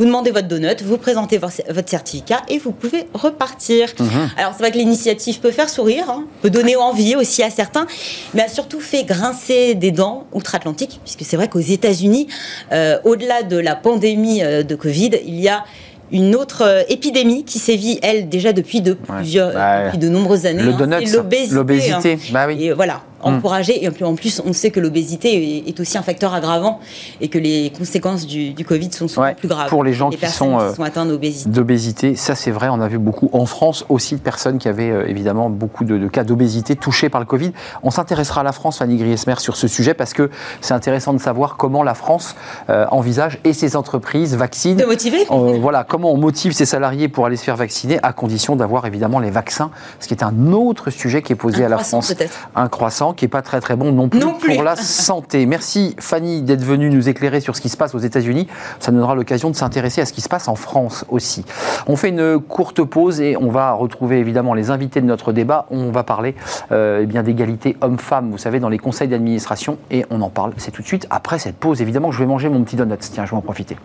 Vous 0.00 0.06
demandez 0.06 0.30
votre 0.30 0.48
donut, 0.48 0.80
vous 0.82 0.96
présentez 0.96 1.36
vo- 1.36 1.48
votre 1.68 1.90
certificat 1.90 2.40
et 2.48 2.56
vous 2.58 2.72
pouvez 2.72 3.06
repartir. 3.12 3.86
Mhm. 4.00 4.08
Alors 4.38 4.52
c'est 4.54 4.60
vrai 4.62 4.70
que 4.72 4.78
l'initiative 4.78 5.40
peut 5.40 5.50
faire 5.50 5.68
sourire, 5.68 6.04
hein, 6.08 6.24
peut 6.40 6.48
donner 6.48 6.74
envie 6.74 7.16
aussi 7.16 7.42
à 7.42 7.50
certains, 7.50 7.86
mais 8.32 8.40
a 8.44 8.48
surtout 8.48 8.80
fait 8.80 9.04
grincer 9.04 9.74
des 9.74 9.90
dents 9.90 10.26
outre-Atlantique, 10.32 11.00
puisque 11.04 11.24
c'est 11.28 11.36
vrai 11.36 11.48
qu'aux 11.48 11.58
États-Unis, 11.60 12.28
euh, 12.72 12.96
au-delà 13.04 13.42
de 13.42 13.58
la 13.58 13.76
pandémie 13.76 14.42
euh, 14.42 14.62
de 14.62 14.74
Covid, 14.74 15.10
il 15.26 15.38
y 15.38 15.50
a 15.50 15.64
une 16.12 16.34
autre 16.34 16.62
euh, 16.64 16.82
épidémie 16.88 17.44
qui 17.44 17.58
sévit, 17.58 17.98
elle, 18.02 18.30
déjà 18.30 18.54
depuis 18.54 18.80
de 18.80 18.94
plusieurs, 18.94 19.52
Bah, 19.52 19.84
depuis 19.84 19.98
de 19.98 20.08
nombreuses 20.08 20.46
années. 20.46 20.62
Le 20.62 20.72
hein, 20.72 20.76
donut, 20.78 21.12
l'obésité. 21.52 22.12
hein. 22.14 22.18
Bah 22.32 22.46
oui. 22.48 22.64
Et 22.64 22.72
voilà. 22.72 23.02
Encourager. 23.22 23.84
Et 23.84 23.88
en 23.88 24.14
plus, 24.14 24.40
on 24.44 24.52
sait 24.52 24.70
que 24.70 24.80
l'obésité 24.80 25.68
est 25.68 25.80
aussi 25.80 25.98
un 25.98 26.02
facteur 26.02 26.34
aggravant 26.34 26.80
et 27.20 27.28
que 27.28 27.38
les 27.38 27.70
conséquences 27.76 28.26
du, 28.26 28.54
Covid 28.64 28.92
sont 28.92 29.08
souvent 29.08 29.34
plus 29.34 29.48
graves. 29.48 29.68
Pour 29.68 29.82
les 29.82 29.92
gens 29.92 30.10
qui, 30.10 30.26
sont, 30.26 30.58
qui 30.58 30.76
sont 30.76 30.82
atteints 30.82 31.06
d'obésité. 31.06 32.14
Ça 32.14 32.34
c'est 32.34 32.50
vrai, 32.50 32.68
on 32.68 32.80
a 32.80 32.88
vu 32.88 32.98
beaucoup 32.98 33.30
en 33.32 33.46
France 33.46 33.84
aussi 33.88 34.14
de 34.14 34.20
personnes 34.20 34.58
qui 34.58 34.68
avaient 34.68 35.10
évidemment 35.10 35.50
beaucoup 35.50 35.84
de, 35.84 36.06
cas 36.08 36.24
d'obésité 36.24 36.76
touchés 36.76 37.08
par 37.08 37.20
le 37.20 37.26
Covid. 37.26 37.52
On 37.82 37.90
s'intéressera 37.90 38.42
à 38.42 38.44
la 38.44 38.52
France, 38.52 38.78
Fanny 38.78 38.96
Griesmer, 38.96 39.36
sur 39.38 39.56
ce 39.56 39.66
sujet 39.66 39.94
parce 39.94 40.12
que 40.12 40.30
c'est 40.60 40.74
intéressant 40.74 41.12
de 41.12 41.18
savoir 41.18 41.56
comment 41.56 41.82
la 41.82 41.94
France 41.94 42.36
envisage 42.68 43.38
et 43.44 43.52
ses 43.52 43.76
entreprises 43.76 44.36
vaccinent. 44.36 44.76
De 44.76 44.84
motiver 44.84 45.26
Voilà, 45.28 45.84
comment 45.84 46.12
on 46.12 46.16
motive 46.16 46.52
ses 46.52 46.66
salariés 46.66 47.08
pour 47.08 47.26
aller 47.26 47.36
se 47.36 47.44
faire 47.44 47.56
vacciner 47.56 47.98
à 48.02 48.12
condition 48.12 48.56
d'avoir 48.56 48.86
évidemment 48.86 49.18
les 49.18 49.30
vaccins, 49.30 49.70
ce 49.98 50.08
qui 50.08 50.14
est 50.14 50.22
un 50.22 50.52
autre 50.52 50.90
sujet 50.90 51.22
qui 51.22 51.32
est 51.32 51.36
posé 51.36 51.64
à 51.64 51.68
la 51.68 51.78
France. 51.78 52.14
Un 52.54 52.68
croissant 52.68 53.09
qui 53.12 53.24
n'est 53.24 53.30
pas 53.30 53.42
très 53.42 53.60
très 53.60 53.76
bon 53.76 53.92
non 53.92 54.08
plus, 54.08 54.20
pour 54.20 54.62
la 54.62 54.76
santé. 54.76 55.46
Merci 55.46 55.94
Fanny 55.98 56.42
d'être 56.42 56.64
venue 56.64 56.90
nous 56.90 57.08
éclairer 57.08 57.40
sur 57.40 57.56
ce 57.56 57.60
qui 57.60 57.68
se 57.68 57.76
passe 57.76 57.94
aux 57.94 57.98
États-Unis. 57.98 58.46
Ça 58.78 58.92
nous 58.92 58.98
donnera 58.98 59.14
l'occasion 59.14 59.50
de 59.50 59.56
s'intéresser 59.56 60.00
à 60.00 60.06
ce 60.06 60.12
qui 60.12 60.20
se 60.20 60.28
passe 60.28 60.48
en 60.48 60.54
France 60.54 61.04
aussi. 61.08 61.44
On 61.86 61.96
fait 61.96 62.10
une 62.10 62.38
courte 62.38 62.82
pause 62.82 63.20
et 63.20 63.36
on 63.36 63.50
va 63.50 63.72
retrouver 63.72 64.18
évidemment 64.18 64.54
les 64.54 64.70
invités 64.70 65.00
de 65.00 65.06
notre 65.06 65.32
débat. 65.32 65.66
On 65.70 65.90
va 65.90 66.04
parler 66.04 66.34
euh, 66.72 67.00
eh 67.02 67.06
bien 67.06 67.22
d'égalité 67.22 67.76
homme-femme, 67.80 68.30
vous 68.30 68.38
savez, 68.38 68.60
dans 68.60 68.68
les 68.68 68.78
conseils 68.78 69.08
d'administration 69.08 69.78
et 69.90 70.04
on 70.10 70.20
en 70.20 70.30
parle. 70.30 70.52
C'est 70.56 70.70
tout 70.70 70.82
de 70.82 70.86
suite 70.86 71.06
après 71.10 71.38
cette 71.38 71.56
pause. 71.56 71.82
Évidemment, 71.82 72.10
je 72.12 72.18
vais 72.18 72.26
manger 72.26 72.48
mon 72.48 72.62
petit 72.62 72.76
donut. 72.76 72.98
Tiens, 72.98 73.24
je 73.24 73.30
vais 73.30 73.36
en 73.36 73.42
profiter. 73.42 73.76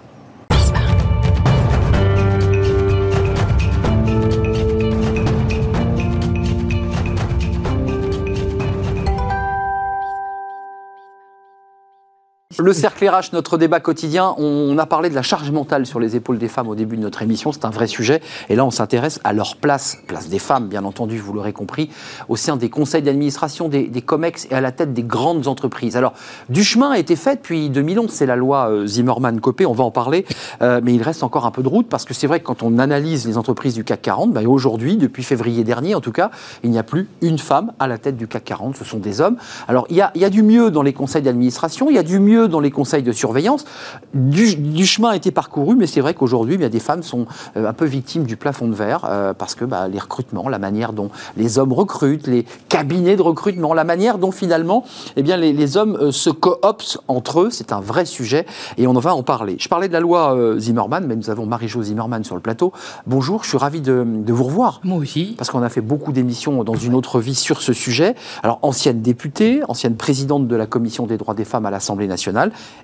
Le 12.57 12.71
cercle 12.71 13.05
RH, 13.05 13.33
notre 13.33 13.57
débat 13.57 13.81
quotidien, 13.81 14.33
on 14.37 14.77
a 14.77 14.85
parlé 14.85 15.09
de 15.09 15.15
la 15.15 15.23
charge 15.23 15.51
mentale 15.51 15.85
sur 15.85 15.99
les 15.99 16.15
épaules 16.15 16.37
des 16.37 16.47
femmes 16.47 16.69
au 16.69 16.75
début 16.75 16.95
de 16.95 17.01
notre 17.01 17.21
émission, 17.21 17.51
c'est 17.51 17.65
un 17.65 17.69
vrai 17.69 17.85
sujet. 17.85 18.21
Et 18.47 18.55
là, 18.55 18.63
on 18.63 18.71
s'intéresse 18.71 19.19
à 19.25 19.33
leur 19.33 19.57
place, 19.57 19.97
place 20.07 20.29
des 20.29 20.39
femmes, 20.39 20.69
bien 20.69 20.85
entendu, 20.85 21.17
vous 21.17 21.33
l'aurez 21.33 21.51
compris, 21.51 21.89
au 22.29 22.37
sein 22.37 22.55
des 22.55 22.69
conseils 22.69 23.01
d'administration, 23.01 23.67
des, 23.67 23.89
COMEX 24.01 24.47
et 24.51 24.53
à 24.53 24.61
la 24.61 24.71
tête 24.71 24.93
des 24.93 25.03
grandes 25.03 25.47
entreprises. 25.47 25.97
Alors, 25.97 26.13
du 26.47 26.63
chemin 26.63 26.91
a 26.91 26.97
été 26.97 27.17
fait 27.17 27.35
depuis 27.35 27.69
2011, 27.69 28.09
c'est 28.09 28.25
la 28.25 28.37
loi 28.37 28.69
euh, 28.69 28.87
Zimmerman-Copé, 28.87 29.65
on 29.65 29.73
va 29.73 29.83
en 29.83 29.91
parler, 29.91 30.25
euh, 30.61 30.79
mais 30.81 30.93
il 30.93 31.03
reste 31.03 31.23
encore 31.23 31.45
un 31.45 31.51
peu 31.51 31.61
de 31.61 31.67
route 31.67 31.89
parce 31.89 32.05
que 32.05 32.13
c'est 32.13 32.27
vrai 32.27 32.39
que 32.39 32.45
quand 32.45 32.63
on 32.63 32.79
analyse 32.79 33.27
les 33.27 33.37
entreprises 33.37 33.73
du 33.73 33.83
CAC 33.83 34.01
40, 34.01 34.31
ben 34.31 34.47
aujourd'hui, 34.47 34.95
depuis 34.95 35.23
février 35.23 35.65
dernier 35.65 35.93
en 35.93 36.01
tout 36.01 36.13
cas, 36.13 36.31
il 36.63 36.71
n'y 36.71 36.79
a 36.79 36.83
plus 36.83 37.09
une 37.21 37.37
femme 37.37 37.73
à 37.79 37.87
la 37.87 37.97
tête 37.97 38.15
du 38.15 38.27
CAC 38.27 38.45
40, 38.45 38.77
ce 38.77 38.85
sont 38.85 38.99
des 38.99 39.19
hommes. 39.19 39.35
Alors, 39.67 39.87
il 39.89 39.99
a, 39.99 40.11
il 40.15 40.21
y 40.21 40.25
a 40.25 40.29
du 40.29 40.41
mieux 40.41 40.71
dans 40.71 40.83
les 40.83 40.93
conseils 40.93 41.21
d'administration, 41.21 41.89
il 41.89 41.95
y 41.95 41.99
a 41.99 42.03
du 42.03 42.19
mieux 42.19 42.44
dans 42.47 42.59
les 42.59 42.71
conseils 42.71 43.03
de 43.03 43.11
surveillance. 43.11 43.65
Du, 44.13 44.85
chemin 44.85 45.09
a 45.09 45.15
été 45.15 45.31
parcouru, 45.31 45.75
mais 45.75 45.87
c'est 45.87 46.01
vrai 46.01 46.13
qu'aujourd'hui, 46.13 46.57
des 46.57 46.79
femmes 46.79 47.03
sont 47.03 47.25
euh, 47.57 47.67
un 47.67 47.73
peu 47.73 47.85
victimes 47.85 48.23
du 48.23 48.37
plafond 48.37 48.67
de 48.67 48.73
verre 48.73 49.05
euh, 49.05 49.33
parce 49.33 49.55
que 49.55 49.65
bah, 49.65 49.87
les 49.87 49.99
recrutements, 49.99 50.49
la 50.49 50.59
manière 50.59 50.93
dont 50.93 51.09
les 51.37 51.59
hommes 51.59 51.73
recrutent, 51.73 52.27
les 52.27 52.45
cabinets 52.69 53.15
de 53.15 53.21
recrutement, 53.21 53.73
la 53.73 53.83
manière 53.83 54.17
dont 54.17 54.31
finalement 54.31 54.85
eh 55.15 55.23
bien, 55.23 55.37
les, 55.37 55.77
hommes 55.77 55.97
euh, 55.99 56.11
se 56.11 56.29
cooptent 56.29 56.99
entre 57.07 57.41
eux, 57.41 57.49
c'est 57.49 57.71
un 57.71 57.79
vrai 57.79 58.05
sujet 58.05 58.45
et 58.77 58.87
on 58.87 58.95
en 58.95 58.99
va 58.99 59.15
en 59.15 59.23
parler. 59.23 59.57
Je 59.59 59.67
parlais 59.67 59.87
de 59.87 59.93
la 59.93 59.99
loi 59.99 60.37
Zimmerman, 60.57 61.05
mais 61.07 61.15
nous 61.15 61.29
avons 61.29 61.45
Marie-Jo 61.45 61.83
Zimmerman 61.83 62.23
sur 62.23 62.35
le 62.35 62.41
plateau. 62.41 62.71
Bonjour, 63.07 63.43
je 63.43 63.49
suis 63.49 63.57
ravi 63.57 63.81
de, 63.81 64.05
de 64.05 64.33
vous 64.33 64.43
revoir. 64.43 64.79
Moi 64.83 64.97
aussi. 64.97 65.35
Parce 65.37 65.49
qu'on 65.49 65.63
a 65.63 65.69
fait 65.69 65.81
beaucoup 65.81 66.11
d'émissions 66.11 66.63
dans 66.63 66.75
une 66.75 66.95
autre 66.95 67.19
vie 67.19 67.35
sur 67.35 67.61
ce 67.61 67.73
sujet. 67.73 68.15
Alors, 68.43 68.59
ancienne 68.61 69.01
députée, 69.01 69.61
ancienne 69.67 69.95
présidente 69.95 70.47
de 70.47 70.55
la 70.55 70.65
Commission 70.65 71.05
des 71.05 71.17
droits 71.17 71.33
des 71.33 71.45
femmes 71.45 71.65
à 71.65 71.71
l'Assemblée 71.71 72.07
nationale, 72.07 72.34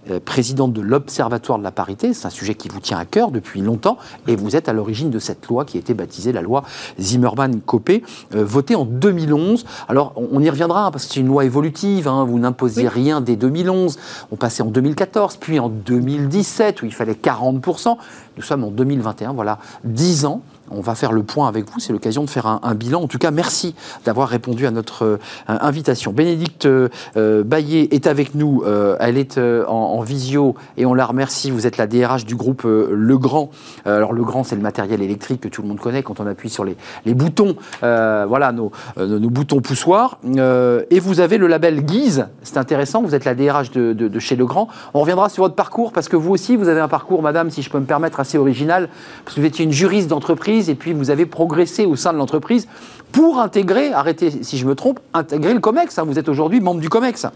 euh, 0.10 0.20
présidente 0.20 0.74
de 0.74 0.82
l'Observatoire 0.82 1.60
de 1.60 1.64
la 1.64 1.72
parité. 1.72 2.14
C'est 2.14 2.26
un 2.26 2.32
sujet 2.32 2.56
qui 2.56 2.70
vous 2.70 2.80
tient 2.80 2.98
à 2.98 3.06
cœur 3.06 3.32
depuis 3.32 3.62
longtemps 3.62 3.98
et 4.28 4.36
vous 4.36 4.56
êtes 4.56 4.70
à 4.70 4.74
l'origine 4.74 5.10
de 5.10 5.20
cette 5.20 5.48
loi 5.48 5.66
qui 5.66 5.78
a 5.78 5.80
été 5.80 5.94
baptisée 5.94 6.32
la 6.32 6.42
loi 6.42 6.64
Zimmerman-Copé, 7.00 8.04
euh, 8.36 8.44
votée 8.44 8.76
en 8.76 8.86
2011. 8.86 9.66
Alors, 9.88 10.14
on, 10.16 10.42
y 10.42 10.50
reviendra 10.50 10.88
hein, 10.88 10.92
parce 10.92 11.06
que 11.06 11.14
c'est 11.14 11.20
une 11.20 11.28
loi 11.28 11.46
évolutive. 11.46 12.08
Hein. 12.08 12.26
vous 12.26 12.40
n'imposiez 12.40 12.88
rien 12.88 13.22
dès 13.22 13.36
2011. 13.36 13.98
On 14.32 14.36
passait 14.36 14.64
en 14.64 14.68
2014, 14.68 15.38
puis 15.38 15.60
en 15.60 15.70
2017 15.70 16.82
où 16.82 16.86
il 16.86 16.94
fallait 16.94 17.14
40%. 17.14 17.98
Nous 18.38 18.44
sommes 18.44 18.64
en 18.64 18.72
2021, 18.72 19.34
voilà, 19.34 19.60
10 19.84 20.26
ans 20.26 20.42
on 20.72 20.82
va 20.82 20.96
faire 20.96 21.12
le 21.12 21.24
point 21.24 21.48
avec 21.48 21.70
vous. 21.70 21.80
C'est 21.80 21.94
l'occasion 21.94 22.24
de 22.24 22.30
faire 22.30 22.46
un, 22.46 22.76
bilan. 22.76 23.02
En 23.04 23.08
tout 23.08 23.18
cas, 23.18 23.32
merci 23.32 23.76
d'avoir 24.06 24.30
répondu 24.30 24.66
à 24.66 24.72
notre 24.72 25.04
euh, 25.04 25.18
invitation. 25.48 26.12
Bénédicte 26.12 26.66
euh, 26.66 27.44
Baillet 27.44 27.90
est 27.92 28.08
avec 28.08 28.36
nous. 28.36 28.64
Euh, 28.66 28.96
elle 29.00 29.18
est 29.18 29.38
en, 29.38 30.02
visio 30.02 30.56
et 30.78 30.86
on 30.86 30.94
la 30.94 31.06
remercie. 31.06 31.52
Vous 31.52 31.68
êtes 31.68 31.78
la 31.78 31.88
DRH 31.88 32.26
du 32.26 32.36
groupe 32.36 32.64
Legrand. 32.64 33.50
alors, 33.86 34.14
Legrand, 34.14 34.44
c'est 34.44 34.56
le 34.56 34.62
matériel 34.62 35.02
électrique 35.02 35.42
que 35.42 35.48
tout 35.48 35.62
le 35.62 35.68
monde 35.68 35.80
connaît 35.80 36.04
quand 36.04 36.20
on 36.20 36.28
appuie 36.28 36.50
sur 36.50 36.66
les, 36.66 36.76
boutons. 37.14 37.56
voilà, 37.82 38.52
nos, 38.52 38.72
nos, 38.98 39.30
boutons 39.30 39.62
poussoirs. 39.62 40.18
et 40.26 41.00
vous 41.00 41.20
avez 41.20 41.38
le 41.38 41.48
label 41.48 41.84
Guise. 41.84 42.28
C'est 42.44 42.58
intéressant. 42.58 43.02
Vous 43.04 43.16
êtes 43.16 43.26
la 43.26 43.36
DRH 43.36 43.72
de, 43.72 43.94
de, 43.94 44.08
de 44.08 44.20
chez 44.20 44.36
Legrand. 44.36 44.68
On 44.94 45.02
reviendra 45.02 45.30
sur 45.30 45.44
votre 45.44 45.56
parcours 45.56 45.92
parce 45.92 46.10
que 46.10 46.16
vous 46.16 46.32
aussi, 46.32 46.56
vous 46.56 46.68
avez 46.68 46.82
un 46.82 46.88
parcours, 46.88 47.22
madame, 47.22 47.50
si 47.50 47.62
je 47.62 47.70
peux 47.70 47.80
me 47.80 47.86
permettre, 47.86 48.20
assez 48.20 48.38
original. 48.38 48.90
Parce 49.24 49.36
que 49.36 49.42
vous 49.42 49.48
étiez 49.48 49.66
une 49.66 49.72
juriste 49.72 50.08
d'entreprise 50.08 50.61
et 50.70 50.76
puis 50.76 50.94
vous 50.94 51.10
avez 51.10 51.26
progressé 51.26 51.86
au 51.86 51.96
sein 51.96 52.14
de 52.14 52.18
l'entreprise 52.18 52.68
pour 53.12 53.40
intégrer, 53.40 53.92
arrêtez 53.94 54.44
si 54.44 54.58
je 54.58 54.66
me 54.66 54.76
trompe, 54.76 55.00
intégrer 55.14 55.54
le 55.54 55.60
COMEX. 55.60 55.98
Hein. 55.98 56.04
Vous 56.06 56.20
êtes 56.20 56.30
aujourd'hui 56.30 56.62
membre 56.62 56.82
du 56.82 56.90
COMEX. 56.90 57.28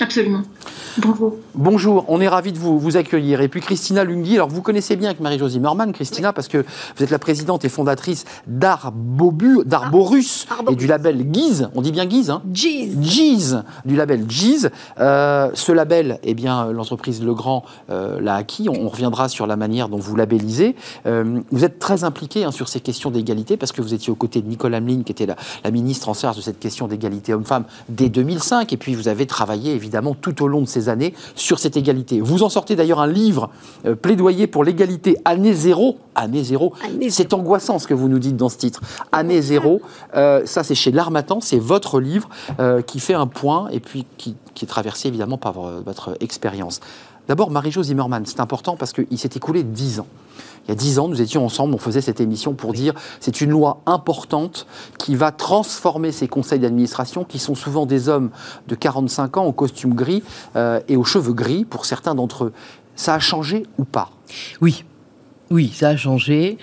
Absolument. 0.00 0.42
Bonjour. 0.98 1.36
Bonjour, 1.54 2.04
on 2.08 2.22
est 2.22 2.28
ravi 2.28 2.52
de 2.52 2.58
vous, 2.58 2.78
vous 2.78 2.96
accueillir. 2.96 3.42
Et 3.42 3.48
puis 3.48 3.60
Christina 3.60 4.04
Lunghi, 4.04 4.36
alors 4.36 4.48
vous 4.48 4.62
connaissez 4.62 4.96
bien 4.96 5.10
avec 5.10 5.20
Marie-Josie 5.20 5.60
Norman, 5.60 5.92
Christina, 5.92 6.32
parce 6.32 6.48
que 6.48 6.64
vous 6.96 7.04
êtes 7.04 7.10
la 7.10 7.18
présidente 7.18 7.66
et 7.66 7.68
fondatrice 7.68 8.24
d'Arborus 8.46 10.46
et 10.70 10.74
du 10.74 10.86
label 10.86 11.30
Guise. 11.30 11.68
On 11.74 11.82
dit 11.82 11.92
bien 11.92 12.06
Guise, 12.06 12.30
hein 12.30 12.42
Giz. 12.52 13.62
du 13.84 13.96
label 13.96 14.24
Giz. 14.28 14.70
Euh, 14.98 15.50
ce 15.54 15.72
label, 15.72 16.18
eh 16.22 16.34
bien, 16.34 16.72
l'entreprise 16.72 17.22
Legrand 17.22 17.64
euh, 17.90 18.20
l'a 18.20 18.36
acquis. 18.36 18.68
On, 18.68 18.88
reviendra 18.88 19.28
sur 19.28 19.46
la 19.46 19.56
manière 19.56 19.88
dont 19.88 19.98
vous 19.98 20.16
labellisez. 20.16 20.76
Euh, 21.06 21.40
vous 21.50 21.64
êtes 21.64 21.78
très 21.78 22.04
impliqué 22.04 22.44
hein, 22.44 22.52
sur 22.52 22.68
ces 22.68 22.80
questions 22.80 23.10
d'égalité, 23.10 23.58
parce 23.58 23.72
que 23.72 23.82
vous 23.82 23.92
étiez 23.92 24.10
aux 24.10 24.16
côtés 24.16 24.40
de 24.40 24.48
Nicole 24.48 24.74
Hamelin, 24.74 25.02
qui 25.02 25.12
était 25.12 25.26
la, 25.26 25.36
la 25.64 25.70
ministre 25.70 26.08
en 26.08 26.14
charge 26.14 26.36
de 26.36 26.42
cette 26.42 26.58
question 26.58 26.88
d'égalité 26.88 27.34
homme-femme 27.34 27.64
dès 27.88 28.08
2005. 28.08 28.72
Et 28.72 28.76
puis 28.76 28.94
vous 28.94 29.08
avez 29.08 29.26
travaillé, 29.26 29.74
évidemment, 29.74 29.85
évidemment 29.86 30.14
tout 30.14 30.42
au 30.42 30.48
long 30.48 30.60
de 30.60 30.66
ces 30.66 30.88
années 30.88 31.14
sur 31.36 31.58
cette 31.60 31.76
égalité. 31.76 32.20
Vous 32.20 32.42
en 32.42 32.48
sortez 32.48 32.74
d'ailleurs 32.74 33.00
un 33.00 33.06
livre, 33.06 33.50
euh, 33.86 33.94
plaidoyer 33.94 34.48
pour 34.48 34.64
l'égalité 34.64 35.16
année 35.24 35.54
zéro. 35.54 35.98
Année 36.16 36.42
zéro, 36.42 36.74
c'est 37.08 37.32
angoissant 37.34 37.78
ce 37.78 37.86
que 37.86 37.94
vous 37.94 38.08
nous 38.08 38.18
dites 38.18 38.36
dans 38.36 38.48
ce 38.48 38.56
titre. 38.56 38.80
Année 39.12 39.40
zéro, 39.40 39.80
euh, 40.14 40.42
ça 40.44 40.64
c'est 40.64 40.74
chez 40.74 40.90
L'Armatan, 40.90 41.40
c'est 41.40 41.58
votre 41.58 42.00
livre 42.00 42.28
euh, 42.58 42.82
qui 42.82 42.98
fait 43.00 43.14
un 43.14 43.26
point 43.26 43.68
et 43.70 43.80
puis 43.80 44.06
qui, 44.16 44.34
qui 44.54 44.64
est 44.64 44.68
traversé 44.68 45.08
évidemment 45.08 45.38
par 45.38 45.54
votre 45.54 46.16
expérience. 46.20 46.80
D'abord, 47.28 47.50
Marie-Jo 47.50 47.82
Zimmerman, 47.82 48.24
c'est 48.24 48.40
important 48.40 48.76
parce 48.76 48.92
qu'il 48.92 49.18
s'est 49.18 49.30
écoulé 49.34 49.62
dix 49.62 50.00
ans. 50.00 50.06
Il 50.66 50.70
y 50.70 50.72
a 50.72 50.74
dix 50.74 50.98
ans, 50.98 51.06
nous 51.06 51.22
étions 51.22 51.44
ensemble, 51.44 51.74
on 51.74 51.78
faisait 51.78 52.00
cette 52.00 52.20
émission 52.20 52.54
pour 52.54 52.72
dire 52.72 52.94
c'est 53.20 53.40
une 53.40 53.50
loi 53.50 53.80
importante 53.86 54.66
qui 54.98 55.14
va 55.14 55.30
transformer 55.30 56.10
ces 56.10 56.26
conseils 56.26 56.58
d'administration 56.58 57.24
qui 57.24 57.38
sont 57.38 57.54
souvent 57.54 57.86
des 57.86 58.08
hommes 58.08 58.30
de 58.66 58.74
45 58.74 59.36
ans 59.36 59.44
au 59.44 59.52
costume 59.52 59.94
gris 59.94 60.24
euh, 60.56 60.80
et 60.88 60.96
aux 60.96 61.04
cheveux 61.04 61.34
gris 61.34 61.64
pour 61.64 61.84
certains 61.84 62.16
d'entre 62.16 62.44
eux. 62.44 62.52
Ça 62.96 63.14
a 63.14 63.18
changé 63.20 63.64
ou 63.78 63.84
pas? 63.84 64.10
Oui, 64.60 64.84
oui, 65.50 65.70
ça 65.74 65.90
a 65.90 65.96
changé. 65.96 66.58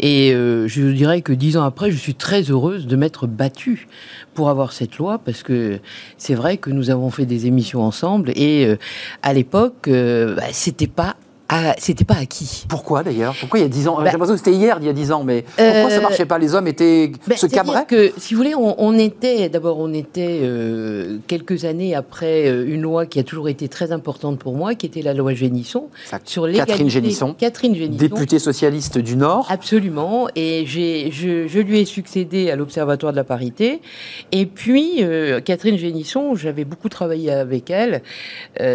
Et 0.00 0.32
euh, 0.32 0.66
je 0.68 0.82
dirais 0.82 1.22
que 1.22 1.32
dix 1.32 1.56
ans 1.56 1.64
après, 1.64 1.90
je 1.90 1.96
suis 1.96 2.14
très 2.14 2.42
heureuse 2.42 2.86
de 2.86 2.96
m'être 2.96 3.26
battue 3.26 3.88
pour 4.34 4.48
avoir 4.48 4.72
cette 4.72 4.96
loi 4.96 5.18
parce 5.18 5.42
que 5.42 5.80
c'est 6.16 6.34
vrai 6.34 6.56
que 6.56 6.70
nous 6.70 6.90
avons 6.90 7.10
fait 7.10 7.26
des 7.26 7.46
émissions 7.46 7.82
ensemble 7.82 8.30
et 8.34 8.66
euh, 8.66 8.76
à 9.22 9.34
l'époque, 9.34 9.88
bah, 9.88 10.42
c'était 10.52 10.86
pas 10.86 11.16
ah, 11.48 11.74
c'était 11.78 12.04
pas 12.04 12.14
acquis. 12.14 12.64
Pourquoi 12.66 13.02
d'ailleurs? 13.02 13.34
Pourquoi 13.38 13.58
il 13.58 13.62
y 13.62 13.66
a 13.66 13.68
10 13.68 13.88
ans? 13.88 13.96
Bah 13.96 14.04
J'ai 14.06 14.12
l'impression 14.12 14.34
que 14.34 14.38
c'était 14.38 14.56
hier, 14.56 14.78
il 14.80 14.86
y 14.86 14.88
a 14.88 14.94
10 14.94 15.12
ans, 15.12 15.22
mais 15.22 15.42
pourquoi 15.42 15.90
ça 15.90 15.98
euh, 15.98 16.00
marchait 16.00 16.24
pas? 16.24 16.38
Les 16.38 16.54
hommes 16.54 16.66
étaient 16.66 17.12
bah, 17.26 17.36
se 17.36 17.46
cabraient 17.46 17.84
que, 17.84 18.10
si 18.16 18.32
vous 18.32 18.38
voulez, 18.38 18.54
on, 18.54 18.98
était 18.98 19.50
d'abord, 19.50 19.78
on 19.78 19.92
était 19.92 20.40
euh, 20.42 21.18
quelques 21.26 21.66
années 21.66 21.94
après 21.94 22.48
euh, 22.48 22.64
une 22.66 22.80
loi 22.80 23.04
qui 23.04 23.18
a 23.18 23.22
toujours 23.22 23.50
été 23.50 23.68
très 23.68 23.92
importante 23.92 24.38
pour 24.38 24.54
moi, 24.54 24.74
qui 24.74 24.86
était 24.86 25.02
la 25.02 25.12
loi 25.12 25.34
Génisson 25.34 25.88
sur 26.24 26.50
Catherine 26.50 26.88
Génisson, 26.88 27.34
Catherine 27.34 27.74
Génisson, 27.74 27.98
députée 27.98 28.38
socialiste 28.38 28.96
du 28.96 29.16
Nord. 29.16 29.46
Absolument, 29.50 30.28
et 30.34 30.64
j'ai, 30.66 31.10
je, 31.10 31.58
lui 31.58 31.80
ai 31.80 31.84
succédé 31.84 32.50
à 32.50 32.56
l'Observatoire 32.56 33.12
de 33.12 33.18
la 33.18 33.24
parité, 33.24 33.82
et 34.30 34.46
puis 34.46 35.04
Catherine 35.44 35.76
Génisson, 35.76 36.34
j'avais 36.34 36.64
beaucoup 36.64 36.88
travaillé 36.88 37.30
avec 37.30 37.70
elle 37.70 38.02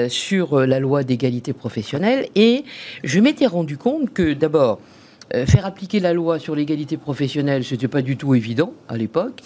sur 0.09 0.59
la 0.59 0.79
loi 0.79 1.03
d'égalité 1.03 1.53
professionnelle. 1.53 2.27
Et 2.35 2.65
je 3.03 3.19
m'étais 3.19 3.47
rendu 3.47 3.77
compte 3.77 4.13
que 4.13 4.33
d'abord, 4.33 4.79
euh, 5.33 5.45
faire 5.45 5.65
appliquer 5.65 5.99
la 5.99 6.13
loi 6.13 6.39
sur 6.39 6.55
l'égalité 6.55 6.97
professionnelle, 6.97 7.63
ce 7.63 7.73
n'était 7.73 7.87
pas 7.87 8.01
du 8.01 8.15
tout 8.17 8.33
évident 8.33 8.73
à 8.87 8.97
l'époque. 8.97 9.41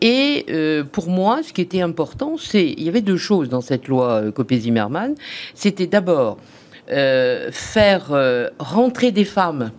Et 0.00 0.44
euh, 0.50 0.84
pour 0.84 1.08
moi, 1.08 1.42
ce 1.42 1.52
qui 1.52 1.60
était 1.60 1.80
important, 1.80 2.36
c'est 2.36 2.66
il 2.66 2.82
y 2.82 2.88
avait 2.88 3.00
deux 3.00 3.16
choses 3.16 3.48
dans 3.48 3.62
cette 3.62 3.88
loi 3.88 4.30
Copé-Zimmermann. 4.32 5.14
C'était 5.54 5.86
d'abord 5.86 6.38
faire 7.52 8.12
rentrer 8.58 9.12
des 9.12 9.24
femmes 9.24 9.70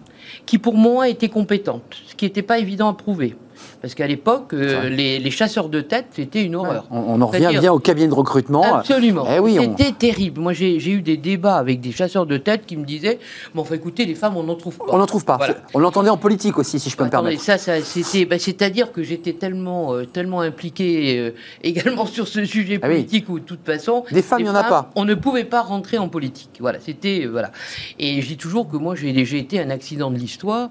qui, 0.48 0.58
pour 0.58 0.76
moi, 0.76 1.10
étaient 1.10 1.30
compétentes, 1.30 1.98
ce 2.08 2.16
qui 2.16 2.26
n'était 2.26 2.42
pas 2.42 2.58
évident 2.58 2.90
à 2.90 2.94
prouver. 2.94 3.36
Parce 3.82 3.96
qu'à 3.96 4.08
l'époque, 4.08 4.54
euh, 4.54 4.90
les, 4.90 5.32
chasseurs 5.32 5.70
de 5.70 5.82
tête, 5.82 6.06
c'était 6.12 6.44
une 6.44 6.56
horreur. 6.56 6.86
On, 6.92 7.22
en 7.22 7.28
revient 7.28 7.52
bien 7.60 7.74
au 7.74 7.80
cabinet 7.80 8.08
de 8.08 8.14
recrutement. 8.14 8.78
Absolument. 8.78 9.26
Eh 9.30 9.40
oui, 9.40 9.58
c'était 9.60 9.92
terrible. 9.92 10.40
Moi, 10.40 10.54
j'ai 10.54 10.78
eu 10.90 11.02
des 11.02 11.18
débats 11.18 11.58
avec 11.58 11.82
des 11.82 11.92
chasseurs 11.92 12.26
de 12.26 12.38
tête 12.38 12.66
qui 12.66 12.78
me 12.78 12.86
disaient 12.86 13.20
Bon, 13.54 13.62
enfin, 13.62 13.76
écoutez, 13.76 14.06
les 14.06 14.16
femmes, 14.16 14.38
on 14.38 14.44
n'en 14.44 14.56
trouve 14.56 14.78
pas. 14.78 14.86
On 14.90 14.98
n'en 14.98 15.06
trouve 15.06 15.26
pas. 15.26 15.40
On 15.74 15.80
l'entendait 15.80 16.10
en 16.10 16.18
politique 16.18 16.58
aussi, 16.58 16.80
si 16.80 16.90
je 16.90 16.98
peux 16.98 17.04
me 17.04 17.10
permettre. 17.10 17.42
Ça, 17.42 17.58
ça 17.58 17.82
c'était, 17.82 18.26
bah, 18.26 18.40
c'est-à-dire 18.40 18.92
que 18.92 19.04
j'étais 19.04 19.34
tellement, 19.34 19.94
euh, 19.94 20.06
tellement 20.06 20.42
impliqué 20.42 21.20
euh, 21.20 21.32
également 21.64 22.06
sur 22.06 22.28
ce 22.28 22.46
sujet 22.46 22.80
ah 22.82 22.88
politique 22.88 23.28
où, 23.30 23.40
de 23.40 23.46
toute 23.46 23.66
façon. 23.66 24.04
Des 24.12 24.22
femmes, 24.22 24.40
il 24.40 24.44
n'y 24.44 24.50
en 24.50 24.56
a 24.56 24.64
pas. 24.64 24.92
On 24.96 25.06
ne 25.06 25.16
pouvait 25.16 25.46
pas 25.46 25.62
rentrer 25.62 25.98
en 25.98 26.10
politique. 26.10 26.58
Voilà, 26.60 26.80
c'était. 26.80 27.28
voilà. 27.30 27.52
Et 28.00 28.22
je 28.22 28.28
dis 28.28 28.38
toujours 28.38 28.70
que 28.70 28.78
moi, 28.78 28.96
j'ai 28.96 29.38
été 29.38 29.60
un 29.60 29.70
accident 29.70 30.12
de 30.12 30.18
l'histoire 30.18 30.70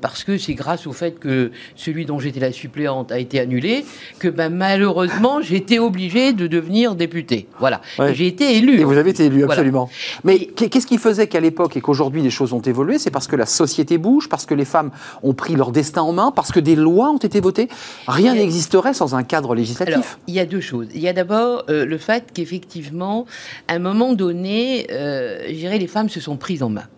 parce 0.00 0.24
que 0.24 0.38
c'est 0.38 0.54
grâce 0.54 0.86
au 0.86 0.92
fait 0.92 1.18
que 1.18 1.50
celui 1.86 2.04
dont 2.04 2.18
j'étais 2.18 2.40
la 2.40 2.52
suppléante 2.52 3.12
a 3.12 3.18
été 3.18 3.38
annulée, 3.38 3.84
que 4.18 4.28
ben, 4.28 4.52
malheureusement, 4.52 5.40
été 5.40 5.78
obligée 5.78 6.32
de 6.32 6.46
devenir 6.46 6.96
députée. 6.96 7.46
Voilà. 7.60 7.80
J'ai 8.12 8.26
été 8.26 8.56
élue. 8.56 8.80
Et 8.80 8.84
vous 8.84 8.96
avez 8.96 9.10
été 9.10 9.26
élue, 9.26 9.44
absolument. 9.44 9.88
Mais 10.24 10.46
qu'est-ce 10.46 10.86
qui 10.86 10.98
faisait 10.98 11.28
qu'à 11.28 11.40
l'époque 11.40 11.76
et 11.76 11.80
qu'aujourd'hui 11.80 12.22
les 12.22 12.30
choses 12.30 12.52
ont 12.52 12.60
évolué 12.60 12.98
C'est 12.98 13.10
parce 13.10 13.28
que 13.28 13.36
la 13.36 13.46
société 13.46 13.98
bouge, 13.98 14.28
parce 14.28 14.46
que 14.46 14.54
les 14.54 14.64
femmes 14.64 14.90
ont 15.22 15.34
pris 15.34 15.54
leur 15.54 15.70
destin 15.70 16.02
en 16.02 16.12
main, 16.12 16.32
parce 16.32 16.50
que 16.50 16.60
des 16.60 16.74
lois 16.74 17.10
ont 17.10 17.18
été 17.18 17.40
votées? 17.40 17.68
Rien 18.08 18.34
n'existerait 18.34 18.94
sans 18.94 19.14
un 19.14 19.22
cadre 19.22 19.54
législatif. 19.54 20.18
il 20.26 20.34
y 20.34 20.40
a 20.40 20.46
deux 20.46 20.60
choses. 20.60 20.88
Il 20.94 21.00
y 21.00 21.08
a 21.08 21.12
d'abord 21.12 21.64
euh, 21.68 21.86
le 21.86 21.98
fait 21.98 22.24
qu'effectivement, 22.34 23.26
à 23.68 23.74
un 23.74 23.78
moment 23.78 24.12
donné, 24.12 24.86
euh, 24.90 25.44
je 25.48 25.54
dirais, 25.54 25.78
les 25.78 25.86
femmes 25.86 26.08
se 26.08 26.20
sont 26.20 26.36
prises 26.36 26.62
en 26.62 26.70
main. 26.70 26.88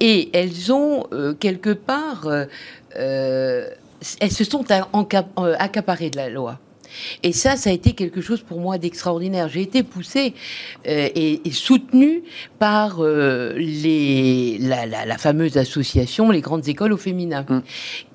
Et 0.00 0.30
elles 0.32 0.72
ont 0.72 1.04
euh, 1.12 1.34
quelque 1.34 1.72
part 1.74 2.26
euh, 2.96 3.68
elles 4.20 4.32
se 4.32 4.44
sont 4.44 4.64
euh, 4.70 5.54
accaparées 5.58 6.10
de 6.10 6.16
la 6.16 6.28
loi. 6.28 6.58
Et 7.22 7.32
ça, 7.32 7.56
ça 7.56 7.70
a 7.70 7.72
été 7.72 7.94
quelque 7.94 8.20
chose 8.20 8.42
pour 8.42 8.60
moi 8.60 8.76
d'extraordinaire. 8.76 9.48
J'ai 9.48 9.62
été 9.62 9.82
poussée 9.82 10.34
euh, 10.86 11.08
et, 11.14 11.40
soutenue 11.50 12.22
par 12.58 13.02
les, 13.02 14.58
la, 14.58 15.16
fameuse 15.16 15.56
association 15.56 16.30
Les 16.30 16.42
grandes 16.42 16.68
écoles 16.68 16.92
au 16.92 16.98
féminin, 16.98 17.46
mm 17.48 17.62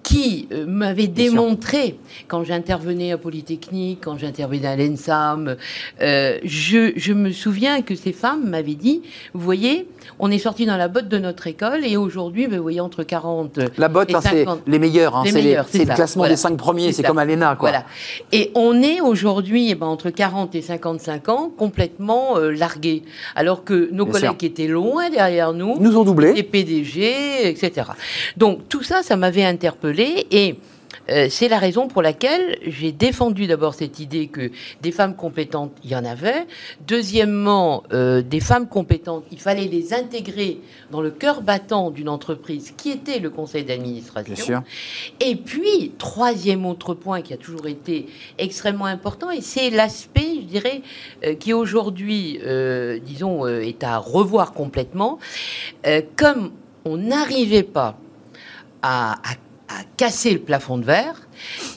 qui 0.08 0.48
euh, 0.54 0.66
m'avait 0.66 1.08
démontré, 1.08 2.00
quand 2.30 2.46
j'intervenais 2.46 3.12
à 3.12 3.18
Polytechnique, 3.18 4.00
quand 4.02 4.18
j'intervenais 4.18 4.66
à 4.66 4.78
l'ENSAM, 4.78 5.58
euh, 6.02 6.38
je, 6.46 6.94
je, 6.96 7.12
me 7.12 7.32
souviens 7.34 7.82
que 7.82 7.94
ces 7.94 8.14
femmes 8.14 8.50
m'avaient 8.50 8.76
dit, 8.76 9.02
vous 9.34 9.42
voyez, 9.42 9.86
on 10.20 10.32
est 10.32 10.40
sorti 10.40 10.66
dans 10.66 10.78
la 10.78 10.88
botte 10.88 11.10
de 11.10 11.18
notre 11.18 11.48
école 11.48 11.86
et 11.86 11.98
aujourd'hui, 11.98 12.46
vous 12.46 12.62
voyez, 12.62 12.80
entre 12.80 13.04
40 13.04 13.60
La 13.78 13.90
botte, 13.90 14.16
hein, 14.16 14.22
c'est 14.22 14.46
les 14.66 14.80
meilleurs, 14.80 15.18
hein, 15.18 15.24
c'est 15.26 15.42
le 15.84 15.94
classement 15.94 16.26
des 16.26 16.38
cinq 16.38 16.56
premiers, 16.56 16.94
c'est 16.94 17.04
comme 17.04 17.18
à 17.18 17.26
l'ENA. 17.26 17.58
Quoi. 17.58 17.72
Voilà. 17.72 17.86
Et 18.32 18.52
on 18.56 18.82
est 18.82 19.02
aujourd'hui, 19.02 19.72
eh 19.72 19.76
ben, 19.76 19.88
entre 19.88 20.10
40 20.10 20.56
et 20.56 20.62
55 20.62 21.28
ans, 21.28 21.52
complètement 21.56 22.38
euh, 22.38 22.52
largués. 22.52 23.04
Alors 23.36 23.66
que 23.66 23.90
nos 23.92 24.06
collègues 24.06 24.38
qui 24.38 24.46
étaient 24.46 24.68
loin 24.68 25.10
derrière 25.10 25.52
nous, 25.52 25.76
nous 25.82 25.98
ont 25.98 26.06
doublé. 26.06 26.32
Les 26.32 26.44
PDG, 26.44 27.50
etc. 27.50 27.88
Donc 28.38 28.70
tout 28.70 28.84
ça, 28.84 29.04
ça 29.04 29.18
m'avait 29.18 29.44
interpellé 29.44 29.97
et 30.00 30.58
euh, 31.10 31.28
c'est 31.30 31.48
la 31.48 31.58
raison 31.58 31.88
pour 31.88 32.02
laquelle 32.02 32.58
j'ai 32.66 32.92
défendu 32.92 33.48
d'abord 33.48 33.76
cette 33.76 34.00
idée 34.00 34.28
que 34.28 34.52
des 34.82 34.92
femmes 34.92 35.16
compétentes, 35.16 35.72
il 35.84 35.92
y 35.92 35.96
en 35.96 36.06
avait. 36.06 36.46
Deuxièmement, 36.86 37.84
euh, 37.94 38.22
des 38.22 38.40
femmes 38.40 38.68
compétentes, 38.68 39.26
il 39.32 39.40
fallait 39.40 39.68
les 39.68 39.94
intégrer 39.94 40.60
dans 40.92 41.02
le 41.02 41.12
cœur 41.12 41.42
battant 41.42 41.92
d'une 41.92 42.10
entreprise 42.10 42.74
qui 42.76 42.92
était 42.92 43.20
le 43.20 43.30
conseil 43.30 43.64
d'administration. 43.64 44.64
Et 45.20 45.36
puis, 45.36 45.94
troisième 45.98 46.66
autre 46.66 46.94
point 46.94 47.22
qui 47.22 47.34
a 47.34 47.38
toujours 47.38 47.68
été 47.68 48.08
extrêmement 48.38 48.86
important, 48.86 49.32
et 49.32 49.42
c'est 49.42 49.70
l'aspect, 49.70 50.36
je 50.42 50.46
dirais, 50.46 50.82
euh, 51.26 51.36
qui 51.36 51.54
aujourd'hui, 51.54 52.40
disons, 53.04 53.48
est 53.48 53.84
à 53.84 53.98
revoir 53.98 54.54
complètement. 54.54 55.20
comme 56.16 56.52
on 56.86 56.98
n'arrivait 56.98 57.64
pas 57.64 57.98
à, 58.82 59.14
à 59.14 59.36
à 59.70 59.84
casser 59.98 60.34
le 60.34 60.40
plafond 60.40 60.78
de 60.78 60.86
verre 60.86 61.27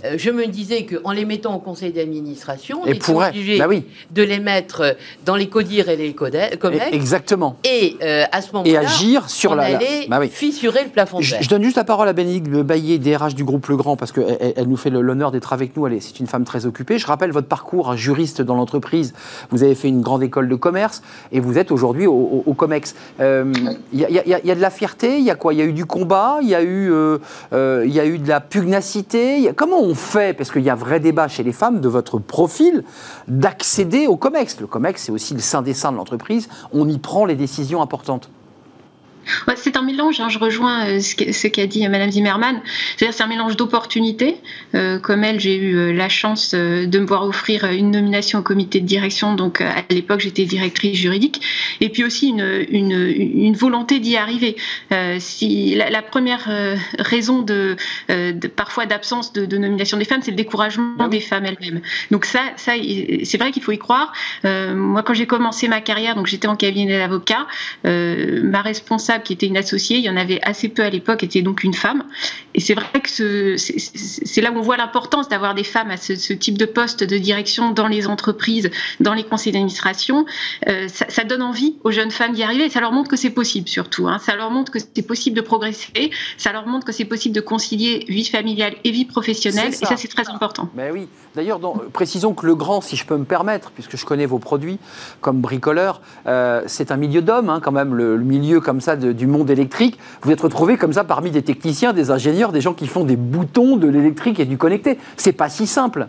euh, 0.04 0.14
je 0.16 0.30
me 0.30 0.46
disais 0.46 0.86
qu'en 0.86 1.12
les 1.12 1.24
mettant 1.24 1.54
au 1.54 1.58
conseil 1.58 1.92
d'administration, 1.92 2.82
on 2.82 2.86
était 2.86 3.10
obligé 3.10 3.58
bah 3.58 3.66
de 4.10 4.22
les 4.22 4.38
mettre 4.38 4.96
dans 5.24 5.36
les 5.36 5.48
CODIR 5.48 5.88
et 5.88 5.96
les 5.96 6.14
CODEX. 6.14 6.56
Exactement. 6.92 7.56
Et 7.64 7.96
euh, 8.02 8.24
à 8.32 8.42
ce 8.42 8.52
moment-là, 8.52 8.70
et 8.70 8.76
agir 8.76 9.28
sur 9.28 9.52
on 9.52 9.54
la, 9.54 9.64
allait 9.64 10.06
bah 10.08 10.20
fissurer 10.28 10.84
le 10.84 10.90
plafond 10.90 11.20
de 11.20 11.24
verre. 11.24 11.42
Je, 11.42 11.48
donne 11.48 11.62
juste 11.62 11.76
la 11.76 11.84
parole 11.84 12.08
à 12.08 12.12
Bénédicte 12.12 12.48
Baillet, 12.48 12.98
DRH 12.98 13.34
du 13.34 13.44
groupe 13.44 13.66
Legrand, 13.66 13.96
parce 13.96 14.12
qu'elle 14.12 14.54
elle 14.56 14.68
nous 14.68 14.76
fait 14.76 14.90
l'honneur 14.90 15.30
d'être 15.30 15.52
avec 15.52 15.76
nous. 15.76 15.88
C'est 16.00 16.20
une 16.20 16.26
femme 16.26 16.44
très 16.44 16.66
occupée. 16.66 16.98
Je 16.98 17.06
rappelle 17.06 17.32
votre 17.32 17.48
parcours, 17.48 17.90
un 17.90 17.96
juriste 17.96 18.42
dans 18.42 18.54
l'entreprise. 18.54 19.14
Vous 19.50 19.62
avez 19.62 19.74
fait 19.74 19.88
une 19.88 20.00
grande 20.00 20.22
école 20.22 20.48
de 20.48 20.54
commerce 20.54 21.02
et 21.32 21.40
vous 21.40 21.58
êtes 21.58 21.70
aujourd'hui 21.70 22.06
au, 22.06 22.54
COMEX. 22.56 22.94
Il 23.18 23.24
euh, 23.24 23.52
y, 23.92 24.50
a 24.50 24.54
de 24.54 24.60
la 24.60 24.70
fierté, 24.70 25.18
il 25.18 25.24
y 25.24 25.30
a 25.30 25.34
quoi? 25.34 25.54
Il 25.54 25.58
y 25.58 25.62
a 25.62 25.64
eu 25.64 25.72
du 25.72 25.86
combat, 25.86 26.38
il 26.42 26.48
y, 26.48 26.54
a 26.54 26.62
eu, 26.62 26.92
il 27.52 27.94
y 27.94 28.00
a 28.00 28.06
eu 28.06 28.18
de 28.18 28.28
la 28.28 28.40
pugnacité, 28.40 29.49
comment 29.54 29.80
on 29.80 29.94
fait, 29.94 30.36
parce 30.36 30.50
qu'il 30.50 30.62
y 30.62 30.70
a 30.70 30.72
un 30.72 30.76
vrai 30.76 31.00
débat 31.00 31.28
chez 31.28 31.42
les 31.42 31.52
femmes, 31.52 31.80
de 31.80 31.88
votre 31.88 32.18
profil, 32.18 32.84
d'accéder 33.28 34.06
au 34.06 34.16
COMEX 34.16 34.60
Le 34.60 34.66
COMEX, 34.66 35.02
c'est 35.04 35.12
aussi 35.12 35.34
le 35.34 35.40
sein 35.40 35.62
des 35.62 35.74
seins 35.74 35.92
de 35.92 35.96
l'entreprise. 35.96 36.48
On 36.72 36.88
y 36.88 36.98
prend 36.98 37.24
les 37.24 37.36
décisions 37.36 37.82
importantes 37.82 38.30
c'est 39.56 39.76
un 39.76 39.82
mélange, 39.82 40.20
hein, 40.20 40.28
je 40.28 40.38
rejoins 40.38 40.86
euh, 40.86 41.00
ce 41.00 41.46
qu'a 41.46 41.66
dit 41.66 41.86
Madame 41.88 42.10
Zimmermann, 42.10 42.60
c'est-à-dire 42.96 43.14
c'est 43.14 43.22
un 43.22 43.28
mélange 43.28 43.56
d'opportunités. 43.56 44.36
Euh, 44.74 44.98
comme 44.98 45.24
elle, 45.24 45.40
j'ai 45.40 45.56
eu 45.56 45.76
euh, 45.76 45.92
la 45.92 46.08
chance 46.08 46.54
de 46.54 46.98
me 46.98 47.06
voir 47.06 47.24
offrir 47.24 47.64
une 47.64 47.90
nomination 47.90 48.40
au 48.40 48.42
comité 48.42 48.80
de 48.80 48.86
direction, 48.86 49.34
donc 49.34 49.60
à 49.60 49.82
l'époque 49.90 50.20
j'étais 50.20 50.44
directrice 50.44 50.96
juridique, 50.96 51.40
et 51.80 51.88
puis 51.88 52.04
aussi 52.04 52.28
une, 52.28 52.66
une, 52.70 53.54
volonté 53.54 53.98
d'y 53.98 54.16
arriver. 54.16 54.56
si 55.18 55.74
la, 55.74 56.02
première 56.02 56.48
raison 56.98 57.42
de, 57.42 57.76
parfois 58.56 58.86
d'absence 58.86 59.32
de, 59.32 59.56
nomination 59.56 59.98
des 59.98 60.04
femmes, 60.04 60.22
c'est 60.22 60.30
le 60.30 60.36
découragement 60.36 60.94
bah 60.96 61.08
des 61.08 61.20
femmes 61.20 61.44
elles-mêmes. 61.44 61.80
Donc 62.10 62.24
ça, 62.24 62.40
ça 62.56 62.72
c'est 63.24 63.38
vrai 63.38 63.50
qu'il 63.50 63.62
faut 63.62 63.72
y 63.72 63.78
croire. 63.78 64.12
moi, 64.44 65.02
quand 65.02 65.14
j'ai 65.14 65.26
commencé 65.26 65.68
ma 65.68 65.80
carrière, 65.80 66.14
donc 66.14 66.26
j'étais 66.26 66.48
en 66.48 66.56
cabinet 66.56 66.98
d'avocat, 66.98 67.46
ma 67.84 68.62
responsable 68.62 69.19
qui 69.20 69.32
était 69.32 69.46
une 69.46 69.56
associée, 69.56 69.98
il 69.98 70.04
y 70.04 70.10
en 70.10 70.16
avait 70.16 70.40
assez 70.42 70.68
peu 70.68 70.82
à 70.82 70.90
l'époque, 70.90 71.22
était 71.22 71.42
donc 71.42 71.64
une 71.64 71.74
femme. 71.74 72.04
Et 72.54 72.60
c'est 72.60 72.74
vrai 72.74 73.00
que 73.00 73.56
c'est 73.56 74.40
là 74.40 74.50
où 74.50 74.58
on 74.58 74.62
voit 74.62 74.76
l'importance 74.76 75.28
d'avoir 75.28 75.54
des 75.54 75.64
femmes 75.64 75.90
à 75.90 75.96
ce, 75.96 76.32
type 76.32 76.58
de 76.58 76.64
poste 76.64 77.04
de 77.04 77.18
direction 77.18 77.70
dans 77.70 77.86
les 77.86 78.06
entreprises, 78.06 78.70
dans 78.98 79.14
les 79.14 79.24
conseils 79.24 79.52
d'administration. 79.52 80.26
Euh, 80.68 80.88
ça, 80.88 81.24
donne 81.24 81.42
envie 81.42 81.76
aux 81.84 81.90
jeunes 81.90 82.10
femmes 82.10 82.32
d'y 82.32 82.42
arriver 82.42 82.64
et 82.64 82.70
ça 82.70 82.80
leur 82.80 82.92
montre 82.92 83.10
que 83.10 83.16
c'est 83.16 83.30
possible 83.30 83.68
surtout. 83.68 84.08
Hein. 84.08 84.18
Ça 84.18 84.34
leur 84.36 84.50
montre 84.50 84.72
que 84.72 84.78
c'est 84.78 85.06
possible 85.06 85.36
de 85.36 85.42
progresser, 85.42 86.10
ça 86.38 86.52
leur 86.52 86.66
montre 86.66 86.86
que 86.86 86.92
c'est 86.92 87.04
possible 87.04 87.34
de 87.34 87.40
concilier 87.40 88.04
vie 88.08 88.24
familiale 88.24 88.74
et 88.84 88.90
vie 88.90 89.04
professionnelle. 89.04 89.68
Et 89.68 89.86
ça, 89.86 89.96
c'est 89.96 90.08
très 90.08 90.28
important. 90.28 90.68
Mais 90.74 90.90
oui. 90.90 91.08
D'ailleurs, 91.36 91.60
précisons 91.92 92.34
que 92.34 92.46
le 92.46 92.56
grand, 92.56 92.80
si 92.80 92.96
je 92.96 93.06
peux 93.06 93.16
me 93.16 93.24
permettre, 93.24 93.70
puisque 93.70 93.96
je 93.96 94.04
connais 94.04 94.26
vos 94.26 94.38
produits 94.38 94.78
comme 95.20 95.40
bricoleur, 95.40 96.00
euh, 96.26 96.62
c'est 96.66 96.90
un 96.90 96.96
milieu 96.96 97.22
d'hommes 97.22 97.50
hein, 97.50 97.60
quand 97.62 97.70
même, 97.70 97.94
le, 97.94 98.16
le 98.16 98.24
milieu 98.24 98.60
comme 98.60 98.80
ça 98.80 98.96
du 98.96 99.26
monde 99.26 99.48
électrique, 99.50 99.98
vous 100.22 100.32
êtes 100.32 100.40
retrouvé 100.40 100.76
comme 100.76 100.92
ça 100.92 101.04
parmi 101.04 101.30
des 101.30 101.42
techniciens, 101.42 101.92
des 101.92 102.10
ingénieurs, 102.10 102.39
des 102.48 102.60
gens 102.60 102.74
qui 102.74 102.86
font 102.86 103.04
des 103.04 103.16
boutons, 103.16 103.76
de 103.76 103.86
l'électrique 103.86 104.40
et 104.40 104.46
du 104.46 104.56
connecté. 104.56 104.98
C'est 105.16 105.32
pas 105.32 105.48
si 105.48 105.66
simple. 105.66 106.08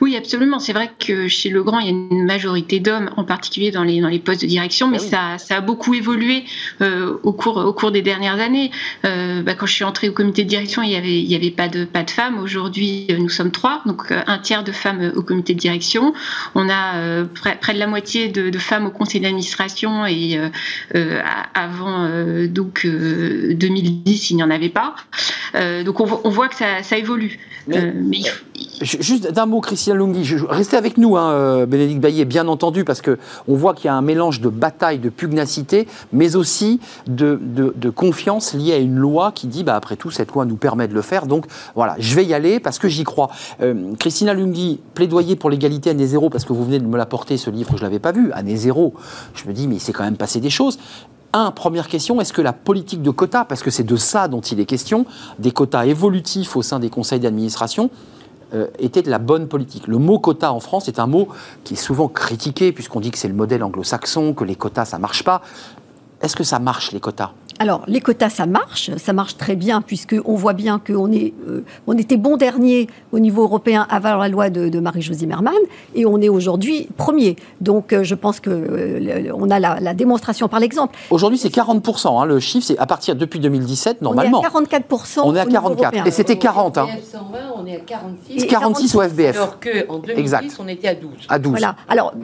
Oui, 0.00 0.16
absolument. 0.16 0.58
C'est 0.58 0.72
vrai 0.72 0.90
que 0.98 1.28
chez 1.28 1.48
Legrand, 1.50 1.78
il 1.78 1.86
y 1.86 1.88
a 1.88 1.92
une 1.92 2.24
majorité 2.24 2.80
d'hommes, 2.80 3.10
en 3.16 3.24
particulier 3.24 3.70
dans 3.70 3.82
les, 3.82 4.00
dans 4.00 4.08
les 4.08 4.18
postes 4.18 4.42
de 4.42 4.46
direction, 4.46 4.88
mais 4.88 4.98
ah 5.00 5.38
ça, 5.38 5.38
ça 5.38 5.56
a 5.56 5.60
beaucoup 5.60 5.94
évolué 5.94 6.44
euh, 6.80 7.16
au, 7.22 7.32
cours, 7.32 7.56
au 7.56 7.72
cours 7.72 7.92
des 7.92 8.02
dernières 8.02 8.40
années. 8.40 8.70
Euh, 9.04 9.42
bah, 9.42 9.54
quand 9.54 9.66
je 9.66 9.72
suis 9.72 9.84
entrée 9.84 10.08
au 10.08 10.12
comité 10.12 10.44
de 10.44 10.48
direction, 10.48 10.82
il 10.82 10.88
n'y 10.88 10.96
avait, 10.96 11.18
il 11.20 11.30
y 11.30 11.34
avait 11.34 11.50
pas, 11.50 11.68
de, 11.68 11.84
pas 11.84 12.02
de 12.02 12.10
femmes. 12.10 12.38
Aujourd'hui, 12.38 13.06
euh, 13.10 13.18
nous 13.18 13.28
sommes 13.28 13.50
trois, 13.50 13.82
donc 13.86 14.10
un 14.10 14.38
tiers 14.38 14.64
de 14.64 14.72
femmes 14.72 15.12
au 15.14 15.22
comité 15.22 15.54
de 15.54 15.58
direction. 15.58 16.12
On 16.54 16.68
a 16.68 17.24
près, 17.34 17.56
près, 17.56 17.74
de 17.74 17.78
la 17.78 17.86
moitié 17.86 18.28
de, 18.28 18.50
de 18.50 18.58
femmes 18.58 18.86
au 18.86 18.90
conseil 18.90 19.20
d'administration 19.20 20.06
et 20.06 20.38
avant 21.54 22.08
donc 22.46 22.86
2010, 22.86 24.30
il 24.30 24.36
n'y 24.36 24.42
en 24.42 24.50
avait 24.50 24.68
pas. 24.68 24.94
donc 25.84 26.00
on, 26.00 26.20
on, 26.24 26.30
voit 26.30 26.48
que 26.48 26.56
ça, 26.56 26.82
ça 26.82 26.96
évolue. 26.98 27.38
mais, 27.68 28.20
Juste 28.82 29.30
d'un 29.30 29.46
mot, 29.46 29.60
Christian 29.60 29.94
Lunghi. 29.94 30.36
Restez 30.48 30.76
avec 30.76 30.98
nous, 30.98 31.16
hein, 31.16 31.30
euh, 31.32 31.66
Bénédicte 31.66 32.00
Baillet, 32.00 32.24
bien 32.24 32.48
entendu, 32.48 32.84
parce 32.84 33.00
que 33.00 33.18
on 33.48 33.54
voit 33.54 33.74
qu'il 33.74 33.86
y 33.86 33.88
a 33.88 33.94
un 33.94 34.02
mélange 34.02 34.40
de 34.40 34.48
bataille, 34.48 34.98
de 34.98 35.08
pugnacité, 35.08 35.86
mais 36.12 36.36
aussi 36.36 36.80
de, 37.06 37.38
de, 37.40 37.90
confiance 37.90 38.54
liée 38.54 38.72
à 38.72 38.78
une 38.78 38.96
loi 38.96 39.32
qui 39.32 39.46
dit, 39.46 39.64
bah, 39.64 39.76
après 39.76 39.96
tout, 39.96 40.10
cette 40.10 40.32
loi 40.32 40.44
nous 40.44 40.56
permet 40.56 40.88
de 40.88 40.94
le 40.94 41.02
faire. 41.02 41.26
Donc 41.26 41.46
voilà, 41.74 41.96
je 41.98 42.14
vais 42.14 42.24
y 42.24 42.32
aller 42.32 42.60
parce 42.60 42.78
que 42.78 42.88
j'y 42.88 43.04
crois. 43.04 43.30
Euh, 43.60 43.92
Christina 43.98 44.32
Lunghi, 44.32 44.80
plaidoyer 44.94 45.36
pour 45.36 45.50
l'égalité 45.50 45.90
année 45.90 46.06
zéro, 46.06 46.30
parce 46.30 46.44
que 46.44 46.52
vous 46.52 46.64
venez 46.64 46.78
de 46.78 46.86
me 46.86 46.96
l'apporter, 46.96 47.36
ce 47.36 47.50
livre, 47.50 47.70
je 47.72 47.76
ne 47.76 47.82
l'avais 47.82 47.98
pas 47.98 48.12
vu, 48.12 48.32
année 48.32 48.56
zéro. 48.56 48.94
Je 49.34 49.46
me 49.46 49.52
dis, 49.52 49.68
mais 49.68 49.76
il 49.76 49.80
s'est 49.80 49.92
quand 49.92 50.04
même 50.04 50.16
passé 50.16 50.40
des 50.40 50.50
choses. 50.50 50.78
Un, 51.32 51.52
première 51.52 51.86
question, 51.86 52.20
est-ce 52.20 52.32
que 52.32 52.42
la 52.42 52.52
politique 52.52 53.02
de 53.02 53.10
quotas, 53.10 53.44
parce 53.44 53.62
que 53.62 53.70
c'est 53.70 53.84
de 53.84 53.96
ça 53.96 54.26
dont 54.26 54.40
il 54.40 54.58
est 54.58 54.64
question, 54.64 55.06
des 55.38 55.52
quotas 55.52 55.84
évolutifs 55.84 56.56
au 56.56 56.62
sein 56.62 56.80
des 56.80 56.90
conseils 56.90 57.20
d'administration, 57.20 57.90
euh, 58.54 58.66
était 58.78 59.02
de 59.02 59.10
la 59.10 59.18
bonne 59.18 59.48
politique. 59.48 59.86
Le 59.86 59.98
mot 59.98 60.18
quota 60.18 60.52
en 60.52 60.60
France 60.60 60.88
est 60.88 60.98
un 60.98 61.06
mot 61.06 61.28
qui 61.64 61.74
est 61.74 61.76
souvent 61.76 62.08
critiqué, 62.08 62.72
puisqu'on 62.72 63.00
dit 63.00 63.10
que 63.10 63.18
c'est 63.18 63.28
le 63.28 63.34
modèle 63.34 63.62
anglo-saxon, 63.62 64.34
que 64.34 64.44
les 64.44 64.56
quotas, 64.56 64.84
ça 64.84 64.98
marche 64.98 65.22
pas. 65.22 65.42
Est-ce 66.22 66.36
que 66.36 66.44
ça 66.44 66.58
marche, 66.58 66.92
les 66.92 67.00
quotas? 67.00 67.32
Alors, 67.58 67.82
les 67.86 68.00
quotas, 68.00 68.30
ça 68.30 68.46
marche, 68.46 68.90
ça 68.96 69.12
marche 69.12 69.36
très 69.36 69.54
bien, 69.54 69.82
puisqu'on 69.82 70.34
voit 70.34 70.54
bien 70.54 70.78
qu'on 70.78 71.12
est, 71.12 71.34
euh, 71.46 71.62
on 71.86 71.96
était 71.98 72.16
bon 72.16 72.38
dernier 72.38 72.88
au 73.12 73.18
niveau 73.18 73.42
européen 73.42 73.86
avant 73.90 74.16
la 74.16 74.28
loi 74.28 74.48
de, 74.48 74.80
Marie-Jo 74.80 75.12
Zimmermann, 75.12 75.52
et 75.94 76.06
on 76.06 76.18
est 76.22 76.30
aujourd'hui 76.30 76.88
premier. 76.96 77.36
Donc, 77.60 77.92
euh, 77.92 78.02
je 78.02 78.14
pense 78.14 78.40
qu'on 78.40 78.50
euh, 78.50 79.30
on 79.34 79.50
a 79.50 79.60
la, 79.60 79.92
démonstration 79.92 80.48
par 80.48 80.58
l'exemple. 80.58 80.96
Aujourd'hui, 81.10 81.38
c'est 81.38 81.54
40%, 81.54 82.22
hein, 82.22 82.24
le 82.24 82.40
chiffre, 82.40 82.66
c'est 82.66 82.78
à 82.78 82.86
partir 82.86 83.14
depuis 83.14 83.40
2017, 83.40 84.00
normalement. 84.00 84.40
On 84.40 84.62
est 84.62 84.74
à 84.74 84.78
44%. 84.78 85.20
On 85.24 85.36
est 85.36 85.40
à 85.40 85.44
44, 85.44 86.06
et 86.06 86.10
c'était 86.10 86.38
40. 86.38 86.78
Hein. 86.78 86.86
on 87.56 87.66
est 87.66 87.76
à 87.76 87.80
46. 87.80 88.46
46 88.46 88.94
au 88.94 89.02
FBF. 89.02 89.36
Alors 89.36 89.60
qu'en 89.60 89.98
2010, 89.98 90.18
exact. 90.18 90.56
on 90.58 90.68
était 90.68 90.88
à 90.88 90.94
12. 90.94 91.10
À 91.28 91.38
12. 91.38 91.50
Voilà. 91.50 91.76
Alors, 91.90 92.14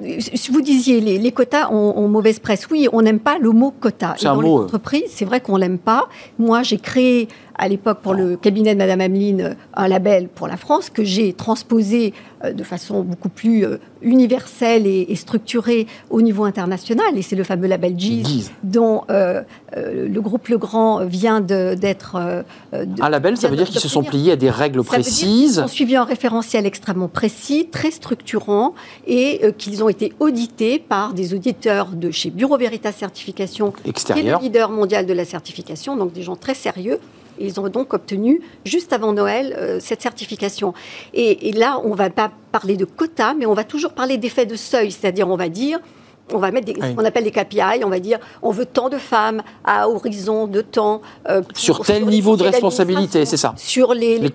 vous 0.51 0.63
disiez, 0.63 1.03
les, 1.03 1.19
les 1.19 1.33
quotas 1.33 1.71
ont, 1.71 2.09
mauvaise 2.09 2.39
presse. 2.39 2.67
Oui, 2.71 2.89
on 2.93 3.03
n'aime 3.03 3.21
pas 3.21 3.37
le 3.39 3.51
mot 3.51 3.71
quota. 3.79 3.86
C'est 4.19 4.27
un 4.27 4.35
mot. 4.35 4.67
c'est 5.09 5.25
vrai 5.25 5.41
qu'on 5.41 5.57
l'aime 5.57 5.79
pas. 5.79 6.09
Moi, 6.39 6.63
j'ai 6.63 6.79
créé 6.79 7.29
à 7.59 7.69
l'époque 7.69 7.99
pour 8.03 8.15
le 8.15 8.37
cabinet 8.37 8.75
de 8.75 8.79
Madame 8.79 9.01
Ameline 9.01 9.57
un 9.75 9.89
label 9.89 10.29
pour 10.29 10.47
la 10.47 10.57
France 10.57 10.91
que 10.91 11.05
j'ai 11.05 11.33
transposé 11.33 12.13
euh, 12.45 12.53
de 12.53 12.63
façon 12.63 13.03
beaucoup 13.03 13.29
plus 13.29 13.65
euh, 13.65 13.79
universelle 14.03 14.87
et, 14.87 15.15
structurée 15.17 15.87
au 16.11 16.21
niveau 16.21 16.45
international. 16.45 17.17
Et 17.17 17.23
c'est 17.23 17.37
le 17.37 17.45
fameux 17.45 17.67
label 17.67 17.99
GIS, 17.99 18.51
dont 18.63 19.03
euh, 19.11 19.43
le 19.75 20.21
groupe 20.21 20.49
Legrand 20.49 21.05
vient 21.05 21.41
d'être... 21.41 22.17
un 22.73 23.09
label, 23.09 23.37
ça 23.37 23.49
veut 23.49 23.57
dire 23.57 23.67
qu'ils 23.67 23.81
se 23.81 23.89
sont 23.89 24.03
pliés 24.03 24.33
à 24.33 24.37
des 24.37 24.51
règles 24.51 24.85
ça 24.85 24.91
précises. 24.91 25.57
ils 25.57 25.61
ont 25.61 25.69
suivi 25.69 25.97
un 25.97 26.05
référentiel 26.05 26.67
extrêmement 26.67 27.09
précis, 27.09 27.69
très 27.71 27.91
structurant, 27.91 28.75
et 29.07 29.41
qu'ils 29.57 29.83
ont 29.83 29.89
été 29.89 30.13
audités 30.21 30.79
par 30.79 31.15
des 31.15 31.35
auditeurs 31.35 31.89
de 31.89 32.11
chez 32.11 32.31
Bureau 32.31 32.59
Veritas 32.59 32.93
Certification, 32.93 33.73
qui 33.73 34.13
est 34.13 34.23
le 34.23 34.39
leader 34.41 34.71
mondial 34.71 35.07
de 35.07 35.13
la 35.15 35.25
certification, 35.25 35.97
donc 35.97 36.13
des 36.13 36.23
gens 36.23 36.37
très 36.37 36.55
sérieux 36.55 36.99
ils 37.39 37.61
ont 37.61 37.69
donc 37.69 37.95
obtenu, 37.95 38.41
juste 38.65 38.93
avant 38.93 39.13
Noël, 39.13 39.55
euh, 39.59 39.79
cette 39.81 40.03
certification. 40.03 40.75
Et, 41.15 41.49
et 41.49 41.53
là, 41.53 41.81
on 41.85 41.91
ne 41.91 41.97
va 41.97 42.11
pas 42.11 42.31
parler 42.53 42.77
de 42.77 42.85
quotas, 42.85 43.35
mais 43.35 43.47
on 43.47 43.55
va 43.55 43.65
toujours 43.65 43.93
parler 43.93 44.19
d'effet 44.19 44.47
de 44.47 44.57
seuil, 44.57 44.91
c'est-à-dire 44.91 45.29
on 45.29 45.37
va 45.37 45.49
dire 45.49 45.81
on 46.33 46.39
va 46.39 46.51
mettre 46.51 46.69
ce 46.69 46.95
qu'on 46.95 47.05
appelle 47.05 47.25
des 47.25 47.31
KPI, 47.31 47.85
on 47.85 47.89
va 47.89 48.01
dire 48.01 48.19
on 48.43 48.51
veut 48.51 48.67
tant 48.67 48.89
de 48.89 48.99
femmes 48.99 49.43
à 49.65 49.89
horizon 49.89 50.47
de 50.47 50.61
temps. 50.61 51.03
Euh, 51.29 51.43
sur 51.55 51.85
tel 51.85 52.07
niveau 52.07 52.37
de 52.37 52.43
responsabilité, 52.43 53.25
c'est 53.25 53.37
ça 53.37 53.55
Sur 53.57 53.95
les, 53.95 54.19
les, 54.19 54.31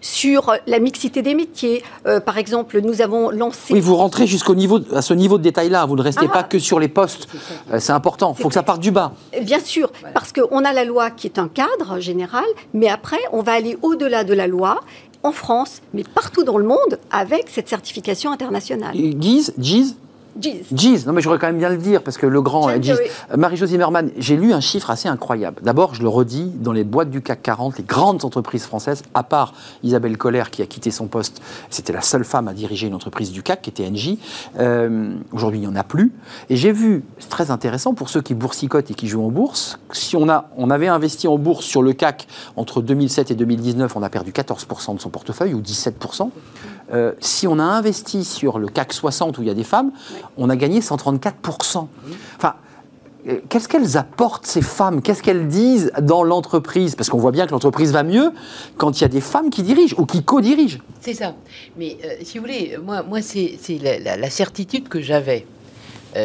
sur 0.00 0.54
la 0.66 0.78
mixité 0.78 1.22
des 1.22 1.34
métiers. 1.34 1.82
Euh, 2.06 2.20
par 2.20 2.38
exemple, 2.38 2.80
nous 2.80 3.02
avons 3.02 3.30
lancé. 3.30 3.74
Oui, 3.74 3.80
vous 3.80 3.96
rentrez 3.96 4.26
jusqu'au 4.26 4.54
niveau, 4.54 4.80
à 4.92 5.02
ce 5.02 5.14
niveau 5.14 5.38
de 5.38 5.42
détail-là, 5.42 5.84
vous 5.86 5.96
ne 5.96 6.02
restez 6.02 6.26
ah. 6.28 6.32
pas 6.32 6.42
que 6.42 6.58
sur 6.58 6.78
les 6.78 6.88
postes. 6.88 7.28
Euh, 7.72 7.78
c'est 7.80 7.92
important, 7.92 8.34
il 8.36 8.42
faut 8.42 8.48
que 8.48 8.54
ça 8.54 8.62
parte 8.62 8.80
du 8.80 8.90
bas. 8.90 9.12
Bien 9.42 9.60
sûr, 9.60 9.90
parce 10.14 10.32
qu'on 10.32 10.64
a 10.64 10.72
la 10.72 10.84
loi 10.84 11.10
qui 11.10 11.26
est 11.26 11.38
un 11.38 11.48
cadre 11.48 11.98
général, 11.98 12.44
mais 12.74 12.88
après, 12.88 13.18
on 13.32 13.42
va 13.42 13.52
aller 13.52 13.76
au-delà 13.82 14.24
de 14.24 14.34
la 14.34 14.46
loi 14.46 14.80
en 15.22 15.32
France, 15.32 15.82
mais 15.92 16.04
partout 16.04 16.44
dans 16.44 16.58
le 16.58 16.66
monde, 16.66 16.98
avec 17.10 17.46
cette 17.48 17.68
certification 17.68 18.30
internationale. 18.30 18.94
Guise, 18.94 19.54
Gise 19.58 19.96
Giz. 20.40 21.06
Non, 21.06 21.12
mais 21.12 21.20
j'aurais 21.20 21.38
quand 21.38 21.46
même 21.46 21.58
bien 21.58 21.70
le 21.70 21.76
dire, 21.76 22.02
parce 22.02 22.18
que 22.18 22.26
le 22.26 22.42
grand 22.42 22.70
Giz. 22.80 22.98
Marie-Jo 23.36 23.66
Zimmermann, 23.66 24.10
j'ai 24.18 24.36
lu 24.36 24.52
un 24.52 24.60
chiffre 24.60 24.90
assez 24.90 25.08
incroyable. 25.08 25.60
D'abord, 25.62 25.94
je 25.94 26.02
le 26.02 26.08
redis, 26.08 26.52
dans 26.54 26.72
les 26.72 26.84
boîtes 26.84 27.10
du 27.10 27.22
CAC 27.22 27.42
40, 27.42 27.78
les 27.78 27.84
grandes 27.84 28.24
entreprises 28.24 28.64
françaises, 28.64 29.02
à 29.14 29.22
part 29.22 29.54
Isabelle 29.82 30.16
Collère 30.16 30.50
qui 30.50 30.62
a 30.62 30.66
quitté 30.66 30.90
son 30.90 31.06
poste, 31.06 31.40
c'était 31.70 31.92
la 31.92 32.02
seule 32.02 32.24
femme 32.24 32.48
à 32.48 32.52
diriger 32.52 32.86
une 32.86 32.94
entreprise 32.94 33.32
du 33.32 33.42
CAC, 33.42 33.62
qui 33.62 33.70
était 33.70 33.88
NJ. 33.88 34.16
Euh, 34.58 35.14
aujourd'hui, 35.32 35.60
il 35.60 35.62
n'y 35.62 35.68
en 35.68 35.76
a 35.76 35.84
plus. 35.84 36.12
Et 36.50 36.56
j'ai 36.56 36.72
vu, 36.72 37.04
c'est 37.18 37.28
très 37.28 37.50
intéressant 37.50 37.94
pour 37.94 38.08
ceux 38.08 38.22
qui 38.22 38.34
boursicotent 38.34 38.90
et 38.90 38.94
qui 38.94 39.08
jouent 39.08 39.24
en 39.24 39.30
bourse, 39.30 39.78
si 39.92 40.16
on, 40.16 40.28
a, 40.28 40.50
on 40.56 40.70
avait 40.70 40.88
investi 40.88 41.28
en 41.28 41.38
bourse 41.38 41.64
sur 41.64 41.82
le 41.82 41.92
CAC 41.92 42.26
entre 42.56 42.82
2007 42.82 43.30
et 43.30 43.34
2019, 43.34 43.96
on 43.96 44.02
a 44.02 44.08
perdu 44.08 44.32
14% 44.32 44.94
de 44.94 45.00
son 45.00 45.10
portefeuille, 45.10 45.54
ou 45.54 45.60
17%. 45.60 46.30
Euh, 46.92 47.12
si 47.20 47.46
on 47.46 47.58
a 47.58 47.64
investi 47.64 48.24
sur 48.24 48.58
le 48.58 48.68
CAC 48.68 48.92
60 48.92 49.38
où 49.38 49.42
il 49.42 49.48
y 49.48 49.50
a 49.50 49.54
des 49.54 49.64
femmes, 49.64 49.90
on 50.36 50.48
a 50.50 50.56
gagné 50.56 50.80
134%. 50.80 51.88
Enfin, 52.36 52.54
euh, 53.28 53.40
qu'est-ce 53.48 53.68
qu'elles 53.68 53.96
apportent, 53.96 54.46
ces 54.46 54.62
femmes? 54.62 55.02
Qu'est-ce 55.02 55.22
qu'elles 55.22 55.48
disent 55.48 55.90
dans 56.00 56.22
l'entreprise? 56.22 56.94
Parce 56.94 57.08
qu'on 57.08 57.18
voit 57.18 57.32
bien 57.32 57.46
que 57.46 57.52
l'entreprise 57.52 57.92
va 57.92 58.04
mieux 58.04 58.30
quand 58.76 58.98
il 58.98 59.02
y 59.02 59.04
a 59.04 59.08
des 59.08 59.20
femmes 59.20 59.50
qui 59.50 59.62
dirigent 59.62 59.96
ou 59.98 60.06
qui 60.06 60.22
co-dirigent. 60.22 60.78
C'est 61.00 61.14
ça. 61.14 61.34
Mais 61.76 61.98
euh, 62.04 62.14
si 62.22 62.38
vous 62.38 62.44
voulez, 62.44 62.76
moi, 62.82 63.02
moi 63.02 63.20
c'est 63.22 63.58
la, 64.02 64.30
certitude 64.30 64.88
que 64.88 65.00
j'avais 65.00 65.46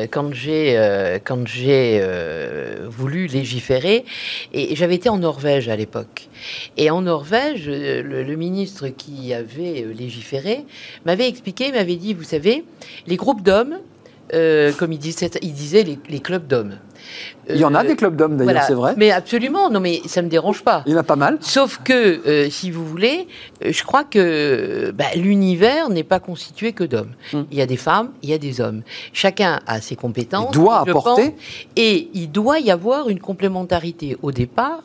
quand 0.09 0.33
j'ai 0.33 0.77
euh, 0.77 1.19
quand 1.23 1.47
j'ai 1.47 1.99
euh, 2.01 2.87
voulu 2.89 3.27
légiférer. 3.27 4.05
Et 4.53 4.75
j'avais 4.75 4.95
été 4.95 5.09
en 5.09 5.17
Norvège 5.17 5.69
à 5.69 5.75
l'époque. 5.75 6.29
Et 6.77 6.89
en 6.89 7.01
Norvège 7.01 7.67
le, 7.67 8.35
ministre 8.35 8.87
qui 8.87 9.33
avait 9.33 9.85
légiféré 9.95 10.65
m'avait 11.05 11.27
expliqué 11.27 11.71
m'avait 11.71 11.97
dit 11.97 12.13
vous 12.13 12.23
savez 12.23 12.63
les 13.07 13.17
groupes 13.17 13.43
d'hommes 13.43 13.77
comme 14.31 14.93
il 14.93 14.99
disait 14.99 15.83
les 15.83 16.19
clubs 16.19 16.47
d'hommes 16.47 16.79
il 17.53 17.59
y 17.59 17.65
en 17.65 17.75
a 17.75 17.83
des 17.83 17.95
clubs 17.95 18.15
d'hommes 18.15 18.37
d'ailleurs, 18.37 18.63
c'est 18.63 18.73
vrai. 18.73 18.93
Mais 18.97 19.11
absolument, 19.11 19.69
non 19.69 19.79
mais 19.79 20.01
ça 20.05 20.21
me 20.21 20.29
dérange 20.29 20.63
pas. 20.63 20.83
Il 20.85 20.93
y 20.93 20.95
en 20.95 20.99
a 20.99 21.03
pas 21.03 21.15
mal. 21.15 21.37
Sauf 21.41 21.79
que, 21.83 22.27
euh, 22.27 22.49
si 22.49 22.71
vous 22.71 22.85
voulez, 22.85 23.27
euh, 23.63 23.71
je 23.71 23.83
crois 23.83 24.03
que 24.03 24.91
bah, 24.91 25.05
l'univers 25.15 25.89
n'est 25.89 26.03
pas 26.03 26.19
constitué 26.19 26.73
que 26.73 26.83
d'hommes. 26.83 27.11
Hmm. 27.33 27.43
Il 27.51 27.57
y 27.57 27.61
a 27.61 27.65
des 27.65 27.77
femmes, 27.77 28.11
il 28.21 28.29
y 28.29 28.33
a 28.33 28.37
des 28.37 28.61
hommes. 28.61 28.81
Chacun 29.13 29.59
a 29.67 29.81
ses 29.81 29.95
compétences. 29.95 30.49
Il 30.53 30.59
doit 30.59 30.79
apporter. 30.79 31.35
et 31.75 32.09
il 32.13 32.31
doit 32.31 32.59
y 32.59 32.71
avoir 32.71 33.09
une 33.09 33.19
complémentarité 33.19 34.17
au 34.21 34.31
départ. 34.31 34.83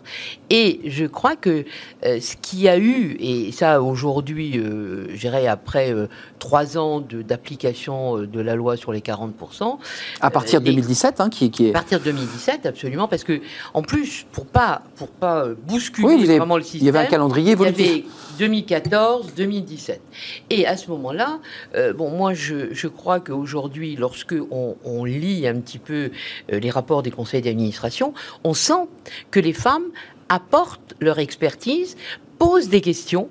Et 0.51 0.81
je 0.87 1.05
crois 1.05 1.37
que 1.37 1.65
euh, 2.05 2.21
ce 2.21 2.37
qu'il 2.41 2.61
y 2.61 2.69
a 2.69 2.79
eu, 2.79 3.17
et 3.21 3.53
ça 3.53 3.83
aujourd'hui, 3.83 4.59
euh, 4.59 5.07
j'irai 5.15 5.47
après 5.47 5.95
trois 6.39 6.79
ans 6.79 7.01
d'application 7.01 8.19
de, 8.19 8.41
la 8.41 8.55
loi 8.55 8.77
sur 8.77 8.93
les 8.93 9.01
40%. 9.01 9.79
À 10.21 10.31
partir 10.31 10.61
de 10.61 10.67
2017, 10.67 11.21
hein, 11.21 11.31
qui, 11.31 11.51
qui 11.51 11.67
est... 11.67 11.71
À 11.71 11.75
partir 11.75 11.99
de 11.99 12.05
2017, 12.05 12.56
absolument, 12.65 13.09
parce 13.09 13.25
que 13.25 13.41
en 13.75 13.83
plus, 13.83 14.25
pour 14.33 14.47
pas 14.47 14.83
pour 14.95 15.09
pas 15.09 15.45
euh, 15.45 15.55
bousculer 15.55 16.39
vraiment 16.39 16.57
le 16.57 16.63
système, 16.63 16.81
il 16.81 16.87
y 16.87 16.89
avait 16.89 17.01
un 17.01 17.07
calendrier 17.07 17.53
évolutif. 17.53 17.87
Il 17.87 17.87
y 17.87 17.91
avait 17.91 18.05
2014, 18.39 19.35
2017. 19.35 20.01
Et 20.51 20.67
à 20.67 20.77
ce 20.77 20.91
moment-là, 20.91 21.41
euh, 21.75 21.93
bon, 21.93 22.11
moi, 22.11 22.33
je, 22.35 22.73
je 22.73 22.89
crois 22.89 23.21
qu'aujourd'hui, 23.21 23.97
lorsque 23.97 24.35
on, 24.51 25.05
lit 25.05 25.47
un 25.47 25.61
petit 25.61 25.79
peu 25.79 26.11
euh, 26.53 26.59
les 26.59 26.71
rapports 26.71 27.03
des 27.03 27.11
conseils 27.11 27.43
d'administration, 27.43 28.15
on 28.45 28.55
sent 28.55 28.89
que 29.31 29.41
les 29.41 29.53
femmes 29.53 29.87
apportent 30.29 30.95
leur 31.01 31.19
expertise, 31.19 31.97
posent 32.39 32.69
des 32.69 32.81
questions, 32.81 33.29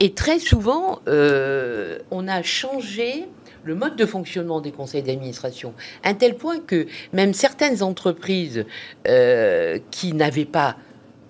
et 0.00 0.12
très 0.12 0.38
souvent, 0.38 1.00
on 1.06 2.28
a 2.28 2.42
changé 2.42 3.26
le 3.64 3.74
mode 3.74 3.96
de 3.96 4.06
fonctionnement 4.06 4.60
des 4.60 4.72
conseils 4.72 5.02
d'administration, 5.02 5.74
un 6.04 6.14
tel 6.14 6.36
point 6.36 6.58
que 6.60 6.86
même 7.12 7.34
certaines 7.34 7.82
entreprises 7.82 8.64
euh, 9.08 9.78
qui 9.90 10.12
n'avaient 10.12 10.44
pas 10.44 10.76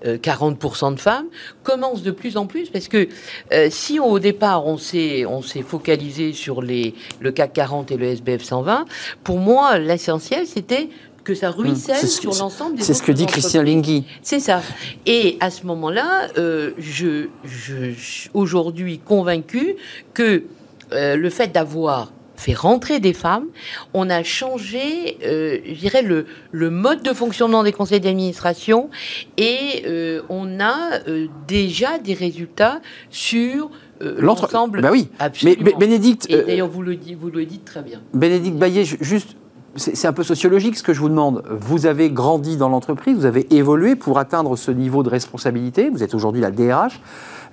40% 0.05 0.87
euh, 0.87 0.95
de 0.95 1.01
femmes 1.01 1.27
commencent 1.63 2.03
de 2.03 2.11
plus 2.11 2.37
en 2.37 2.47
plus 2.47 2.69
parce 2.69 2.89
que 2.89 3.09
euh, 3.53 3.69
si 3.71 3.99
au 3.99 4.19
départ 4.19 4.67
on 4.67 4.77
s'est 4.77 5.25
on 5.25 5.41
s'est 5.41 5.63
focalisé 5.63 6.35
sur 6.35 6.61
les 6.61 6.95
le 7.21 7.33
CAC 7.33 7.55
40 7.55 7.91
et 7.91 7.97
le 7.97 8.09
SBF 8.09 8.43
120 8.43 8.85
pour 9.23 9.39
moi 9.39 9.79
l'essentiel 9.79 10.47
c'était 10.47 10.91
que 11.23 11.35
ça 11.35 11.51
ruisselle 11.51 12.07
sur 12.07 12.35
l'ensemble 12.35 12.77
des 12.77 12.83
C'est 12.83 12.93
ce 12.93 13.03
que 13.03 13.11
dit 13.11 13.25
Christian 13.25 13.63
Lingui. 13.63 14.05
C'est 14.21 14.41
ça. 14.41 14.61
Et 15.07 15.39
à 15.41 15.49
ce 15.51 15.65
moment-là, 15.65 16.29
je, 16.37 17.29
je, 17.45 17.93
je 17.97 18.29
aujourd'hui 18.35 18.99
convaincu 18.99 19.77
que 20.13 20.45
le 20.93 21.31
fait 21.31 21.51
d'avoir 21.51 22.13
fait 22.37 22.55
rentrer 22.55 23.01
des 23.01 23.13
femmes, 23.13 23.47
on 23.95 24.11
a 24.11 24.23
changé, 24.23 25.19
euh, 25.25 25.59
je 25.67 25.75
dirais, 25.79 26.03
le, 26.03 26.27
le, 26.53 26.71
mode 26.71 27.03
de 27.03 27.13
fonctionnement 27.13 27.63
des 27.63 27.73
conseils 27.73 28.01
d'administration 28.01 28.91
et 29.37 29.85
euh, 29.87 30.23
on 30.29 30.59
a 30.61 31.01
euh, 31.09 31.27
déjà 31.47 31.99
des 31.99 32.15
résultats 32.15 32.81
sur 33.11 33.71
l'ensemble. 34.01 34.83
Bah 34.83 34.91
oui. 34.93 35.09
Absolument. 35.19 35.57
Mais 35.65 35.71
Bé- 35.73 35.77
Bénédicte, 35.79 36.27
Et 36.29 36.43
d'ailleurs, 36.43 36.69
vous 36.69 36.83
le 36.83 36.97
dites, 36.97 37.17
vous 37.19 37.31
le 37.31 37.45
dites 37.47 37.65
très 37.65 37.83
bien. 37.83 38.01
Bénédicte 38.13 38.57
Baillet, 38.59 38.85
ju- 38.85 38.99
juste, 39.01 39.37
c'est 39.77 39.97
c'est 39.97 40.09
un 40.09 40.13
peu 40.13 40.25
sociologique 40.25 40.77
ce 40.77 40.83
que 40.83 40.93
je 40.93 41.01
vous 41.01 41.09
demande. 41.09 41.43
Vous 41.61 41.87
avez 41.87 42.11
grandi 42.11 42.57
dans 42.57 42.69
l'entreprise, 42.69 43.17
vous 43.17 43.25
avez 43.25 43.47
évolué 43.55 43.95
pour 43.97 44.19
atteindre 44.19 44.57
ce 44.57 44.71
niveau 44.73 45.03
de 45.03 45.09
responsabilité. 45.09 45.89
Vous 45.91 46.03
êtes 46.03 46.15
aujourd'hui 46.15 46.41
la 46.41 46.51
DRH 46.51 47.01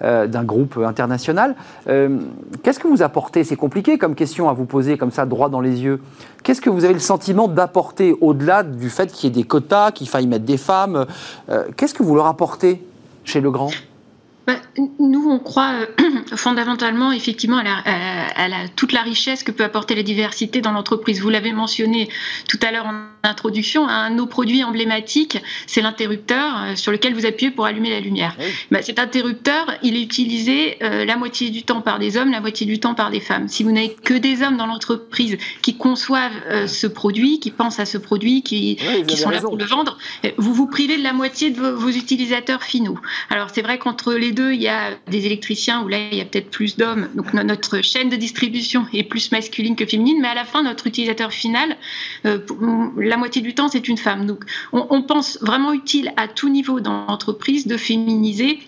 euh, 0.04 0.28
d'un 0.28 0.44
groupe 0.44 0.78
international. 0.78 1.56
Euh, 1.88 2.18
Qu'est-ce 2.64 2.80
que 2.80 2.88
vous 2.88 3.02
apportez? 3.02 3.44
C'est 3.44 3.56
compliqué 3.56 3.98
comme 3.98 4.16
question 4.16 4.50
à 4.50 4.54
vous 4.54 4.66
poser 4.66 4.98
comme 4.98 5.12
ça, 5.12 5.26
droit 5.26 5.50
dans 5.50 5.62
les 5.62 5.82
yeux. 5.82 6.02
Qu'est-ce 6.44 6.62
que 6.62 6.70
vous 6.70 6.86
avez 6.86 6.94
le 6.94 7.00
sentiment 7.00 7.48
d'apporter 7.48 8.16
au-delà 8.22 8.64
du 8.64 8.90
fait 8.90 9.12
qu'il 9.12 9.30
y 9.30 9.32
ait 9.32 9.44
des 9.44 9.48
quotas, 9.48 9.92
qu'il 9.92 10.10
faille 10.10 10.28
mettre 10.28 10.46
des 10.46 10.58
femmes? 10.58 11.06
Euh, 11.50 11.66
Qu'est-ce 11.78 11.94
que 11.94 12.04
vous 12.04 12.16
leur 12.16 12.26
apportez 12.26 12.84
chez 13.24 13.42
Legrand? 13.42 13.70
Nous, 15.00 15.30
on 15.30 15.40
croit 15.40 15.74
euh, 15.82 15.86
fondamentalement, 16.36 17.12
effectivement, 17.12 17.58
à, 17.58 17.64
la- 17.64 17.78
à- 17.86 18.44
à 18.44 18.48
la- 18.48 18.68
toute 18.76 18.92
la 18.92 19.02
richesse 19.02 19.44
que 19.44 19.52
peut 19.52 19.64
apporter 19.64 19.96
la 19.96 20.04
diversité 20.04 20.62
dans 20.62 20.72
l'entreprise. 20.72 21.22
Vous 21.22 21.30
l'avez 21.30 21.52
mentionné 21.54 22.10
tout 22.50 22.58
à 22.62 22.72
l'heure 22.72 22.86
en 22.86 22.94
introduction, 23.24 23.88
un 23.88 24.10
de 24.10 24.16
nos 24.16 24.26
produits 24.26 24.64
emblématiques, 24.64 25.38
c'est 25.68 25.82
l'interrupteur 25.82 26.64
euh, 26.64 26.76
sur 26.76 26.92
lequel 26.92 27.14
vous 27.14 27.26
appuyez 27.28 27.52
pour 27.52 27.66
allumer 27.66 27.92
la 27.92 28.00
lumière. 28.00 28.36
Bah, 28.72 28.82
cet 28.82 28.98
interrupteur, 28.98 29.68
il 29.84 29.96
est 29.96 30.02
utilisé 30.02 30.78
euh, 30.84 31.06
la 31.06 31.18
moitié 31.18 31.50
du 31.52 31.62
temps 31.64 31.82
par 31.82 32.00
des 32.00 32.18
hommes, 32.18 32.32
la 32.32 32.42
moitié 32.42 32.66
du 32.66 32.80
temps 32.80 32.96
par 32.96 33.12
des 33.12 33.20
femmes. 33.20 33.48
Si 33.48 33.64
vous 33.64 33.72
n'avez 33.72 33.94
que 33.94 34.16
des 34.16 34.42
hommes 34.42 34.58
dans 34.58 34.66
l'entreprise 34.66 35.38
qui 35.62 35.78
conçoivent 35.78 36.32
ce 36.68 36.88
produit, 36.88 37.40
qui 37.40 37.52
pensent 37.52 37.80
à 37.80 37.86
ce 37.86 37.98
produit, 38.00 38.42
qui, 38.42 38.78
Oui, 39.08 39.18
sont 39.18 39.30
là 39.30 39.40
pour 39.42 39.58
le 39.58 39.66
vendre, 39.66 39.98
vous 40.38 40.54
vous 40.54 40.66
privez 40.68 40.98
de 40.98 41.04
la 41.04 41.14
moitié 41.14 41.52
de 41.52 41.60
vos, 41.60 41.76
vos 41.76 41.90
utilisateurs 41.90 42.64
finaux. 42.64 42.98
Alors 43.30 43.50
c'est 43.54 43.62
vrai 43.62 43.78
qu'entre 43.78 44.14
les 44.14 44.31
il 44.40 44.62
y 44.62 44.68
a 44.68 44.92
des 45.10 45.26
électriciens 45.26 45.84
où 45.84 45.88
là 45.88 45.98
il 46.12 46.18
y 46.18 46.22
a 46.22 46.26
peut-être 46.26 46.50
plus 46.50 46.78
d'hommes, 46.78 47.10
donc 47.16 47.34
no- 47.34 47.44
notre 47.44 47.82
chaîne 47.82 48.10
de 48.10 48.16
distribution 48.16 48.86
est 48.94 49.04
plus 49.04 49.32
masculine 49.32 49.76
que 49.76 49.86
féminine, 49.86 50.20
mais 50.22 50.28
à 50.28 50.36
la 50.36 50.46
fin 50.46 50.64
notre 50.64 50.88
utilisateur 50.88 51.32
final, 51.32 51.78
euh, 52.26 52.40
la 52.98 53.18
moitié 53.18 53.42
du 53.42 53.54
temps 53.54 53.68
c'est 53.68 53.88
une 53.88 53.98
femme. 53.98 54.26
Donc 54.26 54.44
on, 54.72 55.02
pense 55.02 55.40
vraiment 55.42 55.74
utile 55.74 56.14
à 56.18 56.28
tout 56.28 56.50
niveau 56.50 56.80
dans 56.80 57.06
l'entreprise 57.08 57.68
de 57.68 57.78
féminiser 57.78 58.60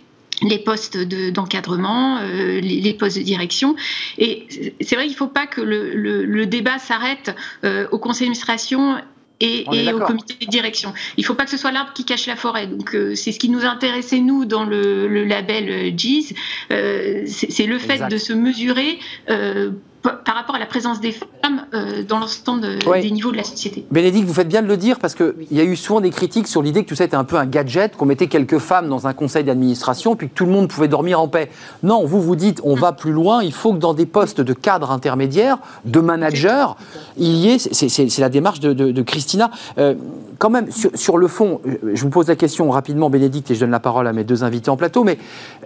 les 0.42 0.58
postes 0.60 0.98
de- 0.98 1.30
d'encadrement, 1.30 2.18
euh, 2.18 2.60
les, 2.60 2.94
postes 2.94 3.18
de 3.18 3.24
direction. 3.24 3.76
Et 4.18 4.48
c'est 4.82 4.96
vrai 4.96 5.06
qu'il 5.06 5.14
ne 5.14 5.18
faut 5.18 5.28
pas 5.28 5.48
que 5.48 5.62
le 5.62 6.46
débat 6.46 6.80
s'arrête 6.80 7.36
euh, 7.64 7.88
au 7.92 8.00
conseil 8.00 8.28
d'administration 8.28 8.98
et, 9.40 9.66
et 9.72 9.94
au 9.94 10.00
comité 10.00 10.36
de 10.40 10.50
direction. 10.50 10.94
Il 11.18 11.22
ne 11.22 11.26
faut 11.26 11.34
pas 11.34 11.46
que 11.46 11.52
ce 11.52 11.58
soit 11.58 11.72
l'arbre 11.72 11.94
qui 11.94 12.06
cache 12.06 12.28
la 12.28 12.36
forêt. 12.36 12.68
Donc 12.68 12.96
euh, 12.96 13.16
c'est 13.16 13.32
ce 13.32 13.40
qui 13.40 13.50
nous 13.50 13.66
intéressait 13.66 14.20
nous 14.20 14.46
dans 14.46 14.64
le, 14.64 15.08
le 15.08 15.26
label 15.26 15.70
euh, 15.70 15.92
GIS. 15.96 16.34
Euh, 16.72 17.24
c'est 17.26 17.52
c'est 17.52 17.66
le 17.66 17.78
fait 17.80 17.94
Exact. 17.94 18.12
de 18.12 18.18
se 18.18 18.34
mesurer 18.34 19.00
euh, 19.30 19.72
par 20.04 20.36
rapport 20.36 20.56
à 20.56 20.60
la 20.60 20.66
présence 20.66 21.00
des 21.00 21.12
femmes 21.14 21.66
euh, 21.74 22.04
dans 22.04 22.20
l'ensemble 22.20 22.62
de- 22.62 22.88
Ouais. 22.90 23.02
des 23.02 23.12
niveaux 23.12 23.32
de 23.32 23.38
la 23.38 23.44
société. 23.44 23.86
Bénédicte, 23.90 24.28
vous 24.28 24.34
faites 24.34 24.48
bien 24.50 24.62
de 24.62 24.68
le 24.68 24.76
dire 24.78 25.00
parce 25.00 25.16
qu'il 25.16 25.34
y 25.52 25.60
a 25.60 25.64
eu 25.64 25.76
souvent 25.76 26.02
des 26.02 26.10
critiques 26.10 26.48
sur 26.48 26.62
l'idée 26.62 26.84
que 26.84 26.90
tout 26.90 26.96
ça 26.96 27.06
était 27.06 27.16
un 27.16 27.24
peu 27.24 27.38
un 27.38 27.46
gadget, 27.46 27.96
qu'on 27.96 28.06
mettait 28.06 28.28
quelques 28.28 28.58
femmes 28.60 28.90
dans 28.90 29.08
un 29.08 29.14
conseil 29.14 29.44
d'administration 29.46 30.16
puis 30.16 30.28
que 30.30 30.34
tout 30.34 30.46
le 30.46 30.52
monde 30.52 30.68
pouvait 30.68 30.88
dormir 30.90 31.20
en 31.22 31.28
paix. 31.28 31.50
Non, 31.84 32.06
vous 32.06 32.22
vous 32.22 32.36
dites, 32.36 32.60
on 32.64 32.76
va 32.76 32.92
plus 32.92 33.12
loin, 33.14 33.42
il 33.44 33.54
faut 33.54 33.72
que 33.74 33.80
dans 33.80 33.94
des 33.94 34.06
postes 34.06 34.42
de 34.42 34.54
cadre 34.54 34.92
intermédiaire, 34.92 35.58
de 35.86 36.00
manager, 36.00 36.76
il 37.18 37.32
y 37.36 37.50
ait, 37.52 37.58
c'est- 37.60 37.74
c'est 37.90 38.10
c'est 38.10 38.22
la 38.22 38.30
démarche 38.30 38.60
de, 38.60 38.74
de- 38.74 38.92
de 38.92 39.02
Christina. 39.02 39.50
Euh, 39.78 39.96
quand 40.40 40.50
même, 40.50 40.72
sur, 40.72 41.18
le 41.18 41.28
fond, 41.28 41.62
je 41.94 42.02
vous 42.04 42.10
pose 42.10 42.28
la 42.28 42.36
question 42.36 42.70
rapidement, 42.70 43.10
Bénédicte, 43.10 43.52
et 43.52 43.56
je 43.56 43.60
donne 43.60 43.72
la 43.72 43.80
parole 43.80 44.08
à 44.08 44.14
mes 44.14 44.24
deux 44.24 44.44
invités 44.44 44.70
en 44.70 44.78
plateau, 44.78 45.04
mais 45.04 45.18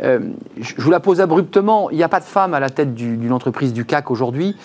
euh, 0.04 0.20
je 0.60 0.82
vous 0.82 0.92
la 0.92 1.00
pose 1.00 1.22
abruptement. 1.22 1.90
Il 1.90 1.98
n'y 1.98 2.04
a 2.04 2.10
pas 2.10 2.20
de 2.20 2.26
femme 2.26 2.54
à 2.54 2.60
la 2.60 2.70
tête 2.70 2.94
du- 2.94 3.18
d'une 3.18 3.34
entreprise 3.34 3.74
du 3.74 3.86
CAC 3.86 4.12
aujourd'hui. 4.12 4.56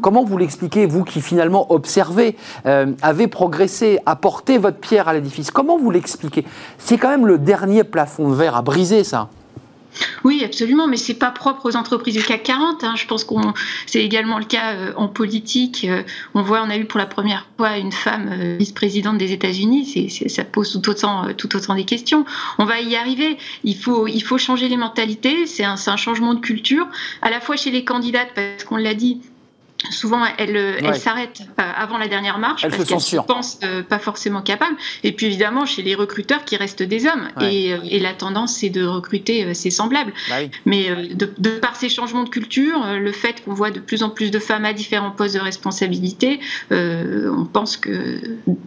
Comment 0.00 0.24
vous 0.24 0.38
l'expliquez, 0.38 0.86
vous 0.86 1.04
qui 1.04 1.20
finalement 1.20 1.70
observez, 1.70 2.36
euh, 2.64 2.86
avez 3.02 3.28
progressé, 3.28 3.98
apporté 4.06 4.56
votre 4.56 4.78
pierre 4.78 5.06
à 5.06 5.12
l'édifice? 5.12 5.50
Comment 5.50 5.76
vous 5.78 5.90
l'expliquez? 5.90 6.46
C'est 6.78 6.96
quand 6.96 7.10
même 7.10 7.26
le 7.26 7.36
dernier 7.36 7.84
plafond 7.84 8.30
de 8.30 8.34
verre 8.34 8.56
à 8.56 8.62
briser, 8.62 9.04
ça. 9.04 9.28
Oui, 10.24 10.42
absolument, 10.44 10.86
mais 10.86 10.96
c'est 10.96 11.14
pas 11.14 11.30
propre 11.30 11.66
aux 11.66 11.76
entreprises 11.76 12.14
du 12.14 12.22
CAC 12.22 12.44
40. 12.44 12.84
hein. 12.84 12.94
Je 12.96 13.06
pense 13.06 13.24
qu'on 13.24 13.52
c'est 13.86 14.02
également 14.02 14.38
le 14.38 14.44
cas 14.44 14.72
euh, 14.74 14.92
en 14.96 15.08
politique. 15.08 15.86
Euh, 15.88 16.02
on 16.34 16.42
voit, 16.42 16.62
on 16.62 16.70
a 16.70 16.76
eu 16.76 16.84
pour 16.84 16.98
la 16.98 17.06
première 17.06 17.46
fois 17.56 17.76
une 17.78 17.92
femme 17.92 18.30
euh, 18.32 18.56
vice-présidente 18.58 19.18
des 19.18 19.32
États-Unis. 19.32 20.08
C'est, 20.08 20.28
ça 20.28 20.44
pose 20.44 20.72
tout 20.72 20.90
autant, 20.90 21.28
euh, 21.28 21.32
tout 21.32 21.54
autant 21.56 21.74
des 21.74 21.84
questions. 21.84 22.24
On 22.58 22.64
va 22.64 22.80
y 22.80 22.96
arriver. 22.96 23.36
Il 23.64 23.76
faut, 23.76 24.06
il 24.06 24.20
faut 24.22 24.38
changer 24.38 24.68
les 24.68 24.76
mentalités. 24.76 25.46
C'est 25.46 25.64
un, 25.64 25.76
c'est 25.76 25.90
un 25.90 25.96
changement 25.96 26.34
de 26.34 26.40
culture, 26.40 26.86
à 27.20 27.30
la 27.30 27.40
fois 27.40 27.56
chez 27.56 27.70
les 27.70 27.84
candidates, 27.84 28.30
parce 28.34 28.64
qu'on 28.64 28.76
l'a 28.76 28.94
dit. 28.94 29.20
Souvent, 29.90 30.20
elles, 30.38 30.56
euh, 30.56 30.80
Ouais. 30.82 30.94
s'arrêtent 30.94 31.42
avant 31.56 31.98
la 31.98 32.08
dernière 32.08 32.38
marche 32.38 32.64
Elles 32.64 32.70
parce 32.70 32.84
qu'elles 32.84 33.00
se 33.00 33.06
censurent. 33.06 33.26
pensent 33.26 33.58
euh, 33.64 33.82
pas 33.82 33.98
forcément 33.98 34.42
capables. 34.42 34.76
Et 35.02 35.12
puis 35.12 35.26
évidemment, 35.26 35.66
chez 35.66 35.82
les 35.82 35.94
recruteurs 35.94 36.44
qui 36.44 36.56
restent 36.56 36.82
des 36.82 37.06
hommes. 37.06 37.28
Ouais. 37.38 37.54
Et, 37.54 37.72
euh, 37.72 37.78
et 37.88 37.98
la 38.00 38.12
tendance, 38.14 38.54
c'est 38.54 38.68
de 38.70 38.84
recruter 38.84 39.44
euh, 39.44 39.54
ses 39.54 39.70
semblables. 39.70 40.12
Bah 40.28 40.36
oui. 40.40 40.50
Mais 40.66 41.14
de, 41.14 41.30
de 41.38 41.50
par 41.58 41.76
ces 41.76 41.88
changements 41.88 42.24
de 42.24 42.28
culture, 42.28 42.78
le 42.98 43.12
fait 43.12 43.42
qu'on 43.44 43.54
voit 43.54 43.70
de 43.70 43.80
plus 43.80 44.02
en 44.02 44.10
plus 44.10 44.30
de 44.30 44.38
femmes 44.38 44.64
à 44.64 44.72
différents 44.72 45.10
postes 45.10 45.34
de 45.34 45.40
responsabilité, 45.40 46.40
on 46.70 47.44
pense 47.52 47.76
que 47.76 48.20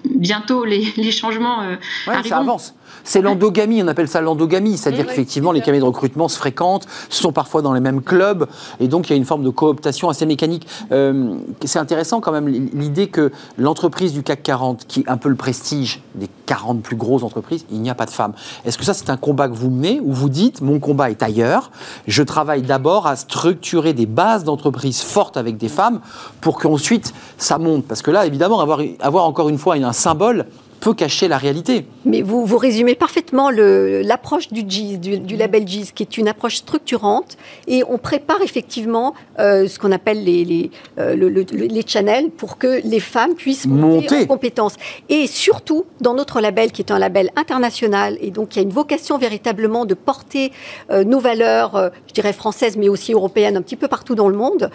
bientôt 0.09 0.65
les, 0.65 0.85
les 0.97 1.11
changements 1.11 1.59
Ouais, 2.07 2.23
ça 2.27 2.37
avance. 2.37 2.73
C'est 3.03 3.21
l'endogamie, 3.21 3.83
on 3.83 3.87
appelle 3.87 4.07
ça 4.07 4.21
l'endogamie, 4.21 4.77
c'est-à-dire 4.77 5.05
qu'effectivement 5.05 5.51
les 5.51 5.59
cabinets 5.61 5.79
de 5.79 5.85
recrutement 5.85 6.27
se 6.27 6.37
fréquentent, 6.37 6.87
sont 7.09 7.31
parfois 7.31 7.61
dans 7.61 7.73
les 7.73 7.79
mêmes 7.79 8.01
clubs, 8.01 8.47
et 8.79 8.87
donc 8.87 9.09
il 9.09 9.11
y 9.11 9.13
a 9.13 9.17
une 9.17 9.25
forme 9.25 9.43
de 9.43 9.49
cooptation 9.49 10.09
assez 10.09 10.25
mécanique. 10.25 10.67
Euh, 11.05 11.37
c'est 11.63 11.79
intéressant 11.79 12.21
quand 12.21 12.31
même 12.31 12.47
l'idée 12.47 13.07
que 13.07 13.31
l'entreprise 13.57 14.13
du 14.13 14.23
CAC 14.23 14.43
40, 14.43 14.85
qui 14.87 15.01
est 15.01 15.09
un 15.09 15.17
peu 15.17 15.29
le 15.29 15.35
prestige 15.35 16.01
des 16.15 16.29
40 16.45 16.81
plus 16.81 16.95
grosses 16.95 17.23
entreprises, 17.23 17.65
il 17.71 17.81
n'y 17.81 17.89
a 17.89 17.95
pas 17.95 18.05
de 18.05 18.11
femmes. 18.11 18.33
Est-ce 18.65 18.77
que 18.77 18.83
ça 18.83 18.93
c'est 18.93 19.09
un 19.09 19.17
combat 19.17 19.47
que 19.47 19.53
vous 19.53 19.69
menez, 19.69 19.99
où 20.01 20.11
vous 20.11 20.29
dites 20.29 20.61
mon 20.61 20.79
combat 20.79 21.09
est 21.09 21.23
ailleurs, 21.23 21.71
je 22.07 22.23
travaille 22.23 22.61
d'abord 22.61 23.07
à 23.07 23.15
structurer 23.15 23.93
des 23.93 24.05
bases 24.05 24.43
d'entreprises 24.43 25.01
fortes 25.01 25.37
avec 25.37 25.57
des 25.57 25.69
femmes 25.69 26.01
pour 26.41 26.59
qu'ensuite 26.59 27.13
ça 27.37 27.57
monte? 27.57 27.85
Parce 27.85 28.01
que 28.01 28.11
là, 28.11 28.25
évidemment, 28.25 28.59
avoir 28.59 29.25
encore 29.25 29.49
une 29.49 29.57
fois 29.57 29.75
un 29.75 29.93
symbole 29.93 30.45
peut 30.85 30.93
cacher 30.93 31.27
la 31.27 31.39
réalité. 31.39 31.87
Mais 32.05 32.21
vous, 32.21 32.45
vous 32.45 32.59
résumez 32.59 32.93
parfaitement 32.93 33.49
l'approche 33.49 34.49
du 34.49 34.63
GIS, 34.67 34.99
du, 34.99 35.17
du 35.17 35.35
label 35.35 35.67
GIS, 35.67 35.91
qui 35.95 36.03
est 36.03 36.15
une 36.19 36.27
approche 36.27 36.57
structurante. 36.57 37.37
Et 37.67 37.83
on 37.89 37.97
prépare 37.97 38.41
effectivement 38.43 39.15
euh, 39.39 39.67
ce 39.67 39.79
qu'on 39.79 39.91
appelle 39.91 40.23
les, 40.23 40.45
les, 40.45 40.69
euh, 40.99 41.15
le- 41.15 41.29
le- 41.29 41.43
le- 41.51 41.65
les 41.65 41.83
channels 41.87 42.29
pour 42.29 42.59
que 42.59 42.81
les 42.85 42.99
femmes 42.99 43.33
puissent 43.33 43.65
monter, 43.65 44.03
Monter. 44.11 44.21
en 44.23 44.25
compétences. 44.27 44.75
Et 45.09 45.25
surtout, 45.25 45.85
dans 46.01 46.13
notre 46.13 46.39
label, 46.39 46.71
qui 46.71 46.83
est 46.83 46.91
un 46.91 46.99
label 46.99 47.31
international, 47.35 48.19
et 48.21 48.29
donc 48.29 48.55
y 48.55 48.59
a 48.59 48.61
une 48.61 48.69
vocation 48.69 49.17
véritablement 49.17 49.85
de 49.85 49.95
porter 49.95 50.51
euh, 50.91 51.03
nos 51.03 51.19
valeurs, 51.19 51.91
je 52.07 52.13
dirais 52.13 52.31
françaises, 52.33 52.77
mais 52.77 52.89
aussi 52.89 53.11
européennes, 53.13 53.57
un 53.57 53.63
petit 53.63 53.75
peu 53.75 53.87
partout 53.87 54.13
dans 54.13 54.29
le 54.29 54.37
monde, 54.37 54.69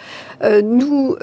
nous 0.61 1.15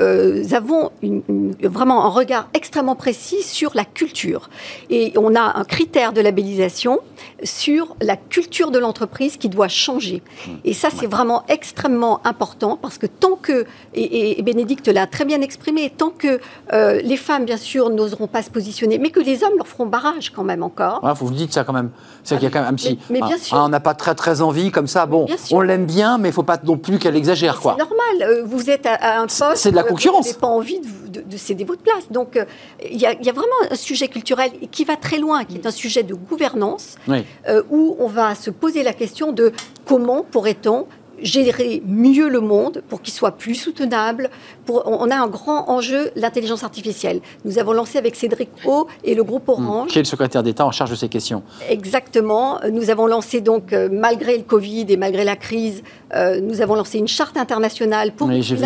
avons 0.52 0.90
une- 1.02 1.22
une- 1.28 1.54
vraiment 1.62 2.04
un 2.06 2.08
regard 2.08 2.48
extrêmement 2.54 2.96
précis 2.96 3.42
sur 3.42 3.72
la 3.74 3.84
culture. 3.84 4.48
Et 4.90 5.12
on 5.16 5.34
a 5.34 5.58
un 5.58 5.64
critère 5.64 6.12
de 6.12 6.20
labellisation 6.20 7.00
sur 7.44 7.94
la 8.00 8.16
culture 8.16 8.70
de 8.70 8.78
l'entreprise 8.78 9.36
qui 9.36 9.48
doit 9.48 9.68
changer. 9.68 10.22
Et 10.64 10.72
ça, 10.74 10.88
c'est 10.94 11.06
vraiment 11.06 11.44
extrêmement 11.48 12.20
important 12.26 12.76
parce 12.80 12.98
que 12.98 13.06
tant 13.06 13.36
que, 13.36 13.64
et, 13.94 14.40
Bénédicte 14.42 14.88
l'a 14.88 15.06
très 15.06 15.24
bien 15.24 15.40
exprimé, 15.40 15.90
tant 15.90 16.10
que 16.10 16.40
euh, 16.72 17.00
les 17.02 17.16
femmes, 17.16 17.44
bien 17.44 17.56
sûr, 17.56 17.90
n'oseront 17.90 18.26
pas 18.26 18.42
se 18.42 18.50
positionner, 18.50 18.98
mais 18.98 19.10
que 19.10 19.20
les 19.20 19.44
hommes 19.44 19.56
leur 19.56 19.68
feront 19.68 19.86
barrage 19.86 20.30
quand 20.30 20.44
même 20.44 20.62
encore. 20.62 21.00
Il 21.02 21.14
faut 21.16 21.26
vous 21.26 21.34
dites 21.34 21.52
ça 21.52 21.64
quand 21.64 21.72
même. 21.72 21.90
C'est 22.24 22.36
qu'il 22.36 22.44
y 22.44 22.46
a 22.46 22.50
quand 22.50 22.60
même 22.60 22.72
un 22.72 22.74
petit. 22.76 22.98
Mais- 23.10 23.20
mais 23.20 23.26
bien 23.26 23.36
ah, 23.38 23.42
sûr. 23.44 23.56
ah, 23.56 23.64
on 23.64 23.68
n'a 23.68 23.80
pas 23.80 23.94
très 23.94 24.14
très 24.14 24.40
envie 24.40 24.70
comme 24.70 24.86
ça. 24.86 25.06
Bon, 25.06 25.26
on 25.52 25.60
l'aime 25.60 25.86
bien, 25.86 26.18
mais 26.18 26.28
il 26.30 26.32
faut 26.34 26.42
pas 26.42 26.58
non 26.64 26.76
plus 26.76 26.98
qu'elle 26.98 27.16
exagère. 27.16 27.56
C'est 27.62 27.68
normal, 27.68 27.86
euh, 28.22 28.42
vous 28.44 28.70
êtes 28.70 28.86
à, 28.86 28.94
à 28.94 29.18
un 29.18 29.26
poste. 29.26 29.56
c'est 29.56 29.70
de 29.70 29.76
la 29.76 29.82
concurrence. 29.84 30.26
Vous 30.26 30.30
n'avez 30.32 30.40
pas 30.40 30.46
envie 30.48 30.80
de, 30.80 30.86
vous- 30.86 31.08
de- 31.08 31.20
de 31.22 31.36
céder 31.36 31.64
votre 31.64 31.82
place. 31.82 32.10
Donc, 32.10 32.36
euh, 32.36 32.44
y, 32.82 32.94
il 33.20 33.26
y 33.26 33.28
a 33.30 33.32
vraiment 33.32 33.46
un 33.70 33.74
sujet 33.76 34.08
culturel 34.08 34.50
qui 34.70 34.84
va 34.84 34.96
très 34.96 35.18
loin, 35.18 35.44
qui 35.44 35.56
est 35.56 35.66
un 35.66 35.70
sujet 35.70 36.02
de 36.02 36.14
gouvernance, 36.14 36.96
Oui. 37.08 37.24
euh, 37.48 37.62
où 37.70 37.96
on 37.98 38.06
va 38.08 38.34
se 38.34 38.50
poser 38.50 38.82
la 38.82 38.92
question 38.92 39.32
de 39.32 39.52
comment 39.84 40.22
pourrait-on 40.30 40.86
gérer 41.20 41.82
mieux 41.84 42.28
le 42.28 42.38
monde 42.40 42.80
pour 42.88 43.02
qu'il 43.02 43.12
soit 43.12 43.32
plus 43.32 43.56
soutenable. 43.56 44.30
Pour, 44.66 44.84
on 44.86 45.10
a 45.10 45.16
un 45.16 45.26
grand 45.26 45.68
enjeu, 45.68 46.12
l'intelligence 46.14 46.62
artificielle. 46.62 47.20
Nous 47.44 47.58
avons 47.58 47.72
lancé 47.72 47.98
avec 47.98 48.14
Cédric 48.14 48.50
O 48.64 48.86
et 49.02 49.16
le 49.16 49.24
groupe 49.24 49.48
Orange. 49.48 49.88
Qui 49.90 49.98
est 49.98 50.02
le 50.02 50.06
secrétaire 50.06 50.44
d'État 50.44 50.64
en 50.64 50.70
charge 50.70 50.90
de 50.90 50.94
ces 50.94 51.08
questions 51.08 51.42
Exactement. 51.68 52.60
Nous 52.72 52.90
avons 52.90 53.06
lancé 53.06 53.40
donc, 53.40 53.72
euh, 53.72 53.88
malgré 53.90 54.36
le 54.36 54.44
Covid 54.44 54.86
et 54.90 54.96
malgré 54.96 55.24
la 55.24 55.34
crise, 55.34 55.82
euh, 56.14 56.40
nous 56.40 56.60
avons 56.60 56.74
lancé 56.76 56.98
une 56.98 57.08
charte 57.08 57.36
internationale 57.36 58.12
pour 58.12 58.28
Oui, 58.28 58.42
j'ai 58.42 58.54
vu. 58.54 58.60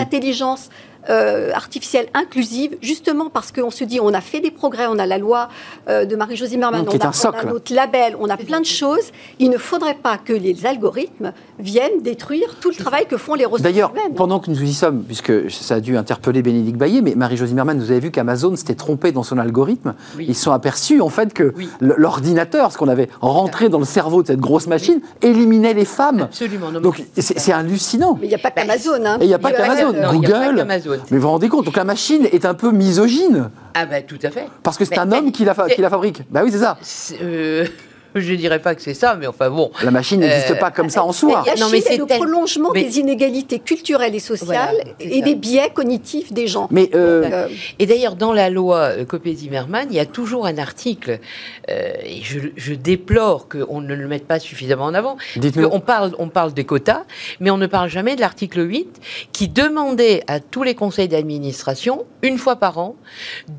Euh, 1.11 1.51
artificielle 1.55 2.07
inclusive, 2.15 2.77
justement 2.81 3.29
parce 3.31 3.53
qu'on 3.53 3.71
se 3.71 3.85
dit 3.85 3.99
on 4.01 4.15
a 4.15 4.21
fait 4.21 4.41
des 4.41 4.51
progrès, 4.51 4.87
on 4.89 4.99
a 4.99 5.07
la 5.07 5.19
loi 5.19 5.49
euh, 5.89 6.05
de 6.05 6.15
Marie-Josée 6.17 6.57
Merman, 6.57 6.85
qui 6.87 6.97
est 6.97 7.05
on, 7.05 7.09
a, 7.09 7.09
un 7.09 7.31
on 7.45 7.49
a 7.49 7.53
notre 7.53 7.75
label, 7.75 8.17
on 8.21 8.29
a 8.31 8.37
plein 8.37 8.61
de 8.61 8.67
choses. 8.67 9.11
Il 9.39 9.51
ne 9.51 9.59
faudrait 9.59 9.95
pas 9.95 10.19
que 10.19 10.33
les 10.33 10.67
algorithmes 10.67 11.33
viennent 11.59 12.03
détruire 12.03 12.57
tout 12.61 12.71
le 12.71 12.77
travail 12.77 13.07
que 13.07 13.17
font 13.17 13.35
les 13.35 13.45
ressources 13.45 13.63
D'ailleurs, 13.63 13.91
humaines. 13.93 14.15
pendant 14.15 14.39
que 14.41 14.51
nous 14.51 14.63
y 14.63 14.73
sommes, 14.73 15.03
puisque 15.03 15.51
ça 15.51 15.77
a 15.77 15.81
dû 15.81 15.97
interpeller 15.97 16.43
Bénédicte 16.43 16.79
Baillet, 16.79 17.01
mais 17.03 17.15
Marie-Josie 17.15 17.55
Merman, 17.55 17.79
vous 17.79 17.91
avez 17.91 18.01
vu 18.01 18.11
qu'Amazon 18.11 18.55
s'était 18.57 18.75
trompé 18.75 19.13
dans 19.13 19.23
son 19.23 19.39
algorithme. 19.39 19.95
Oui. 20.17 20.27
Ils 20.29 20.35
se 20.35 20.43
sont 20.45 20.53
aperçus, 20.53 21.01
en 21.01 21.09
fait, 21.09 21.33
que 21.33 21.53
Oui. 21.57 21.69
l'ordinateur, 21.81 22.73
ce 22.73 22.79
qu'on 22.79 22.89
avait 22.89 23.09
rentré 23.21 23.69
dans 23.69 23.79
le 23.79 23.85
cerveau 23.85 24.23
de 24.23 24.29
cette 24.29 24.41
grosse 24.41 24.67
machine, 24.67 25.01
éliminait 25.23 25.75
les 25.75 25.85
femmes. 25.85 26.21
Absolument. 26.23 26.71
Non, 26.71 26.81
Donc, 26.81 27.03
c'est 27.19 27.39
c'est 27.39 27.53
hallucinant. 27.53 28.17
Mais 28.21 28.27
il 28.27 28.31
n'y 28.31 28.35
a 28.35 28.39
pas 28.39 28.51
qu'Amazon. 28.51 29.05
Hein. 29.05 29.19
Et 29.21 29.25
il 29.25 29.29
n'y 29.29 29.35
a 29.35 29.39
pas 29.39 29.53
qu'Amazon, 29.53 29.93
Google. 30.13 30.67
Mais 31.11 31.17
vous 31.19 31.23
vous 31.23 31.29
rendez 31.31 31.49
compte, 31.49 31.65
donc 31.65 31.77
la 31.77 31.85
machine 31.85 32.27
est 32.33 32.45
un 32.45 32.55
peu 32.55 32.71
misogyne. 32.73 33.51
Ah 33.75 33.87
ben 33.87 34.05
tout 34.05 34.19
à 34.23 34.31
fait. 34.31 34.47
Parce 34.63 34.77
que 34.79 34.85
c'est 34.85 34.99
un 34.99 35.11
homme 35.13 35.33
qui 35.33 35.45
la, 35.45 35.55
fa- 35.55 35.69
c'est- 35.69 35.75
qui 35.77 35.81
la 35.83 35.91
fabrique. 35.91 36.23
Bah 36.31 36.43
oui, 36.45 36.51
c'est 36.53 36.59
ça. 36.59 36.77
Euh, 38.17 38.21
je 38.21 38.35
dirais 38.35 38.59
pas 38.61 38.75
que 38.75 38.83
c'est 38.83 38.95
ça, 38.95 39.15
mais 39.19 39.27
enfin 39.27 39.51
bon. 39.51 39.71
La 39.83 39.91
machine 39.91 40.21
n'existe 40.21 40.53
Euh, 40.53 40.55
pas 40.57 40.71
comme 40.71 40.91
ça 40.91 41.03
en 41.05 41.13
soi. 41.13 41.43
La 41.47 41.55
Non, 41.57 41.67
mais 41.71 41.79
Chine 41.79 41.87
est 41.87 41.91
c'est 41.93 41.97
le 41.99 42.07
tel- 42.07 42.19
prolongement 42.19 42.71
mais- 42.75 42.85
des 42.85 42.99
inégalités 42.99 43.59
culturelles 43.59 44.15
et 44.15 44.19
sociales 44.21 44.75
Voilà, 44.75 44.91
et 45.01 45.19
ça. 45.21 45.25
des 45.25 45.35
biais 45.35 45.71
cognitifs 45.73 46.33
des 46.33 46.47
gens. 46.47 46.69
Mais 46.71 46.91
euh, 46.95 47.23
Donc, 47.23 47.33
euh, 47.33 47.49
Et 47.79 47.87
d'ailleurs, 47.87 48.17
dans 48.17 48.33
la 48.33 48.51
loi 48.51 48.79
euh, 48.79 49.05
Copé-Zimmermann, 49.05 49.89
il 49.91 49.97
y 49.97 50.01
a 50.01 50.07
toujours 50.07 50.47
un 50.47 50.59
article, 50.59 51.19
euh, 51.71 51.93
et 52.05 52.21
je, 52.23 52.39
je 52.57 52.75
déplore 52.75 53.49
qu'on 53.49 53.81
ne 53.81 53.95
le 53.95 54.09
mette 54.09 54.27
pas 54.27 54.39
suffisamment 54.39 54.85
en 54.85 54.95
avant. 54.95 55.17
On 55.71 55.81
parle, 55.81 56.15
on 56.19 56.29
parle 56.29 56.53
des 56.55 56.65
quotas, 56.65 57.05
mais 57.41 57.51
on 57.51 57.57
ne 57.59 57.67
parle 57.67 57.89
jamais 57.89 58.17
de 58.17 58.21
l'article 58.21 58.61
8 58.69 59.01
qui 59.33 59.49
demandait 59.49 60.23
à 60.27 60.41
tous 60.41 60.63
les 60.63 60.75
conseils 60.75 61.09
d'administration, 61.09 62.05
une 62.23 62.39
fois 62.39 62.57
par 62.57 62.79
an, 62.79 62.97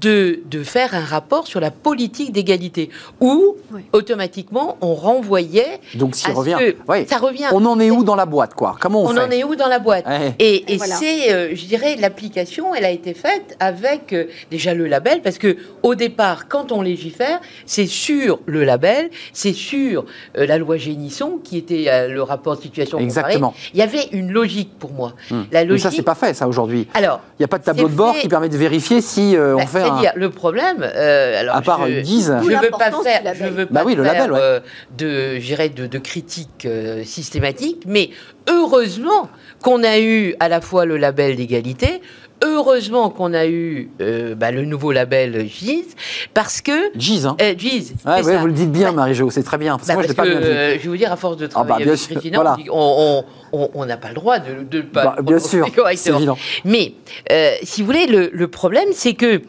de, 0.01 0.41
de 0.49 0.63
faire 0.63 0.93
un 0.95 1.03
rapport 1.03 1.47
sur 1.47 1.59
la 1.59 1.71
politique 1.71 2.31
d'égalité, 2.31 2.89
où 3.19 3.55
Oui. 3.71 3.81
automatiquement 3.93 4.42
on 4.51 4.93
renvoyait. 4.93 5.79
donc, 5.95 6.15
ce 6.15 6.29
revient. 6.31 6.57
que- 6.59 6.75
Ouais. 6.91 7.05
Ça 7.09 7.17
revient. 7.17 7.45
On 7.51 7.65
en 7.65 7.79
est 7.79 7.91
où 7.91 8.03
dans 8.03 8.15
la 8.15 8.25
boîte, 8.25 8.53
quoi? 8.53 8.75
Comment 8.79 9.01
on, 9.03 9.05
On 9.07 9.13
fait? 9.13 9.19
en 9.21 9.29
est 9.31 9.43
où 9.43 9.55
dans 9.55 9.67
la 9.67 9.79
boîte? 9.79 10.05
Ouais. 10.07 10.33
Et, 10.39 10.73
et 10.73 10.77
Voilà. 10.77 10.95
c'est, 10.95 11.31
euh, 11.33 11.49
je 11.55 11.65
dirais, 11.65 11.95
l'application, 11.99 12.73
elle 12.75 12.85
a 12.85 12.89
été 12.91 13.13
faite 13.13 13.55
avec 13.59 14.13
euh, 14.13 14.25
déjà 14.51 14.73
le 14.73 14.87
label, 14.87 15.21
parce 15.21 15.37
que 15.37 15.57
au 15.83 15.95
départ, 15.95 16.47
quand 16.47 16.71
on 16.71 16.81
légifère, 16.81 17.39
c'est 17.65 17.85
sur 17.87 18.39
le 18.45 18.63
label, 18.63 19.09
c'est 19.33 19.53
sur 19.53 20.05
euh, 20.37 20.45
la 20.45 20.57
loi 20.57 20.77
Génisson, 20.77 21.39
qui 21.43 21.57
était 21.57 21.85
euh, 21.87 22.07
le 22.09 22.21
rapport 22.23 22.55
de 22.57 22.61
situation 22.61 22.97
comparée. 22.97 23.05
Exactement. 23.05 23.53
Il 23.73 23.79
y 23.79 23.83
avait 23.83 24.07
une 24.11 24.31
logique 24.31 24.77
pour 24.79 24.91
moi. 24.91 25.13
Hmm. 25.29 25.43
La 25.51 25.61
Mais 25.61 25.65
logique. 25.65 25.83
ça, 25.83 25.91
c'est 25.91 26.01
pas 26.01 26.15
fait, 26.15 26.33
ça, 26.33 26.47
aujourd'hui. 26.47 26.87
Alors, 26.93 27.21
Il 27.39 27.41
n'y 27.41 27.45
a 27.45 27.47
pas 27.47 27.59
de 27.59 27.63
tableau 27.63 27.87
de 27.89 27.93
bord 27.93 28.13
fait. 28.15 28.21
qui 28.21 28.27
permet 28.27 28.49
de 28.49 28.57
vérifier 28.57 29.01
si 29.01 29.35
euh, 29.35 29.55
bah, 29.55 29.61
on 29.63 29.67
fait 29.67 29.79
un... 29.81 29.85
c'est-à-dire, 29.85 30.11
le 30.15 30.29
problème, 30.29 30.77
euh, 30.81 31.39
alors 31.39 31.55
À 31.55 31.61
part 31.61 31.85
je, 31.85 31.91
une 31.91 32.01
guise. 32.01 32.35
je 32.41 32.47
veux 32.47 32.69
pas 32.71 32.91
faire, 33.03 33.21
je 33.35 33.45
veux 33.45 33.65
Bah 33.65 33.81
pas 33.81 33.85
oui, 33.85 33.95
le 33.95 34.03
faire, 34.03 34.13
label, 34.13 34.31
ouais. 34.33 34.39
euh, 34.41 34.59
de, 34.97 35.39
je 35.39 35.67
de, 35.69 35.87
de 35.87 35.97
critiques 35.99 36.65
euh, 36.65 37.03
systématiques, 37.03 37.83
mais 37.87 38.09
heureusement 38.49 39.29
qu'on 39.61 39.83
a 39.83 39.99
eu 39.99 40.35
à 40.39 40.49
la 40.49 40.61
fois 40.61 40.85
le 40.85 40.97
label 40.97 41.35
d'égalité, 41.35 42.01
heureusement 42.43 43.09
qu'on 43.09 43.33
a 43.33 43.45
eu 43.47 43.89
euh, 44.01 44.35
bah, 44.35 44.51
le 44.51 44.65
nouveau 44.65 44.91
label 44.91 45.47
GIZ, 45.47 45.95
parce 46.33 46.61
que 46.61 46.91
Gise, 46.97 47.25
hein 47.25 47.37
euh, 47.41 47.53
GIZ, 47.57 47.93
Ah, 48.05 48.21
ouais, 48.21 48.37
vous 48.37 48.47
le 48.47 48.53
dites 48.53 48.71
bien, 48.71 48.91
Marie-Jo, 48.91 49.29
c'est 49.29 49.43
très 49.43 49.57
bien. 49.57 49.77
Parce 49.77 49.87
que 49.87 49.93
bah, 49.93 49.93
moi, 49.95 50.03
je 50.03 50.13
parce 50.13 50.27
pas 50.27 50.33
que, 50.33 50.39
bien 50.39 50.47
dit. 50.47 50.53
euh, 50.55 50.73
je 50.77 50.83
vais 50.83 50.89
vous 50.89 50.97
dire, 50.97 51.11
à 51.11 51.15
force 51.15 51.37
de 51.37 51.45
bah, 51.45 51.51
travailler 51.51 51.87
avec 51.87 51.99
Christina, 51.99 52.37
voilà. 52.37 52.57
on 52.71 53.85
n'a 53.85 53.97
pas 53.97 54.09
le 54.09 54.15
droit 54.15 54.39
de 54.39 54.77
ne 54.77 54.81
pas 54.81 55.03
Bah, 55.03 55.15
bien 55.21 55.39
sûr, 55.39 55.67
c'est 55.95 56.09
évident. 56.11 56.37
Mais 56.65 56.93
euh, 57.31 57.53
si 57.63 57.81
vous 57.81 57.87
voulez, 57.87 58.07
le, 58.07 58.29
le 58.33 58.47
problème, 58.47 58.89
c'est 58.93 59.13
que 59.13 59.41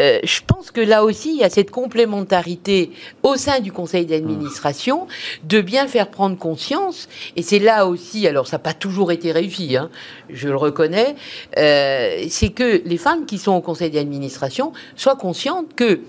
euh, 0.00 0.20
je 0.22 0.40
pense 0.46 0.70
que 0.70 0.80
là 0.80 1.04
aussi, 1.04 1.30
il 1.30 1.40
y 1.40 1.44
a 1.44 1.50
cette 1.50 1.70
complémentarité 1.70 2.90
au 3.22 3.36
sein 3.36 3.60
du 3.60 3.72
conseil 3.72 4.06
d'administration 4.06 5.06
de 5.44 5.60
bien 5.60 5.86
faire 5.86 6.10
prendre 6.10 6.36
conscience. 6.36 7.08
Et 7.36 7.42
c'est 7.42 7.58
là 7.58 7.86
aussi, 7.86 8.26
alors 8.26 8.46
ça 8.46 8.56
n'a 8.56 8.62
pas 8.62 8.74
toujours 8.74 9.12
été 9.12 9.32
réussi, 9.32 9.76
hein, 9.76 9.90
je 10.30 10.48
le 10.48 10.56
reconnais, 10.56 11.16
euh, 11.58 12.24
c'est 12.28 12.50
que 12.50 12.82
les 12.84 12.98
femmes 12.98 13.26
qui 13.26 13.38
sont 13.38 13.52
au 13.52 13.60
conseil 13.60 13.90
d'administration 13.90 14.72
soient 14.96 15.16
conscientes 15.16 15.74
que 15.74 16.00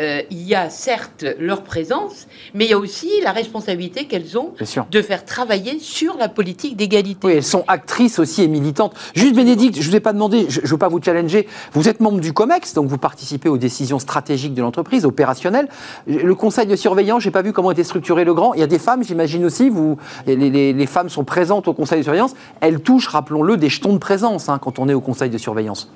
euh, 0.00 0.22
il 0.30 0.42
y 0.42 0.54
a 0.54 0.70
certes 0.70 1.24
leur 1.38 1.62
présence, 1.62 2.26
mais 2.52 2.64
il 2.64 2.70
y 2.70 2.74
a 2.74 2.78
aussi 2.78 3.08
la 3.22 3.32
responsabilité 3.32 4.06
qu'elles 4.06 4.36
ont 4.38 4.52
de 4.90 5.02
faire 5.02 5.24
travailler 5.24 5.78
sur 5.78 6.16
la 6.16 6.28
politique 6.28 6.76
d'égalité. 6.76 7.26
Oui, 7.26 7.32
elles 7.34 7.44
sont 7.44 7.64
actrices 7.68 8.18
aussi 8.18 8.42
et 8.42 8.48
militantes. 8.48 8.94
Juste, 9.14 9.34
Bénédicte, 9.34 9.76
je 9.76 9.80
ne 9.86 9.90
vous 9.90 9.96
ai 9.96 10.00
pas 10.00 10.12
demandé, 10.12 10.46
je 10.48 10.60
ne 10.60 10.66
veux 10.66 10.78
pas 10.78 10.88
vous 10.88 11.00
challenger. 11.02 11.46
Vous 11.72 11.88
êtes 11.88 12.00
membre 12.00 12.20
du 12.20 12.32
COMEX, 12.32 12.74
donc 12.74 12.88
vous 12.88 12.98
participez 12.98 13.48
aux 13.48 13.58
décisions 13.58 13.98
stratégiques 13.98 14.54
de 14.54 14.62
l'entreprise, 14.62 15.04
opérationnelles. 15.04 15.68
Le 16.06 16.34
conseil 16.34 16.66
de 16.66 16.76
surveillance, 16.76 17.22
je 17.22 17.28
n'ai 17.28 17.32
pas 17.32 17.42
vu 17.42 17.52
comment 17.52 17.70
était 17.70 17.84
structuré 17.84 18.24
le 18.24 18.34
grand. 18.34 18.54
Il 18.54 18.60
y 18.60 18.64
a 18.64 18.66
des 18.66 18.78
femmes, 18.78 19.04
j'imagine 19.04 19.44
aussi, 19.44 19.68
vous, 19.70 19.96
les, 20.26 20.36
les- 20.36 20.72
les 20.72 20.86
femmes 20.86 21.08
sont 21.08 21.24
présentes 21.24 21.68
au 21.68 21.72
conseil 21.74 21.98
de 21.98 22.02
surveillance. 22.02 22.34
Elles 22.60 22.80
touchent, 22.80 23.08
rappelons-le, 23.08 23.56
des 23.56 23.68
jetons 23.68 23.92
de 23.92 23.98
présence 23.98 24.48
hein, 24.48 24.58
quand 24.60 24.78
on 24.78 24.88
est 24.88 24.94
au 24.94 25.00
conseil 25.00 25.30
de 25.30 25.38
surveillance. 25.38 25.90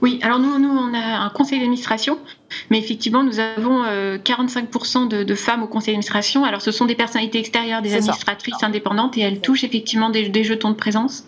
Oui, 0.00 0.18
alors 0.22 0.40
nous, 0.40 0.58
nous, 0.58 0.68
on 0.68 0.92
a 0.94 1.24
un 1.24 1.30
conseil 1.30 1.60
d'administration, 1.60 2.18
mais 2.70 2.78
effectivement, 2.78 3.22
nous 3.22 3.38
avons 3.40 3.84
euh, 3.84 4.18
45% 4.18 5.08
de, 5.08 5.22
de 5.22 5.34
femmes 5.34 5.62
au 5.62 5.66
conseil 5.66 5.92
d'administration. 5.94 6.44
Alors, 6.44 6.62
ce 6.62 6.70
sont 6.72 6.86
des 6.86 6.94
personnalités 6.94 7.38
extérieures, 7.38 7.82
des 7.82 7.90
ça. 7.90 7.96
administratrices 7.96 8.62
indépendantes, 8.62 9.16
et 9.18 9.20
elles 9.22 9.40
touchent 9.40 9.64
effectivement 9.64 10.10
des, 10.10 10.28
des 10.28 10.44
jetons 10.44 10.70
de 10.70 10.76
présence. 10.76 11.24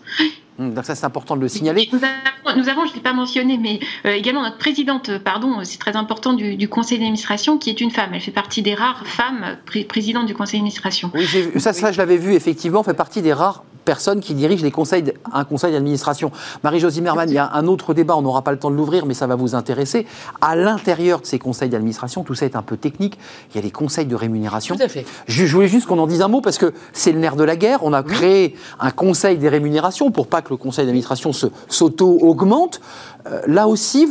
Hum, 0.57 0.73
Donc 0.73 0.85
ça, 0.85 0.95
c'est 0.95 1.05
important 1.05 1.35
de 1.35 1.41
le 1.41 1.47
signaler. 1.49 1.89
Nous 1.91 1.99
avons, 1.99 2.57
nous 2.61 2.69
avons, 2.69 2.85
je 2.85 2.91
ne 2.91 2.95
l'ai 2.95 3.01
pas 3.01 3.13
mentionné, 3.13 3.57
mais 3.61 3.79
euh, 4.05 4.13
également 4.13 4.41
notre 4.43 4.57
présidente, 4.57 5.09
euh, 5.09 5.19
pardon, 5.19 5.59
c'est 5.63 5.79
très 5.79 5.95
important, 5.97 6.33
du, 6.33 6.55
du 6.55 6.69
conseil 6.69 6.97
d'administration, 6.97 7.57
qui 7.57 7.69
est 7.69 7.81
une 7.81 7.91
femme. 7.91 8.11
Elle 8.13 8.21
fait 8.21 8.31
partie 8.31 8.61
des 8.61 8.73
rares 8.73 9.05
femmes 9.05 9.57
pré- 9.65 9.83
présidentes 9.83 10.25
du 10.27 10.33
conseil 10.33 10.59
d'administration. 10.59 11.11
Oui, 11.13 11.25
ça, 11.57 11.73
ça, 11.73 11.91
je 11.91 11.97
l'avais 11.97 12.17
vu, 12.17 12.33
effectivement, 12.33 12.83
fait 12.83 12.93
partie 12.93 13.21
des 13.21 13.33
rares 13.33 13.63
personnes 13.83 14.19
qui 14.19 14.33
dirigent 14.33 14.63
les 14.63 14.71
conseils, 14.71 15.03
un 15.31 15.43
conseil 15.43 15.71
d'administration. 15.71 16.31
Marie-Josie 16.63 17.01
Merman, 17.01 17.29
il 17.29 17.35
y 17.35 17.37
a 17.37 17.51
un 17.53 17.67
autre 17.67 17.93
débat, 17.93 18.15
on 18.15 18.23
n'aura 18.23 18.41
pas 18.41 18.51
le 18.51 18.57
temps 18.57 18.71
de 18.71 18.75
l'ouvrir, 18.75 19.05
mais 19.05 19.13
ça 19.13 19.27
va 19.27 19.35
vous 19.35 19.53
intéresser. 19.53 20.07
À 20.41 20.55
l'intérieur 20.55 21.14
de 21.21 21.25
ces 21.25 21.39
conseils 21.39 21.69
d'administration, 21.69 22.23
tout 22.23 22.35
ça 22.35 22.45
est 22.45 22.55
un 22.55 22.61
peu 22.61 22.77
technique, 22.77 23.17
il 23.51 23.55
y 23.55 23.59
a 23.59 23.61
les 23.61 23.71
conseils 23.71 24.05
de 24.05 24.15
rémunération. 24.15 24.75
Tout 24.75 24.83
à 24.83 24.87
fait. 24.87 25.05
Je, 25.27 25.45
je 25.45 25.53
voulais 25.53 25.67
juste 25.67 25.87
qu'on 25.87 25.99
en 25.99 26.07
dise 26.07 26.21
un 26.21 26.27
mot 26.27 26.41
parce 26.41 26.57
que 26.57 26.73
c'est 26.93 27.11
le 27.11 27.19
nerf 27.19 27.35
de 27.35 27.43
la 27.43 27.55
guerre. 27.55 27.79
On 27.83 27.93
a 27.93 28.03
créé 28.03 28.55
un 28.79 28.91
conseil 28.91 29.37
des 29.37 29.49
rémunérations 29.49 30.11
pour 30.11 30.27
pas 30.27 30.41
que 30.41 30.49
le 30.49 30.57
conseil 30.57 30.85
d'administration 30.85 31.31
s'auto-augmente. 31.69 32.81
Euh, 33.27 33.41
là 33.47 33.67
aussi, 33.67 34.07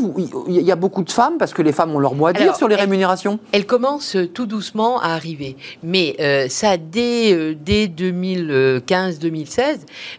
il 0.48 0.60
y 0.60 0.72
a 0.72 0.76
beaucoup 0.76 1.04
de 1.04 1.10
femmes 1.12 1.38
parce 1.38 1.54
que 1.54 1.62
les 1.62 1.72
femmes 1.72 1.94
ont 1.94 2.00
leur 2.00 2.14
mot 2.16 2.26
à 2.26 2.32
dire 2.32 2.42
Alors, 2.42 2.56
sur 2.56 2.66
les 2.66 2.74
elle- 2.74 2.80
rémunérations. 2.80 3.38
Elle 3.52 3.64
commence 3.64 4.16
euh, 4.16 4.26
tout 4.26 4.46
doucement 4.46 4.98
à 5.00 5.10
arriver. 5.10 5.56
Mais 5.84 6.16
euh, 6.18 6.48
ça, 6.48 6.76
dès, 6.76 7.32
euh, 7.32 7.54
dès 7.54 7.86
2015-2016... 7.86 9.60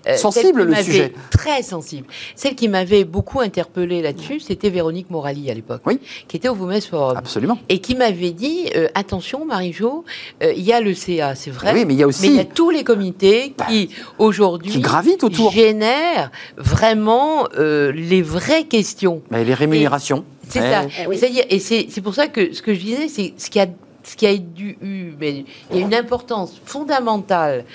euh, 0.07 0.15
Sensible, 0.15 0.63
le 0.63 0.75
sujet. 0.75 1.13
Très 1.29 1.61
sensible. 1.61 2.07
Celle 2.35 2.55
qui 2.55 2.67
m'avait 2.69 3.03
beaucoup 3.03 3.41
interpellée 3.41 4.01
là-dessus, 4.01 4.39
c'était 4.39 4.69
Véronique 4.69 5.09
Morali 5.09 5.51
à 5.51 5.53
l'époque, 5.53 5.81
Oui. 5.85 5.99
qui 6.27 6.37
était 6.37 6.47
au 6.49 6.55
Women's 6.55 6.87
Forum. 6.87 7.17
Absolument. 7.17 7.57
Et 7.69 7.79
qui 7.79 7.95
m'avait 7.95 8.31
dit, 8.31 8.69
attention 8.93 9.45
Marie-Jo, 9.45 10.05
il 10.41 10.61
y 10.63 10.71
a 10.71 10.79
le 10.79 10.93
CA, 10.93 11.35
c'est 11.35 11.51
vrai, 11.51 11.71
Oui, 11.73 11.83
mais 11.85 11.93
il 11.95 11.99
y 11.99 12.03
a 12.03 12.07
aussi- 12.07 12.27
il 12.27 12.35
y 12.35 12.39
a 12.39 12.45
tous 12.45 12.69
les 12.69 12.83
comités 12.83 13.53
qui, 13.67 13.89
aujourd'hui, 14.19 14.71
qui 14.71 14.79
gravitent 14.79 15.23
autour. 15.25 15.51
génèrent 15.51 16.31
vraiment 16.57 17.47
les 17.57 18.21
vraies 18.21 18.63
questions. 18.63 18.84
Mais 19.31 19.43
les 19.43 19.53
rémunérations. 19.53 20.23
C'est 20.47 20.59
ça. 20.59 20.83
Eh 21.01 21.07
oui. 21.07 21.17
C'est-à-dire, 21.17 21.45
et 21.49 21.59
c'est 21.59 21.87
c'est 21.89 22.01
pour 22.01 22.13
ça 22.13 22.27
que 22.27 22.53
ce 22.53 22.61
que 22.61 22.73
je 22.73 22.79
disais, 22.79 23.07
c'est 23.07 23.33
ce 23.37 23.49
qui 23.49 23.59
a 23.59 23.67
ce 24.05 24.15
qui 24.15 24.27
a 24.27 24.33
eu, 24.33 25.45
une 25.73 25.93
importance 25.93 26.53
fondamentale, 26.63 27.65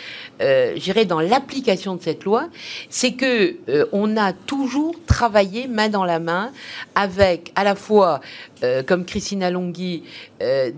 euh, 0.40 0.74
je 0.76 0.80
dirais, 0.80 1.04
dans 1.04 1.20
l'application 1.20 1.96
de 1.96 2.02
cette 2.02 2.24
loi, 2.24 2.48
c'est 2.88 3.12
que 3.12 3.56
euh, 3.68 3.86
on 3.92 4.16
a 4.16 4.32
toujours 4.32 4.94
travaillé 5.06 5.66
main 5.66 5.88
dans 5.88 6.04
la 6.04 6.20
main 6.20 6.52
avec 6.94 7.50
à 7.56 7.64
la 7.64 7.74
fois, 7.74 8.20
euh, 8.62 8.82
comme 8.82 9.04
Christina 9.04 9.50
Longhi, 9.50 10.04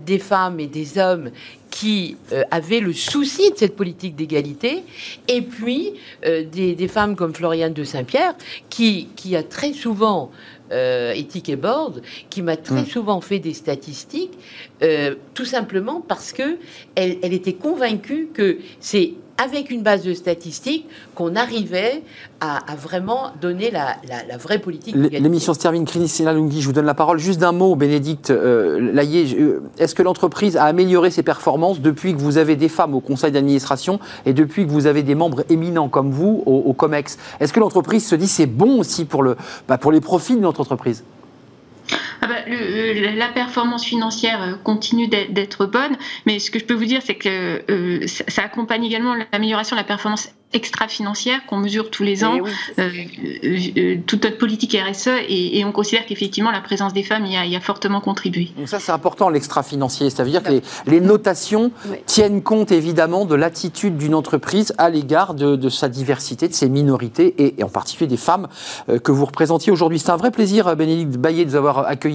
des 0.05 0.19
femmes 0.19 0.59
et 0.59 0.67
des 0.67 0.97
hommes 0.97 1.31
qui 1.71 2.17
avaient 2.51 2.81
le 2.81 2.91
souci 2.91 3.49
de 3.51 3.55
cette 3.55 3.77
politique 3.77 4.13
d'égalité, 4.15 4.83
et 5.29 5.41
puis 5.41 5.93
des, 6.21 6.87
femmes 6.89 7.15
comme 7.15 7.33
Floriane 7.33 7.71
de 7.71 7.85
Saint-Pierre, 7.85 8.35
qui, 8.69 9.07
a 9.33 9.41
très 9.41 9.71
souvent, 9.71 10.31
éthique 11.15 11.49
et 11.49 11.55
board, 11.55 12.01
qui 12.29 12.41
m'a 12.41 12.57
très 12.57 12.81
Mm. 12.81 12.85
souvent 12.85 13.21
fait 13.21 13.39
des 13.39 13.53
statistiques, 13.53 14.37
euh, 14.81 15.15
tout 15.33 15.45
simplement 15.45 16.01
parce 16.01 16.33
que 16.33 16.57
elle, 16.95 17.17
elle 17.21 17.33
était 17.33 17.53
convaincue 17.53 18.29
que 18.33 18.57
c'est 18.79 19.13
avec 19.37 19.71
une 19.71 19.81
base 19.81 20.03
de 20.03 20.13
statistiques 20.13 20.87
qu'on 21.15 21.35
arrivait 21.35 22.03
à, 22.39 22.59
vraiment 22.75 23.31
donner 23.41 23.71
la, 23.71 23.95
vraie 24.37 24.59
politique. 24.59 24.95
L'émission 24.95 25.53
se 25.53 25.59
termine. 25.59 25.85
Christina 25.85 26.33
Lunghi, 26.33 26.61
je 26.61 26.67
vous 26.67 26.73
donne 26.73 26.85
la 26.85 26.93
parole. 26.93 27.17
Juste 27.19 27.39
d'un 27.39 27.51
mot, 27.51 27.75
Bénédicte 27.75 28.31
euh, 28.31 28.93
euh, 28.95 29.59
Est-ce 29.77 29.95
que 29.95 30.03
l'entreprise 30.03 30.57
a 30.57 30.65
amélioré 30.65 31.09
ses 31.09 31.23
performances 31.23 31.79
depuis 31.79 32.13
que 32.13 32.19
vous 32.19 32.37
avez 32.37 32.55
des 32.55 32.69
femmes 32.69 32.93
au 32.93 32.99
conseil 32.99 33.31
d'administration 33.31 33.99
et 34.25 34.33
depuis 34.33 34.65
que 34.65 34.71
vous 34.71 34.87
avez 34.87 35.03
des 35.03 35.15
membres 35.15 35.45
éminents 35.49 35.89
comme 35.89 36.11
vous 36.11 36.43
au, 36.45 36.73
COMEX? 36.73 37.17
Est-ce 37.39 37.53
que 37.53 37.59
l'entreprise 37.59 38.05
se 38.05 38.15
dit 38.15 38.27
c'est 38.27 38.45
bon 38.45 38.79
aussi 38.79 39.05
pour, 39.05 39.23
le, 39.23 39.37
bah, 39.67 39.77
pour 39.77 39.91
les 39.91 40.01
profits 40.01 40.35
de 40.35 40.41
notre 40.41 40.61
entreprise? 40.61 41.03
Ah 42.23 42.27
bah, 42.27 42.35
la 42.47 43.27
performance 43.27 43.83
financière 43.83 44.41
euh, 44.41 44.53
continue 44.63 45.09
d'être 45.09 45.65
bonne, 45.65 45.97
mais 46.25 46.39
ce 46.39 46.51
que 46.51 46.57
je 46.57 46.63
peux 46.63 46.73
vous 46.73 46.85
dire, 46.85 47.01
c'est 47.03 47.15
que 47.15 47.61
euh, 47.69 48.07
ça, 48.07 48.43
accompagne 48.43 48.85
également 48.85 49.13
l'amélioration 49.33 49.75
de 49.75 49.81
la 49.81 49.85
performance 49.85 50.29
extra-financière 50.53 51.45
qu'on 51.47 51.57
mesure 51.57 51.89
tous 51.89 52.03
les 52.03 52.23
ans, 52.23 52.37
eh 52.77 52.81
euh, 52.81 53.69
euh, 53.77 53.97
toute 54.05 54.23
notre 54.23 54.37
politique 54.37 54.77
RSE, 54.77 55.09
et, 55.27 55.63
on 55.65 55.71
considère 55.71 56.05
qu'effectivement 56.05 56.51
la 56.51 56.61
présence 56.61 56.93
des 56.93 57.03
femmes 57.03 57.25
y 57.25 57.35
a, 57.35 57.45
y 57.45 57.55
a 57.55 57.59
fortement 57.59 58.01
contribué. 58.01 58.51
Donc 58.57 58.67
ça 58.67 58.79
c'est 58.79 58.91
important 58.91 59.29
l'extra-financier, 59.29 60.09
ça 60.09 60.23
veut 60.23 60.29
dire 60.29 60.43
que 60.43 60.61
les, 60.85 61.01
notations 61.01 61.71
tiennent 62.05 62.41
compte 62.43 62.71
évidemment 62.71 63.25
de 63.25 63.35
l'attitude 63.35 63.97
d'une 63.97 64.15
entreprise 64.15 64.73
à 64.77 64.89
l'égard 64.89 65.33
de, 65.33 65.69
sa 65.69 65.89
diversité, 65.89 66.47
de 66.47 66.53
ses 66.53 66.69
minorités, 66.69 67.33
et, 67.57 67.63
en 67.63 67.69
particulier 67.69 68.07
des 68.07 68.17
femmes 68.17 68.47
euh, 68.89 68.99
que 68.99 69.11
vous 69.11 69.25
représentiez 69.25 69.71
aujourd'hui. 69.71 69.99
C'est 69.99 70.11
un 70.11 70.17
vrai 70.17 70.31
plaisir, 70.31 70.75
Bénédicte 70.75 71.17
Baillet, 71.17 71.45
de 71.45 71.49
vous 71.49 71.55
avoir 71.55 71.87
accueilli 71.87 72.12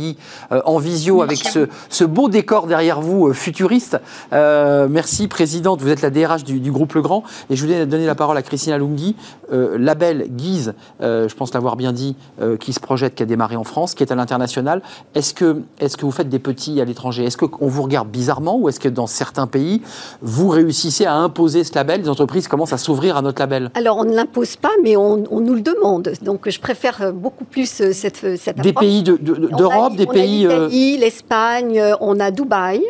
en 0.51 0.79
visio 0.79 1.23
avec 1.23 1.39
ce, 1.39 2.05
beau 2.05 2.29
décor 2.29 2.67
derrière 2.67 3.01
vous, 3.01 3.33
futuriste. 3.33 3.99
merci, 4.33 5.29
Présidente, 5.29 5.81
vous 5.81 5.89
êtes 5.89 6.03
la 6.03 6.11
DRH 6.11 6.45
du, 6.45 6.61
du 6.61 6.73
groupe 6.73 6.95
Legrand, 6.95 7.23
et 7.51 7.57
je 7.57 7.63
voulais 7.63 7.87
donner 7.87 8.07
la 8.07 8.15
parole 8.15 8.37
à 8.37 8.43
Christina 8.43 8.79
Lunghi, 8.79 9.17
euh, 9.53 9.79
label 9.79 10.27
Guise, 10.31 10.75
euh, 11.01 11.29
je 11.29 11.35
pense 11.35 11.55
l'avoir 11.55 11.77
bien 11.77 11.93
dit, 11.93 12.17
euh, 12.41 12.57
qui 12.57 12.73
se 12.73 12.81
projette, 12.81 13.15
qui 13.15 13.23
a 13.23 13.27
démarré 13.27 13.57
en 13.57 13.65
France, 13.65 13.95
qui 13.95 14.03
est 14.03 14.13
à 14.13 14.15
l'international. 14.15 14.83
Est-ce 15.15 15.35
que, 15.35 15.63
est 15.81 15.97
que 15.97 16.05
vous 16.05 16.11
faites 16.11 16.29
des 16.29 16.39
petits 16.39 16.81
à 16.81 16.85
l'étranger? 16.85 17.25
Est-ce 17.25 17.37
qu'on 17.37 17.67
vous 17.67 17.83
regarde 17.83 18.09
bizarrement 18.09 18.57
ou 18.59 18.69
est-ce 18.69 18.81
que 18.81 18.89
dans 18.89 19.07
certains 19.07 19.47
pays, 19.47 19.83
vous 20.21 20.49
réussissez 20.49 21.07
à 21.07 21.15
imposer 21.15 21.65
ce 21.65 21.75
label? 21.75 22.03
Les 22.03 22.09
entreprises 22.09 22.49
commencent 22.49 22.73
à 22.73 22.79
s'ouvrir 22.79 23.17
à 23.17 23.23
notre 23.23 23.41
label. 23.41 23.71
Alors, 23.75 23.97
on 23.99 24.05
ne 24.05 24.15
l'impose 24.15 24.57
pas, 24.57 24.71
mais 24.83 24.97
on, 24.97 25.17
nous 25.17 25.55
le 25.55 25.63
demande. 25.63 26.13
Donc, 26.23 26.49
je 26.49 26.61
préfère 26.61 27.13
beaucoup 27.13 27.45
plus 27.45 27.67
cette, 27.67 28.37
cette 28.37 28.61
Des 28.61 28.73
pays 28.73 29.03
d'Europe, 29.03 29.88
des 29.97 30.07
pays... 30.07 30.47
L'Italie, 30.47 30.97
l'Espagne, 30.99 31.82
on 32.01 32.20
a 32.20 32.30
Dubaï, 32.30 32.82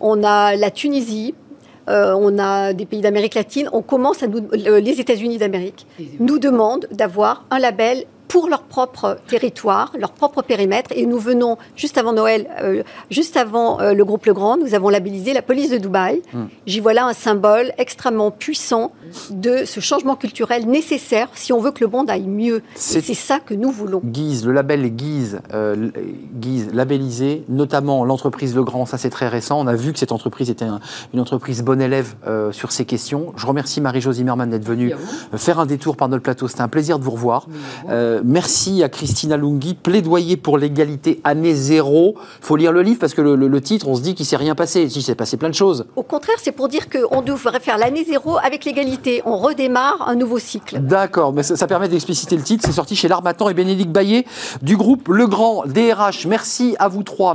on 0.00 0.22
a 0.24 0.56
la 0.56 0.70
Tunisie, 0.70 1.34
euh, 1.88 2.14
on 2.16 2.38
a 2.38 2.72
des 2.72 2.86
pays 2.86 3.00
d'Amérique 3.00 3.34
latine, 3.34 3.68
on 3.72 3.82
commence 3.82 4.22
à 4.22 4.28
nous, 4.28 4.40
les 4.52 5.00
États-Unis 5.00 5.38
d'Amérique 5.38 5.86
nous 6.20 6.38
demandent 6.38 6.86
d'avoir 6.92 7.44
un 7.50 7.58
label 7.58 8.04
pour 8.32 8.48
leur 8.48 8.62
propre 8.62 9.18
territoire, 9.28 9.92
leur 9.98 10.12
propre 10.12 10.40
périmètre. 10.40 10.90
Et 10.96 11.04
nous 11.04 11.18
venons, 11.18 11.58
juste 11.76 11.98
avant 11.98 12.14
Noël, 12.14 12.48
euh, 12.62 12.82
juste 13.10 13.36
avant 13.36 13.78
euh, 13.78 13.92
le 13.92 14.06
groupe 14.06 14.24
Le 14.24 14.32
Grand, 14.32 14.56
nous 14.56 14.74
avons 14.74 14.88
labellisé 14.88 15.34
la 15.34 15.42
police 15.42 15.68
de 15.68 15.76
Dubaï. 15.76 16.22
Hmm. 16.32 16.44
J'y 16.66 16.80
vois 16.80 16.94
là 16.94 17.04
un 17.04 17.12
symbole 17.12 17.72
extrêmement 17.76 18.30
puissant 18.30 18.92
de 19.28 19.66
ce 19.66 19.80
changement 19.80 20.16
culturel 20.16 20.66
nécessaire 20.66 21.28
si 21.34 21.52
on 21.52 21.60
veut 21.60 21.72
que 21.72 21.84
le 21.84 21.90
monde 21.90 22.08
aille 22.08 22.26
mieux. 22.26 22.62
C'est 22.74 23.02
ça 23.02 23.38
que 23.38 23.52
nous 23.52 23.70
voulons. 23.70 24.00
Guise, 24.02 24.46
le 24.46 24.52
label 24.52 24.88
Guise, 24.88 25.42
euh, 25.52 25.90
Guise 26.34 26.70
labellisé, 26.72 27.44
notamment 27.50 28.02
l'entreprise 28.02 28.54
Le 28.54 28.64
Grand, 28.64 28.86
ça 28.86 28.96
c'est 28.96 29.10
très 29.10 29.28
récent. 29.28 29.60
On 29.60 29.66
a 29.66 29.74
vu 29.74 29.92
que 29.92 29.98
cette 29.98 30.12
entreprise 30.12 30.48
était 30.48 30.64
une 31.12 31.20
entreprise 31.20 31.62
bonne 31.62 31.82
élève 31.82 32.14
sur 32.52 32.72
ces 32.72 32.86
questions. 32.86 33.34
Je 33.36 33.44
remercie 33.44 33.82
Marie-Jo 33.82 34.12
Zimmermann 34.12 34.48
d'être 34.48 34.64
venue 34.64 34.94
faire 35.36 35.60
un 35.60 35.66
détour 35.66 35.98
par 35.98 36.08
notre 36.08 36.22
plateau. 36.22 36.48
C'était 36.48 36.62
un 36.62 36.68
plaisir 36.68 36.98
de 36.98 37.04
vous 37.04 37.10
revoir 37.10 37.46
merci 38.24 38.82
à 38.82 38.88
Christina 38.88 39.36
Lunghi. 39.36 39.74
Plaidoyer 39.74 40.36
pour 40.36 40.58
l'égalité 40.58 41.20
année 41.24 41.54
zéro. 41.54 42.16
Il 42.40 42.44
faut 42.44 42.56
lire 42.56 42.72
le 42.72 42.82
livre 42.82 42.98
parce 43.00 43.14
que 43.14 43.22
le, 43.22 43.60
titre, 43.60 43.88
on 43.88 43.94
se 43.94 44.02
dit 44.02 44.14
qu'il 44.14 44.24
ne 44.24 44.28
s'est 44.28 44.36
rien 44.36 44.54
passé. 44.54 44.88
Il 44.94 45.02
s'est 45.02 45.14
passé 45.14 45.36
plein 45.36 45.48
de 45.48 45.54
choses. 45.54 45.86
Au 45.96 46.02
contraire, 46.02 46.36
c'est 46.42 46.52
pour 46.52 46.68
dire 46.68 46.88
qu'on 46.88 47.22
devrait 47.22 47.60
faire 47.60 47.78
l'année 47.78 48.04
zéro 48.04 48.38
avec 48.38 48.64
l'égalité. 48.64 49.22
On 49.24 49.36
redémarre 49.36 50.08
un 50.08 50.14
nouveau 50.14 50.38
cycle. 50.38 50.80
D'accord, 50.80 51.32
mais 51.32 51.42
ça, 51.42 51.66
permet 51.66 51.88
d'expliciter 51.88 52.36
le 52.36 52.42
titre. 52.42 52.64
C'est 52.66 52.72
sorti 52.72 52.96
chez 52.96 53.08
L'Armatan 53.08 53.48
et 53.48 53.54
Bénédicte 53.54 53.90
Baillet 53.90 54.24
du 54.62 54.76
groupe 54.76 55.08
Le 55.08 55.26
Grand 55.26 55.64
DRH. 55.66 56.26
Merci 56.26 56.76
à 56.78 56.88
vous 56.88 57.02
trois. 57.02 57.34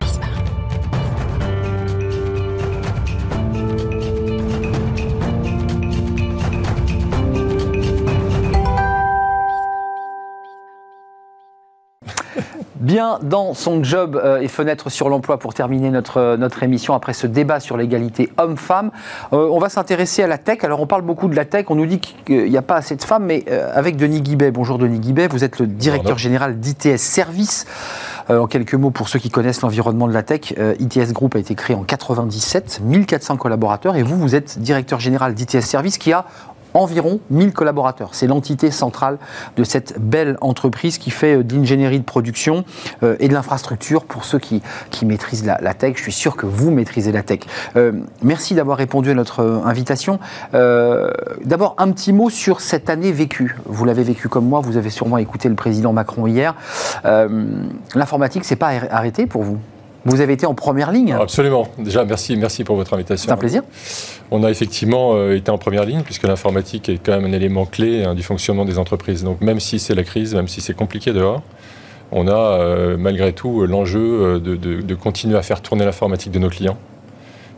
Bien 12.87 13.19
dans 13.21 13.53
son 13.53 13.83
job 13.83 14.15
euh, 14.15 14.39
et 14.39 14.47
fenêtre 14.47 14.89
sur 14.89 15.09
l'emploi 15.09 15.39
pour 15.39 15.53
terminer 15.53 15.89
notre, 15.89 16.21
euh, 16.21 16.37
notre 16.37 16.63
émission 16.63 16.93
après 16.93 17.11
ce 17.11 17.27
débat 17.27 17.59
sur 17.59 17.75
l'égalité 17.75 18.31
homme-femme. 18.37 18.91
Euh, 19.33 19.49
on 19.51 19.59
va 19.59 19.67
s'intéresser 19.67 20.23
à 20.23 20.27
la 20.27 20.37
tech. 20.37 20.63
Alors 20.63 20.79
on 20.79 20.87
parle 20.87 21.01
beaucoup 21.01 21.27
de 21.27 21.35
la 21.35 21.43
tech, 21.43 21.65
on 21.67 21.75
nous 21.75 21.85
dit 21.85 21.99
qu'il 21.99 22.49
n'y 22.49 22.55
a 22.55 22.61
pas 22.61 22.77
assez 22.77 22.95
de 22.95 23.03
femmes, 23.03 23.25
mais 23.25 23.43
avec 23.49 23.97
Denis 23.97 24.21
Guibet. 24.21 24.51
Bonjour 24.51 24.77
Denis 24.77 24.99
Guibet, 24.99 25.27
vous 25.27 25.43
êtes 25.43 25.59
le 25.59 25.67
directeur 25.67 26.17
général 26.17 26.61
d'ITS 26.61 26.95
Service. 26.95 27.65
en 28.29 28.47
quelques 28.47 28.75
mots, 28.75 28.91
pour 28.91 29.09
ceux 29.09 29.19
qui 29.19 29.29
connaissent 29.29 29.61
l'environnement 29.61 30.07
de 30.07 30.13
la 30.13 30.23
tech, 30.23 30.53
ITS 30.79 31.11
Group 31.11 31.35
a 31.35 31.39
été 31.39 31.55
créé 31.55 31.75
en 31.75 31.83
97, 31.83 32.79
1400 32.83 33.35
collaborateurs, 33.35 33.97
et 33.97 34.03
vous, 34.03 34.17
vous 34.17 34.33
êtes 34.33 34.59
directeur 34.59 35.01
général 35.01 35.33
d'ITS 35.33 35.59
Service 35.59 35.97
qui 35.97 36.13
a 36.13 36.25
environ 36.73 37.19
1000 37.29 37.53
collaborateurs. 37.53 38.09
C'est 38.13 38.27
l'entité 38.27 38.71
centrale 38.71 39.17
de 39.55 39.63
cette 39.63 39.99
belle 39.99 40.37
entreprise 40.41 40.97
qui 40.97 41.11
fait 41.11 41.37
euh, 41.37 41.43
de 41.43 41.55
l'ingénierie 41.55 41.99
de 41.99 42.03
production 42.03 42.65
euh, 43.03 43.15
et 43.19 43.27
de 43.27 43.33
l'infrastructure 43.33 44.05
pour 44.05 44.25
ceux 44.25 44.39
qui, 44.39 44.61
qui 44.89 45.05
maîtrisent 45.05 45.45
la, 45.45 45.73
tech. 45.73 45.95
Je 45.97 46.01
suis 46.01 46.11
sûr 46.11 46.35
que 46.35 46.45
vous 46.45 46.71
maîtrisez 46.71 47.11
la 47.11 47.23
tech. 47.23 47.39
Euh, 47.75 47.91
merci 48.21 48.55
d'avoir 48.55 48.77
répondu 48.77 49.11
à 49.11 49.13
notre 49.13 49.61
invitation. 49.65 50.19
D'abord, 50.53 51.75
un 51.77 51.91
petit 51.91 52.13
mot 52.13 52.29
sur 52.29 52.61
cette 52.61 52.89
année 52.89 53.11
vécue. 53.11 53.55
Vous 53.65 53.85
l'avez 53.85 54.03
vécu 54.03 54.29
comme 54.29 54.45
moi, 54.45 54.59
vous 54.61 54.77
avez 54.77 54.89
sûrement 54.89 55.17
écouté 55.17 55.49
le 55.49 55.55
président 55.55 55.93
Macron 55.93 56.27
hier. 56.27 56.55
L'informatique, 57.03 58.45
c'est 58.45 58.55
pas 58.55 58.71
arrêté 58.91 59.25
pour 59.25 59.43
vous? 59.43 59.57
Vous 60.07 60.21
avez 60.21 60.33
été 60.33 60.45
en 60.45 60.53
première 60.53 60.91
ligne. 60.91 61.13
Absolument. 61.13 61.67
Déjà, 61.77 62.05
merci, 62.05 62.35
merci 62.37 62.63
pour 62.63 62.75
votre 62.75 62.93
invitation. 62.93 63.25
C'est 63.25 63.31
un 63.31 63.37
plaisir. 63.37 63.63
On 64.31 64.43
a 64.43 64.49
effectivement 64.49 65.15
euh, 65.15 65.35
été 65.35 65.51
en 65.51 65.57
première 65.57 65.85
ligne 65.85 66.01
puisque 66.01 66.23
l'informatique 66.23 66.89
est 66.89 66.97
quand 66.97 67.11
même 67.11 67.25
un 67.25 67.33
élément 67.33 67.65
clé 67.65 68.03
hein, 68.03 68.15
du 68.15 68.23
fonctionnement 68.23 68.65
des 68.65 68.79
entreprises. 68.79 69.23
Donc 69.23 69.41
même 69.41 69.59
si 69.59 69.79
c'est 69.79 69.95
la 69.95 70.03
crise, 70.03 70.33
même 70.33 70.47
si 70.47 70.61
c'est 70.61 70.73
compliqué 70.73 71.11
dehors, 71.11 71.41
on 72.11 72.27
a 72.27 72.33
euh, 72.33 72.97
malgré 72.97 73.33
tout 73.33 73.65
l'enjeu 73.65 73.99
euh, 73.99 74.39
de 74.39 74.95
continuer 74.95 75.37
à 75.37 75.41
faire 75.41 75.61
tourner 75.61 75.83
l'informatique 75.83 76.31
de 76.31 76.39
nos 76.39 76.49
clients 76.49 76.77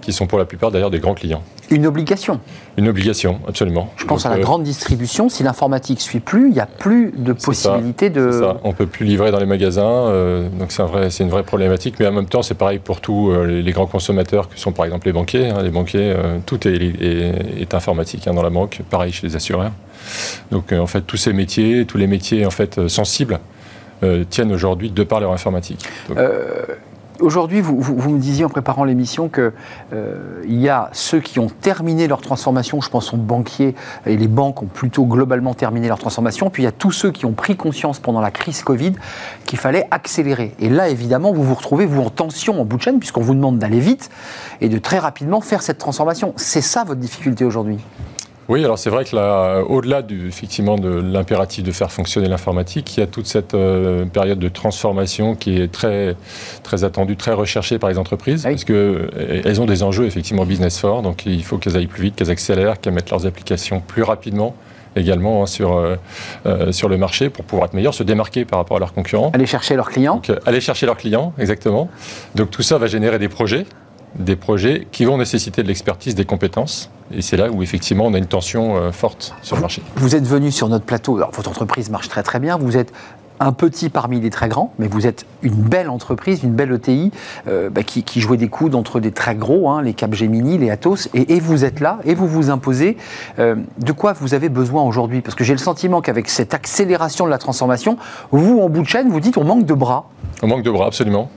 qui 0.01 0.13
sont 0.13 0.27
pour 0.27 0.37
la 0.37 0.45
plupart 0.45 0.71
d'ailleurs 0.71 0.89
des 0.89 0.99
grands 0.99 1.13
clients. 1.13 1.43
Une 1.69 1.85
obligation 1.85 2.39
Une 2.77 2.87
obligation, 2.87 3.39
absolument. 3.47 3.93
Je 3.97 4.05
pense 4.05 4.25
à 4.25 4.29
la 4.29 4.37
euh, 4.37 4.41
grande 4.41 4.63
distribution. 4.63 5.29
Si 5.29 5.43
l'informatique 5.43 5.99
ne 5.99 6.03
suit 6.03 6.19
plus, 6.19 6.47
il 6.47 6.53
n'y 6.53 6.59
a 6.59 6.65
plus 6.65 7.11
de 7.15 7.33
possibilité 7.33 8.09
de. 8.09 8.31
Ça. 8.31 8.57
On 8.63 8.69
ne 8.69 8.73
peut 8.73 8.87
plus 8.87 9.05
livrer 9.05 9.31
dans 9.31 9.39
les 9.39 9.45
magasins, 9.45 9.83
euh, 9.83 10.49
donc 10.49 10.71
c'est 10.71 10.81
un 10.81 11.09
une 11.19 11.29
vraie 11.29 11.43
problématique. 11.43 11.95
Mais 11.99 12.07
en 12.07 12.11
même 12.11 12.25
temps, 12.25 12.41
c'est 12.41 12.55
pareil 12.55 12.79
pour 12.79 13.01
tous 13.01 13.31
euh, 13.31 13.61
les, 13.61 13.71
grands 13.71 13.85
consommateurs 13.85 14.49
que 14.49 14.59
sont 14.59 14.71
par 14.71 14.85
exemple 14.85 15.05
les 15.05 15.13
banquiers. 15.13 15.49
Hein. 15.49 15.61
les 15.61 15.69
banquiers, 15.69 16.15
tout 16.45 16.67
est, 16.67 16.81
est, 17.61 17.73
informatique 17.73 18.27
hein, 18.27 18.33
dans 18.33 18.41
la 18.41 18.49
banque, 18.49 18.81
pareil 18.89 19.11
chez 19.11 19.27
les 19.27 19.35
assureurs. 19.35 19.71
Donc 20.51 20.71
en 20.73 20.87
fait, 20.87 21.01
tous 21.01 21.17
ces 21.17 21.33
métiers, 21.33 21.85
tous 21.85 21.97
les 21.97 22.07
métiers 22.07 22.45
en 22.45 22.51
fait 22.51 22.87
sensibles, 22.87 23.39
tiennent 24.29 24.51
aujourd'hui 24.51 24.89
de 24.89 25.03
par 25.03 25.19
leur 25.19 25.33
informatique. 25.33 25.85
Aujourd'hui, 27.21 27.59
vous, 27.59 28.09
me 28.09 28.19
disiez 28.19 28.45
en 28.45 28.49
préparant 28.49 28.85
l'émission 28.85 29.27
qu'il 29.27 29.51
euh, 29.93 30.41
y 30.47 30.69
a 30.69 30.89
ceux 30.93 31.19
qui 31.19 31.39
ont 31.39 31.49
terminé 31.49 32.07
leur 32.07 32.21
transformation, 32.21 32.79
je 32.79 32.89
pense 32.89 33.13
aux 33.13 33.17
banquiers, 33.17 33.75
et 34.05 34.15
les 34.15 34.27
banques 34.29 34.63
ont 34.63 34.67
plutôt 34.67 35.05
globalement 35.05 35.53
terminé 35.53 35.89
leur 35.89 35.99
transformation, 35.99 36.49
puis 36.49 36.63
il 36.63 36.65
y 36.65 36.69
a 36.69 36.71
tous 36.71 36.91
ceux 36.91 37.11
qui 37.11 37.25
ont 37.25 37.33
pris 37.33 37.57
conscience 37.57 37.99
pendant 37.99 38.21
la 38.21 38.31
crise 38.31 38.63
Covid 38.63 38.93
qu'il 39.45 39.59
fallait 39.59 39.85
accélérer. 39.91 40.55
Et 40.59 40.69
là, 40.69 40.87
évidemment, 40.87 41.33
vous 41.33 41.43
vous 41.43 41.55
retrouvez, 41.55 41.85
vous, 41.85 42.01
en 42.01 42.09
tension 42.09 42.61
en 42.61 42.65
bout 42.65 42.77
de 42.77 42.83
chaîne, 42.83 42.99
puisqu'on 42.99 43.21
vous 43.21 43.35
demande 43.35 43.59
d'aller 43.59 43.79
vite 43.79 44.09
et 44.61 44.69
de 44.69 44.77
très 44.77 44.99
rapidement 44.99 45.41
faire 45.41 45.61
cette 45.61 45.77
transformation. 45.77 46.33
C'est 46.37 46.61
ça 46.61 46.85
votre 46.85 47.01
difficulté 47.01 47.43
aujourd'hui? 47.43 47.79
Oui, 48.49 48.63
alors 48.65 48.79
c'est 48.79 48.89
vrai 48.89 49.05
que 49.05 49.15
là, 49.15 49.61
au-delà 49.61 50.01
du, 50.01 50.27
effectivement 50.27 50.75
de 50.75 50.89
l'impératif 50.89 51.63
de 51.63 51.71
faire 51.71 51.91
fonctionner 51.91 52.27
l'informatique, 52.27 52.97
il 52.97 52.99
y 52.99 53.03
a 53.03 53.07
toute 53.07 53.27
cette 53.27 53.53
euh, 53.53 54.05
période 54.05 54.39
de 54.39 54.49
transformation 54.49 55.35
qui 55.35 55.61
est 55.61 55.71
très, 55.71 56.15
très 56.63 56.83
attendue, 56.83 57.15
très 57.15 57.33
recherchée 57.33 57.77
par 57.77 57.91
les 57.91 57.99
entreprises, 57.99 58.43
parce 58.43 58.63
qu'elles 58.63 59.61
ont 59.61 59.65
des 59.65 59.83
enjeux 59.83 60.05
effectivement 60.05 60.45
business 60.45 60.79
forts, 60.79 61.03
donc 61.03 61.27
il 61.27 61.43
faut 61.43 61.57
qu'elles 61.59 61.77
aillent 61.77 61.85
plus 61.85 62.01
vite, 62.01 62.15
qu'elles 62.15 62.31
accélèrent, 62.31 62.81
qu'elles 62.81 62.93
mettent 62.93 63.11
leurs 63.11 63.27
applications 63.27 63.81
plus 63.81 64.01
rapidement 64.03 64.55
également 64.95 65.43
hein, 65.43 65.45
sur, 65.45 65.77
euh, 65.77 65.95
euh, 66.45 66.71
sur 66.71 66.89
le 66.89 66.97
marché 66.97 67.29
pour 67.29 67.45
pouvoir 67.45 67.67
être 67.67 67.75
meilleurs, 67.75 67.93
se 67.93 68.03
démarquer 68.03 68.45
par 68.45 68.59
rapport 68.59 68.77
à 68.77 68.79
leurs 68.79 68.93
concurrents. 68.93 69.31
Aller 69.33 69.45
chercher 69.45 69.75
leurs 69.75 69.89
clients. 69.89 70.21
aller 70.47 70.61
chercher 70.61 70.87
leurs 70.87 70.97
clients, 70.97 71.33
exactement. 71.37 71.89
Donc 72.35 72.49
tout 72.51 72.63
ça 72.63 72.77
va 72.77 72.87
générer 72.87 73.19
des 73.19 73.29
projets 73.29 73.65
des 74.15 74.35
projets 74.35 74.87
qui 74.91 75.05
vont 75.05 75.17
nécessiter 75.17 75.63
de 75.63 75.67
l'expertise, 75.67 76.15
des 76.15 76.25
compétences. 76.25 76.89
Et 77.11 77.21
c'est 77.21 77.37
là 77.37 77.49
où 77.49 77.63
effectivement 77.63 78.05
on 78.05 78.13
a 78.13 78.17
une 78.17 78.27
tension 78.27 78.77
euh, 78.77 78.91
forte 78.91 79.33
sur 79.41 79.55
le 79.55 79.61
marché. 79.61 79.81
Vous 79.95 80.15
êtes 80.15 80.25
venu 80.25 80.51
sur 80.51 80.69
notre 80.69 80.85
plateau, 80.85 81.17
alors, 81.17 81.31
votre 81.31 81.49
entreprise 81.49 81.89
marche 81.89 82.09
très 82.09 82.23
très 82.23 82.39
bien, 82.39 82.57
vous 82.57 82.77
êtes 82.77 82.93
un 83.39 83.53
petit 83.53 83.89
parmi 83.89 84.19
les 84.19 84.29
très 84.29 84.49
grands, 84.49 84.73
mais 84.79 84.87
vous 84.87 85.07
êtes 85.07 85.25
une 85.41 85.53
belle 85.53 85.89
entreprise, 85.89 86.43
une 86.43 86.53
belle 86.53 86.73
ETI 86.73 87.11
euh, 87.47 87.69
bah, 87.69 87.83
qui, 87.83 88.21
jouait 88.21 88.37
des 88.37 88.49
coudes 88.49 88.75
entre 88.75 88.99
des 88.99 89.11
très 89.11 89.35
gros, 89.35 89.69
hein, 89.69 89.81
les 89.81 89.93
Capgemini, 89.93 90.57
les 90.57 90.69
Atos, 90.69 91.09
et, 91.13 91.39
vous 91.39 91.63
êtes 91.63 91.79
là 91.79 91.99
et 92.03 92.15
vous 92.15 92.27
vous 92.27 92.49
imposez. 92.49 92.97
Euh, 93.39 93.55
de 93.77 93.91
quoi 93.91 94.13
vous 94.13 94.33
avez 94.33 94.49
besoin 94.49 94.83
aujourd'hui? 94.83 95.21
Parce 95.21 95.35
que 95.35 95.43
j'ai 95.43 95.53
le 95.53 95.59
sentiment 95.59 96.01
qu'avec 96.01 96.29
cette 96.29 96.53
accélération 96.53 97.25
de 97.25 97.29
la 97.29 97.37
transformation, 97.37 97.97
vous, 98.31 98.59
en 98.59 98.69
bout 98.69 98.81
de 98.81 98.87
chaîne, 98.87 99.09
vous 99.09 99.21
dites 99.21 99.37
on 99.37 99.45
manque 99.45 99.65
de 99.65 99.73
bras. 99.73 100.09
On 100.41 100.47
manque 100.47 100.63
de 100.63 100.71
bras, 100.71 100.87
absolument. 100.87 101.29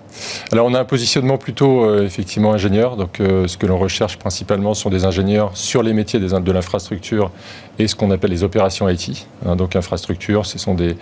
Alors 0.52 0.66
on 0.66 0.74
a 0.74 0.80
un 0.80 0.84
positionnement 0.84 1.38
plutôt 1.38 1.84
euh, 1.84 2.04
effectivement 2.04 2.52
ingénieur, 2.52 2.96
donc 2.96 3.18
ce 3.18 3.56
que 3.56 3.66
l'on 3.66 3.78
recherche 3.78 4.16
principalement 4.16 4.74
sont 4.74 4.90
des 4.90 5.04
ingénieurs 5.04 5.56
sur 5.56 5.82
les 5.82 5.92
métiers 5.92 6.20
de 6.20 6.52
l'infrastructure 6.52 7.30
et 7.78 7.88
ce 7.88 7.94
qu'on 7.94 8.10
appelle 8.10 8.30
les 8.30 8.44
opérations 8.44 8.88
IT. 8.88 9.26
Hein, 9.46 9.56
donc 9.56 9.76
infrastructure, 9.76 10.46
ce 10.46 10.58
sont 10.58 10.74
des, 10.74 10.96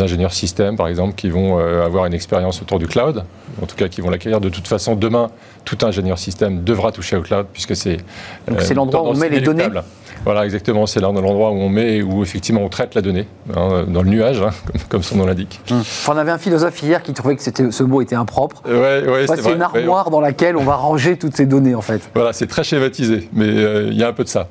ingénieurs 0.00 0.32
système, 0.32 0.76
par 0.76 0.88
exemple, 0.88 1.14
qui 1.14 1.28
vont 1.28 1.58
euh, 1.58 1.84
avoir 1.84 2.06
une 2.06 2.14
expérience 2.14 2.60
autour 2.62 2.78
du 2.78 2.86
cloud, 2.86 3.24
en 3.62 3.66
tout 3.66 3.76
cas 3.76 3.88
qui 3.88 4.00
vont 4.00 4.10
l'acquérir 4.10 4.40
de 4.40 4.48
toute 4.48 4.66
façon. 4.66 4.96
Demain, 4.96 5.30
tout 5.64 5.78
ingénieur 5.82 6.18
système 6.18 6.62
devra 6.62 6.92
toucher 6.92 7.16
au 7.16 7.22
cloud, 7.22 7.46
puisque 7.52 7.76
c'est... 7.76 7.98
Donc 8.48 8.60
c'est 8.60 8.74
l'endroit 8.74 9.02
où 9.02 9.06
on 9.08 9.14
met 9.14 9.28
les 9.28 9.40
données 9.40 9.68
voilà, 10.24 10.44
exactement. 10.44 10.86
C'est 10.86 11.00
là 11.00 11.10
l'endroit 11.12 11.50
où 11.50 11.56
on 11.56 11.68
met, 11.68 12.02
où 12.02 12.22
effectivement 12.22 12.62
on 12.62 12.68
traite 12.68 12.94
la 12.94 13.02
donnée, 13.02 13.26
hein, 13.54 13.84
dans 13.86 14.02
le 14.02 14.08
nuage, 14.08 14.40
hein, 14.40 14.50
comme 14.88 15.02
son 15.02 15.16
nom 15.16 15.26
l'indique. 15.26 15.60
Hum. 15.70 15.82
On 16.08 16.16
avait 16.16 16.30
un 16.30 16.38
philosophe 16.38 16.82
hier 16.82 17.02
qui 17.02 17.12
trouvait 17.12 17.36
que 17.36 17.42
ce 17.42 17.82
mot 17.82 18.00
était 18.00 18.14
impropre. 18.14 18.62
Ouais, 18.66 19.06
ouais, 19.06 19.26
c'est 19.26 19.52
une 19.52 19.62
armoire 19.62 20.10
dans 20.10 20.20
laquelle 20.20 20.56
on 20.56 20.64
va 20.64 20.76
ranger 20.76 21.16
toutes 21.18 21.36
ces 21.36 21.46
données, 21.46 21.74
en 21.74 21.82
fait. 21.82 22.00
Voilà, 22.14 22.32
c'est 22.32 22.46
très 22.46 22.64
schématisé, 22.64 23.28
mais 23.32 23.48
euh, 23.48 23.88
il 23.90 23.98
y 23.98 24.02
a 24.02 24.08
un 24.08 24.12
peu 24.12 24.24
de 24.24 24.28
ça. 24.28 24.48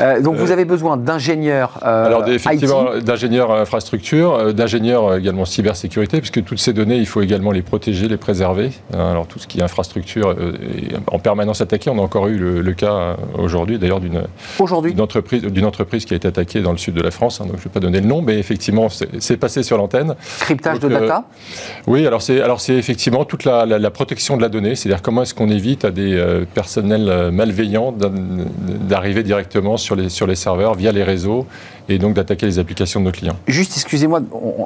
Euh, 0.00 0.20
donc 0.20 0.36
vous 0.36 0.50
euh, 0.50 0.52
avez 0.52 0.64
besoin 0.64 0.96
d'ingénieurs 0.96 1.78
euh, 1.84 2.06
Alors 2.06 2.26
effectivement, 2.28 2.98
d'ingénieurs 2.98 3.50
infrastructure, 3.52 4.54
d'ingénieurs 4.54 5.16
également 5.16 5.44
cybersécurité, 5.44 6.18
puisque 6.18 6.44
toutes 6.44 6.58
ces 6.58 6.72
données, 6.72 6.96
il 6.96 7.06
faut 7.06 7.22
également 7.22 7.52
les 7.52 7.62
protéger, 7.62 8.08
les 8.08 8.16
préserver. 8.16 8.70
Alors 8.92 9.26
tout 9.26 9.38
ce 9.38 9.46
qui 9.46 9.60
est 9.60 9.62
infrastructure 9.62 10.32
est 10.32 10.94
en 11.10 11.18
permanence 11.18 11.60
attaqué. 11.60 11.90
On 11.90 11.98
a 11.98 12.02
encore 12.02 12.28
eu 12.28 12.36
le, 12.36 12.72
cas 12.74 13.16
aujourd'hui, 13.38 13.78
d'ailleurs, 13.78 14.00
d'une 14.00 14.20
entreprise, 15.00 15.42
d'une 15.42 15.64
entreprise 15.64 16.04
qui 16.04 16.14
a 16.14 16.16
été 16.16 16.28
attaquée 16.28 16.60
dans 16.60 16.72
le 16.72 16.78
sud 16.78 16.94
de 16.94 17.02
la 17.02 17.10
France. 17.10 17.40
Hein, 17.40 17.44
donc 17.44 17.56
je 17.56 17.60
ne 17.60 17.64
vais 17.64 17.70
pas 17.70 17.80
donner 17.80 18.00
le 18.00 18.06
nom, 18.06 18.22
mais 18.22 18.38
effectivement, 18.38 18.88
c'est 18.90 19.36
passé 19.36 19.62
sur 19.62 19.78
l'antenne. 19.78 20.14
Cryptage 20.40 20.80
de 20.80 20.88
data 20.88 21.24
Oui, 21.86 22.06
alors 22.06 22.22
c'est 22.22 22.40
alors 22.40 22.60
c'est 22.60 22.74
effectivement 22.74 23.24
toute 23.24 23.44
la, 23.44 23.64
la, 23.66 23.90
protection 23.90 24.36
de 24.36 24.42
la 24.42 24.48
donnée, 24.48 24.74
c'est-à-dire 24.74 25.02
comment 25.02 25.22
est-ce 25.22 25.34
qu'on 25.34 25.48
évite 25.48 25.84
à 25.84 25.90
des 25.90 26.44
personnels 26.54 27.30
malveillants 27.32 27.92
d'arriver 27.92 29.22
directement 29.22 29.65
sur 29.76 29.96
les, 29.96 30.08
sur 30.08 30.26
les 30.26 30.36
serveurs 30.36 30.74
via 30.74 30.92
les 30.92 31.02
réseaux 31.02 31.46
et 31.88 31.98
donc 31.98 32.14
d'attaquer 32.14 32.46
les 32.46 32.58
applications 32.58 33.00
de 33.00 33.06
nos 33.06 33.12
clients. 33.12 33.36
Juste, 33.48 33.72
excusez-moi, 33.74 34.20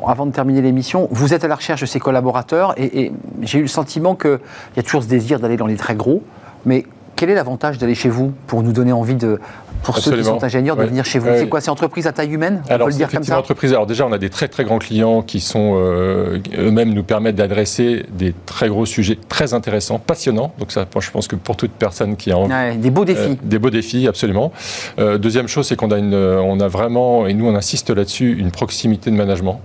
avant 0.07 0.27
de 0.27 0.33
terminer 0.33 0.61
l'émission, 0.61 1.09
vous 1.11 1.33
êtes 1.33 1.45
à 1.45 1.49
la 1.49 1.55
recherche 1.55 1.81
de 1.81 1.87
ces 1.87 2.01
collaborateurs 2.01 2.75
et, 2.77 3.05
et 3.05 3.13
j'ai 3.43 3.59
eu 3.59 3.63
le 3.63 3.69
sentiment 3.69 4.15
qu'il 4.15 4.39
y 4.77 4.81
a 4.81 4.83
toujours 4.83 5.03
ce 5.03 5.09
désir 5.09 5.41
d'aller 5.41 5.57
dans 5.57 5.67
les 5.67 5.77
très 5.77 5.95
gros, 5.95 6.23
mais 6.67 6.85
quel 7.17 7.29
est 7.29 7.35
l'avantage 7.35 7.77
d'aller 7.77 7.95
chez 7.95 8.09
vous 8.09 8.33
pour 8.47 8.63
nous 8.63 8.73
donner 8.73 8.93
envie 8.93 9.15
de, 9.15 9.41
pour 9.83 9.99
ceux 9.99 10.17
qui 10.17 10.25
sont 10.25 10.43
ingénieurs 10.43 10.77
de 10.77 10.85
venir 10.85 11.05
chez 11.05 11.19
vous 11.19 11.29
C'est 11.37 11.49
quoi 11.49 11.61
C'est 11.61 11.71
entreprise 11.71 12.07
à 12.07 12.13
taille 12.13 12.33
humaine 12.33 12.63
On 12.69 12.73
alors, 12.73 12.87
peut 12.87 12.93
le 12.93 12.97
dire 12.97 13.11
comme 13.11 13.25
ça 13.25 13.39
entreprise. 13.39 13.73
Alors 13.73 13.87
déjà, 13.87 14.07
on 14.07 14.13
a 14.13 14.19
des 14.19 14.31
très 14.31 14.49
très 14.49 14.65
grands 14.65 14.79
clients 14.79 15.23
qui 15.23 15.41
sont 15.41 15.79
euh, 15.81 16.39
eux-mêmes 16.57 16.93
nous 16.93 17.03
permettent 17.03 17.37
d'adresser 17.37 18.07
des 18.11 18.35
très 18.47 18.69
gros 18.69 18.87
sujets 18.87 19.19
très 19.29 19.55
intéressants, 19.55 19.99
passionnants. 19.99 20.53
Donc 20.59 20.73
ça, 20.73 20.87
je 20.99 21.11
pense 21.11 21.29
que 21.29 21.37
pour 21.37 21.57
toute 21.57 21.73
personne 21.73 22.17
qui 22.17 22.31
a 22.33 22.39
envie, 22.39 22.77
des 22.77 22.91
beaux 22.91 23.05
défis, 23.05 23.21
euh, 23.21 23.35
des 23.43 23.59
beaux 23.59 23.71
défis, 23.71 24.07
absolument. 24.09 24.53
Euh, 24.99 25.19
deuxième 25.19 25.49
chose, 25.49 25.67
c'est 25.67 25.77
qu'on 25.77 25.91
a 25.91 25.99
une, 25.99 26.15
on 26.15 26.61
a 26.61 26.69
vraiment 26.69 27.27
et 27.27 27.35
nous 27.35 27.47
on 27.47 27.55
insiste 27.55 27.91
là-dessus 27.91 28.37
une 28.39 28.51
proximité 28.51 29.11
de 29.11 29.17
management. 29.17 29.61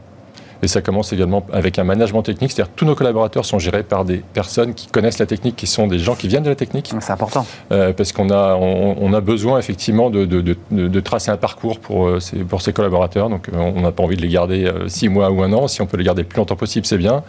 Et 0.65 0.67
ça 0.67 0.81
commence 0.81 1.13
également 1.13 1.45
avec 1.53 1.77
un 1.77 1.83
management 1.83 2.23
technique, 2.23 2.51
c'est-à-dire 2.51 2.73
tous 2.75 2.85
nos 2.85 2.95
collaborateurs 2.95 3.45
sont 3.45 3.59
gérés 3.59 3.83
par 3.83 4.03
des 4.03 4.23
personnes 4.33 4.73
qui 4.73 4.87
connaissent 4.87 5.19
la 5.19 5.27
technique, 5.27 5.55
qui 5.55 5.67
sont 5.67 5.85
des 5.85 5.99
gens 5.99 6.15
qui 6.15 6.27
viennent 6.27 6.41
de 6.41 6.49
la 6.49 6.55
technique. 6.55 6.91
C'est 7.01 7.11
important. 7.11 7.45
Euh, 7.71 7.93
parce 7.93 8.11
qu'on 8.11 8.31
a, 8.31 8.55
on, 8.55 9.13
a 9.13 9.21
besoin 9.21 9.59
effectivement 9.59 10.09
de, 10.09 10.25
de, 10.25 10.99
tracer 11.01 11.29
un 11.29 11.37
parcours 11.37 11.79
pour, 11.79 12.07
euh, 12.07 12.19
ces, 12.19 12.37
pour 12.37 12.63
ces 12.63 12.73
collaborateurs. 12.73 13.29
Donc 13.29 13.47
euh, 13.47 13.57
on 13.57 13.81
n'a 13.81 13.91
pas 13.91 14.01
envie 14.01 14.15
de 14.15 14.23
les 14.23 14.27
garder 14.27 14.67
six 14.87 15.07
mois 15.07 15.29
ou 15.29 15.43
un 15.43 15.53
an. 15.53 15.67
Si 15.67 15.83
on 15.83 15.85
peut 15.85 15.97
les 15.97 16.03
garder 16.03 16.23
le 16.23 16.27
plus 16.27 16.37
longtemps 16.37 16.55
possible, 16.55 16.87
c'est 16.87 16.97
bien. 16.97 17.21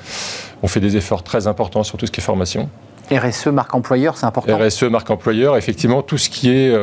On 0.63 0.67
fait 0.67 0.81
des 0.81 0.97
efforts 0.97 1.23
très 1.23 1.47
importants 1.47 1.83
sur 1.83 1.99
tout 1.99 2.07
ce 2.07 2.11
qui 2.11 2.23
est 2.23 2.25
formation. 2.25 2.71
RSE, 3.11 3.49
marque 3.49 3.75
employeur, 3.75 4.17
c'est 4.17 4.25
important. 4.25 4.57
RSE, 4.57 4.85
marque 4.85 5.11
employeur, 5.11 5.59
effectivement, 5.59 6.01
tout 6.01 6.17
ce 6.17 6.31
qui 6.31 6.49
est, 6.49 6.75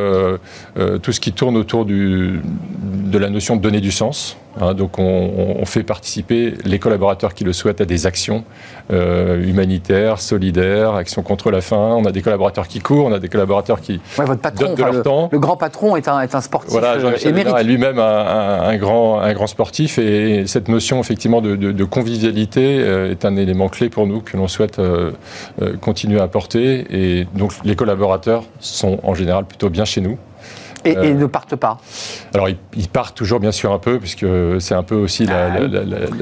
tout 1.02 1.12
ce 1.12 1.20
qui 1.20 1.34
tourne 1.34 1.58
autour 1.58 1.86
du, 1.86 2.42
de 2.44 3.18
la 3.18 3.32
notion 3.32 3.56
de 3.56 3.62
donner 3.62 3.82
du 3.82 3.92
sens. 3.92 4.38
Hein, 4.62 4.74
donc 4.74 5.00
on, 5.00 5.66
fait 5.66 5.84
participer 5.84 6.54
les 6.66 6.78
collaborateurs 6.78 7.34
qui 7.34 7.44
le 7.44 7.54
souhaitent 7.54 7.82
à 7.82 7.86
des 7.86 8.06
actions 8.06 8.44
euh, 8.92 9.42
humanitaires, 9.42 10.20
solidaires, 10.20 10.94
actions 10.94 11.24
contre 11.24 11.50
la 11.50 11.62
faim. 11.62 11.96
On 11.98 12.06
a 12.06 12.12
des 12.12 12.22
collaborateurs 12.22 12.68
qui 12.68 12.80
courent, 12.80 13.08
on 13.08 13.14
a 13.14 13.20
des 13.20 13.30
collaborateurs 13.30 13.82
qui 13.82 14.00
votre 14.18 14.36
patron, 14.36 14.66
donnent 14.66 14.76
de 14.76 14.82
leur 14.82 14.94
le, 14.94 15.02
temps. 15.02 15.30
Le 15.32 15.40
grand 15.40 15.58
patron 15.58 15.96
est 15.96 16.08
un, 16.08 16.22
est 16.22 16.36
un 16.36 16.42
sportif 16.42 16.72
voilà, 16.72 16.94
euh, 16.94 17.16
est 17.16 17.64
lui-même 17.64 17.98
un, 17.98 18.78
grand, 18.78 19.20
un 19.20 19.34
grand 19.34 19.48
sportif 19.48 19.98
et 19.98 20.46
cette 20.46 20.68
notion 20.68 21.00
effectivement 21.00 21.42
de, 21.42 21.84
convivialité 21.86 22.80
euh, 22.80 23.12
est 23.12 23.26
un 23.26 23.36
élément 23.36 23.70
clé 23.70 23.90
pour 23.90 24.06
nous 24.06 24.22
que 24.22 24.38
l'on 24.38 24.48
souhaite 24.48 24.80
continuer 25.82 26.20
à 26.20 26.24
apporter. 26.24 26.86
Et 26.92 27.28
donc 27.34 27.54
les 27.64 27.76
collaborateurs 27.76 28.44
sont 28.60 29.00
en 29.04 29.16
général 29.16 29.46
plutôt 29.46 29.70
bien 29.70 29.86
chez 29.86 30.02
nous. 30.02 30.18
Et, 30.86 30.98
euh, 30.98 31.14
ne 31.14 31.26
partent 31.26 31.56
pas 31.56 31.80
Alors, 32.34 32.50
ils, 32.50 32.88
partent 32.88 33.16
toujours, 33.16 33.40
bien 33.40 33.52
sûr, 33.52 33.72
un 33.72 33.80
peu, 33.80 34.00
puisque 34.00 34.26
c'est 34.60 34.76
un 34.76 34.84
peu 34.84 34.96
aussi 34.96 35.26
la, 35.26 35.54
ah 35.54 35.60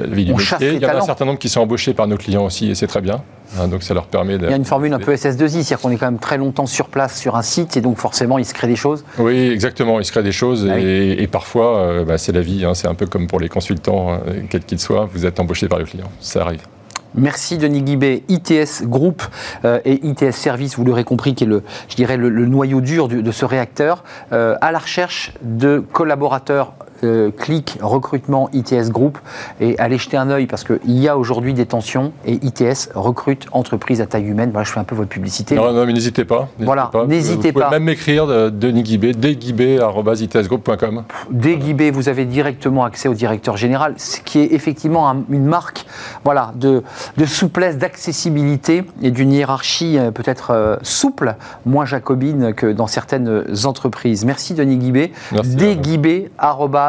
vie 0.08 0.26
du 0.26 0.34
métier. 0.34 0.74
Il 0.74 0.82
y 0.82 0.86
en 0.86 0.90
a 0.90 0.98
un 0.98 1.02
certain 1.02 1.26
nombre 1.26 1.40
qui 1.40 1.50
sont 1.50 1.62
embauchés 1.62 1.94
par 1.94 2.08
nos 2.08 2.18
clients 2.18 2.46
aussi, 2.46 2.70
et 2.70 2.76
c'est 2.76 2.88
très 2.88 3.02
bien. 3.02 3.22
Hein, 3.60 3.68
donc, 3.68 3.84
ça 3.84 3.94
leur 3.94 4.06
permet 4.06 4.38
de... 4.38 4.46
Il 4.46 4.50
y 4.50 4.54
a 4.54 4.58
une 4.58 4.66
formule 4.66 4.94
un 4.94 5.00
peu 5.00 5.14
SS2I, 5.14 5.50
c'est-à-dire 5.50 5.80
qu'on 5.80 5.92
est 5.92 5.98
quand 5.98 6.06
même 6.06 6.20
très 6.20 6.38
longtemps 6.38 6.68
sur 6.68 6.88
place 6.88 7.20
sur 7.20 7.36
un 7.36 7.42
site, 7.42 7.76
et 7.78 7.82
donc 7.82 7.98
forcément, 7.98 8.38
il 8.38 8.46
se 8.46 8.54
crée 8.54 8.68
des 8.68 8.76
choses. 8.76 9.04
Oui, 9.18 9.50
exactement, 9.50 10.00
il 10.00 10.06
se 10.06 10.12
crée 10.12 10.24
des 10.24 10.32
choses, 10.32 10.68
ah 10.70 10.80
et, 10.80 11.28
parfois, 11.28 11.78
euh, 11.78 12.06
bah, 12.06 12.18
c'est 12.18 12.32
la 12.32 12.42
vie, 12.42 12.66
hein, 12.66 12.74
c'est 12.74 12.88
un 12.88 12.96
peu 12.96 13.08
comme 13.08 13.28
pour 13.28 13.40
les 13.40 13.50
consultants, 13.50 14.14
hein, 14.14 14.20
quels 14.50 14.64
qu'ils 14.64 14.80
soient, 14.80 15.10
vous 15.12 15.26
êtes 15.26 15.40
embauché 15.40 15.68
par 15.68 15.80
le 15.80 15.86
client, 15.86 16.10
ça 16.20 16.42
arrive. 16.42 16.62
Merci 17.14 17.58
Denis 17.58 17.82
Guibet, 17.82 18.24
ITS 18.30 18.84
Group 18.84 19.22
euh, 19.66 19.80
et 19.84 20.06
ITS 20.06 20.32
Service, 20.32 20.78
vous 20.78 20.86
l'aurez 20.86 21.04
compris, 21.04 21.36
qui 21.36 21.44
est 21.44 21.48
le, 21.48 21.64
je 21.90 21.96
dirais, 21.96 22.16
le, 22.16 22.30
noyau 22.46 22.80
dur 22.80 23.10
de 23.10 23.32
ce 23.32 23.44
réacteur, 23.46 24.04
euh, 24.32 24.56
à 24.62 24.72
la 24.72 24.80
recherche 24.80 25.34
de 25.42 25.84
collaborateurs 25.92 26.74
euh, 27.04 27.32
clic 27.32 27.78
recrutement 27.82 28.50
ITS 28.54 28.90
Group 28.90 29.18
et 29.60 29.78
allez 29.80 29.98
jeter 29.98 30.18
un 30.18 30.30
œil 30.30 30.46
parce 30.46 30.64
qu'il 30.64 30.80
y 31.00 31.08
a 31.08 31.18
aujourd'hui 31.18 31.54
des 31.54 31.66
tensions 31.66 32.14
et 32.26 32.34
ITS 32.34 32.90
recrute 32.94 33.48
entreprise 33.52 34.02
à 34.02 34.06
taille 34.06 34.26
humaine. 34.26 34.52
Voilà, 34.52 34.66
je 34.66 34.72
fais 34.72 34.80
un 34.80 34.84
peu 34.84 34.96
votre 34.96 35.10
publicité. 35.10 35.56
Non, 35.56 35.74
non 35.74 35.86
mais 35.86 35.94
n'hésitez 35.94 36.26
pas. 36.26 36.48
Voilà, 36.60 36.92
n'hésitez 37.08 37.52
pas. 37.52 37.60
Vous 37.60 37.66
pouvez 37.66 37.80
même 37.80 37.84
m'écrire 37.86 38.28
Denis 38.52 38.84
Guibé, 38.84 39.14
dguibé.itsgroup.com. 39.14 41.04
Denis 41.32 41.72
vous 41.92 42.10
avez 42.10 42.26
directement 42.26 42.84
accès 42.84 43.08
au 43.08 43.14
directeur 43.14 43.58
général, 43.58 43.96
ce 43.98 44.20
qui 44.20 44.40
est 44.40 44.54
effectivement 44.54 45.16
une 45.30 45.46
marque 45.46 45.86
voilà, 46.24 46.52
de, 46.56 46.84
de 47.18 47.26
souplesse, 47.26 47.78
d'accessibilité 47.78 48.84
et 49.02 49.12
d'une 49.12 49.32
hiérarchie 49.32 49.98
euh, 49.98 50.12
peut-être 50.12 50.52
euh, 50.52 50.76
souple, 50.84 51.36
moins 51.66 51.86
jacobine 51.86 52.54
que 52.54 52.68
dans 52.68 52.88
certaines 52.88 53.46
entreprises. 53.66 54.26
Merci 54.26 54.54
Denis 54.54 54.78
Guibé. 54.78 55.12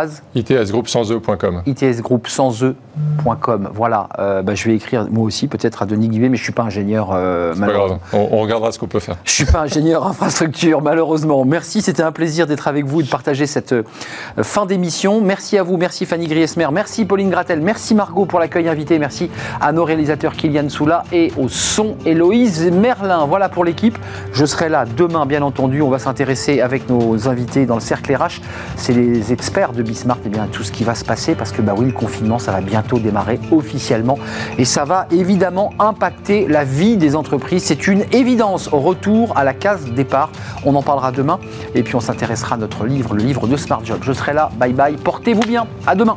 Denis 0.07 0.63
itsgroup-sans-e.com. 0.63 1.63
itsgroup-sans-e.com. 1.67 3.71
Voilà, 3.73 4.09
euh, 4.19 4.43
bah, 4.43 4.55
je 4.55 4.69
vais 4.69 4.77
écrire 4.77 5.07
moi 5.11 5.25
aussi 5.25 5.49
peut-être 5.49 5.83
à 5.83 5.87
Denis 5.87 6.09
Guivet, 6.09 6.29
mais 6.29 6.37
je 6.37 6.43
ne 6.43 6.45
suis 6.45 6.53
pas 6.53 6.63
ingénieur. 6.63 7.11
Euh, 7.13 7.55
pas 7.55 7.73
grave, 7.73 7.99
on, 8.13 8.39
regardera 8.39 8.73
ce 8.73 8.79
qu'on 8.79 8.87
peut 8.87 9.01
faire. 9.01 9.17
Je 9.25 9.31
ne 9.31 9.35
suis 9.35 9.45
pas 9.45 9.61
ingénieur 9.61 10.07
infrastructure, 10.07 10.83
malheureusement. 10.83 11.45
Merci, 11.45 11.83
c'était 11.83 12.03
un 12.03 12.13
plaisir 12.13 12.47
d'être 12.47 12.69
avec 12.69 12.85
vous 12.85 13.01
et 13.01 13.05
de 13.05 13.09
partager 13.09 13.47
cette 13.47 13.73
euh, 13.73 13.83
fin 14.43 14.67
d'émission. 14.67 15.21
Merci 15.21 15.59
à 15.59 15.63
vous, 15.63 15.77
merci 15.77 16.07
Fanny 16.07 16.27
Griesmer, 16.27 16.69
merci 16.73 17.05
Pauline 17.05 17.31
Gratel, 17.31 17.61
merci 17.61 17.95
Margot 17.95 18.27
pour 18.27 18.41
l'accueil 18.41 18.69
invité, 18.69 18.99
merci 18.99 19.31
à 19.61 19.73
nos 19.73 19.85
réalisateurs 19.85 20.35
Kylian 20.35 20.69
Soula 20.69 21.05
et 21.13 21.33
au 21.39 21.49
son 21.49 21.97
Héloïse 22.05 22.71
Merlin. 22.71 23.27
Voilà 23.27 23.49
pour 23.49 23.65
l'équipe. 23.65 23.99
Je 24.33 24.45
serai 24.45 24.69
là 24.69 24.85
demain, 24.85 25.27
bien 25.27 25.43
entendu. 25.43 25.83
On 25.83 25.91
va 25.91 25.99
s'intéresser 25.99 26.61
avec 26.61 26.89
nos 26.89 27.29
invités 27.29 27.67
dans 27.67 27.75
le 27.75 27.81
cercle 27.81 28.15
RH. 28.15 28.41
C'est 28.77 28.93
les 28.93 29.33
experts 29.33 29.73
de 29.73 29.83
Bismarck 29.93 30.21
et 30.21 30.29
eh 30.29 30.31
bien, 30.31 30.47
tout 30.51 30.63
ce 30.63 30.73
qui 30.73 30.85
va 30.85 30.95
se 30.95 31.05
passer 31.05 31.35
parce 31.35 31.53
que 31.53 31.61
bah 31.61 31.75
oui, 31.77 31.85
le 31.85 31.93
confinement, 31.93 32.39
ça 32.39 32.51
va 32.51 32.63
bientôt 32.63 32.99
démarrer 32.99 33.39
officiellement 33.51 34.19
et 34.57 34.65
ça 34.65 34.87
va 34.87 35.07
évidemment 35.11 35.75
impacter 35.79 36.49
la 36.49 36.65
vie 36.65 36.97
des 36.97 37.15
entreprises. 37.15 37.65
C'est 37.65 37.87
une 37.87 38.07
évidence. 38.11 38.69
Retour 38.69 39.37
à 39.37 39.45
la 39.45 39.53
case 39.53 39.85
départ. 39.93 40.31
On 40.65 40.75
en 40.77 40.83
parlera 40.83 41.13
demain 41.13 41.39
et 41.75 41.83
puis 41.83 41.95
on 41.95 42.01
s'intéressera 42.01 42.55
à 42.55 42.59
notre 42.59 42.87
livre, 42.87 43.15
le 43.15 43.23
livre 43.23 43.47
de 43.47 43.57
Smart 43.57 43.85
Job. 43.85 44.01
Je 44.03 44.15
serai 44.15 44.33
là. 44.33 44.51
Bye 44.57 44.73
bye. 44.73 44.97
Portez-vous 44.97 45.43
bien. 45.43 45.67
À 45.87 45.95
demain. 45.95 46.17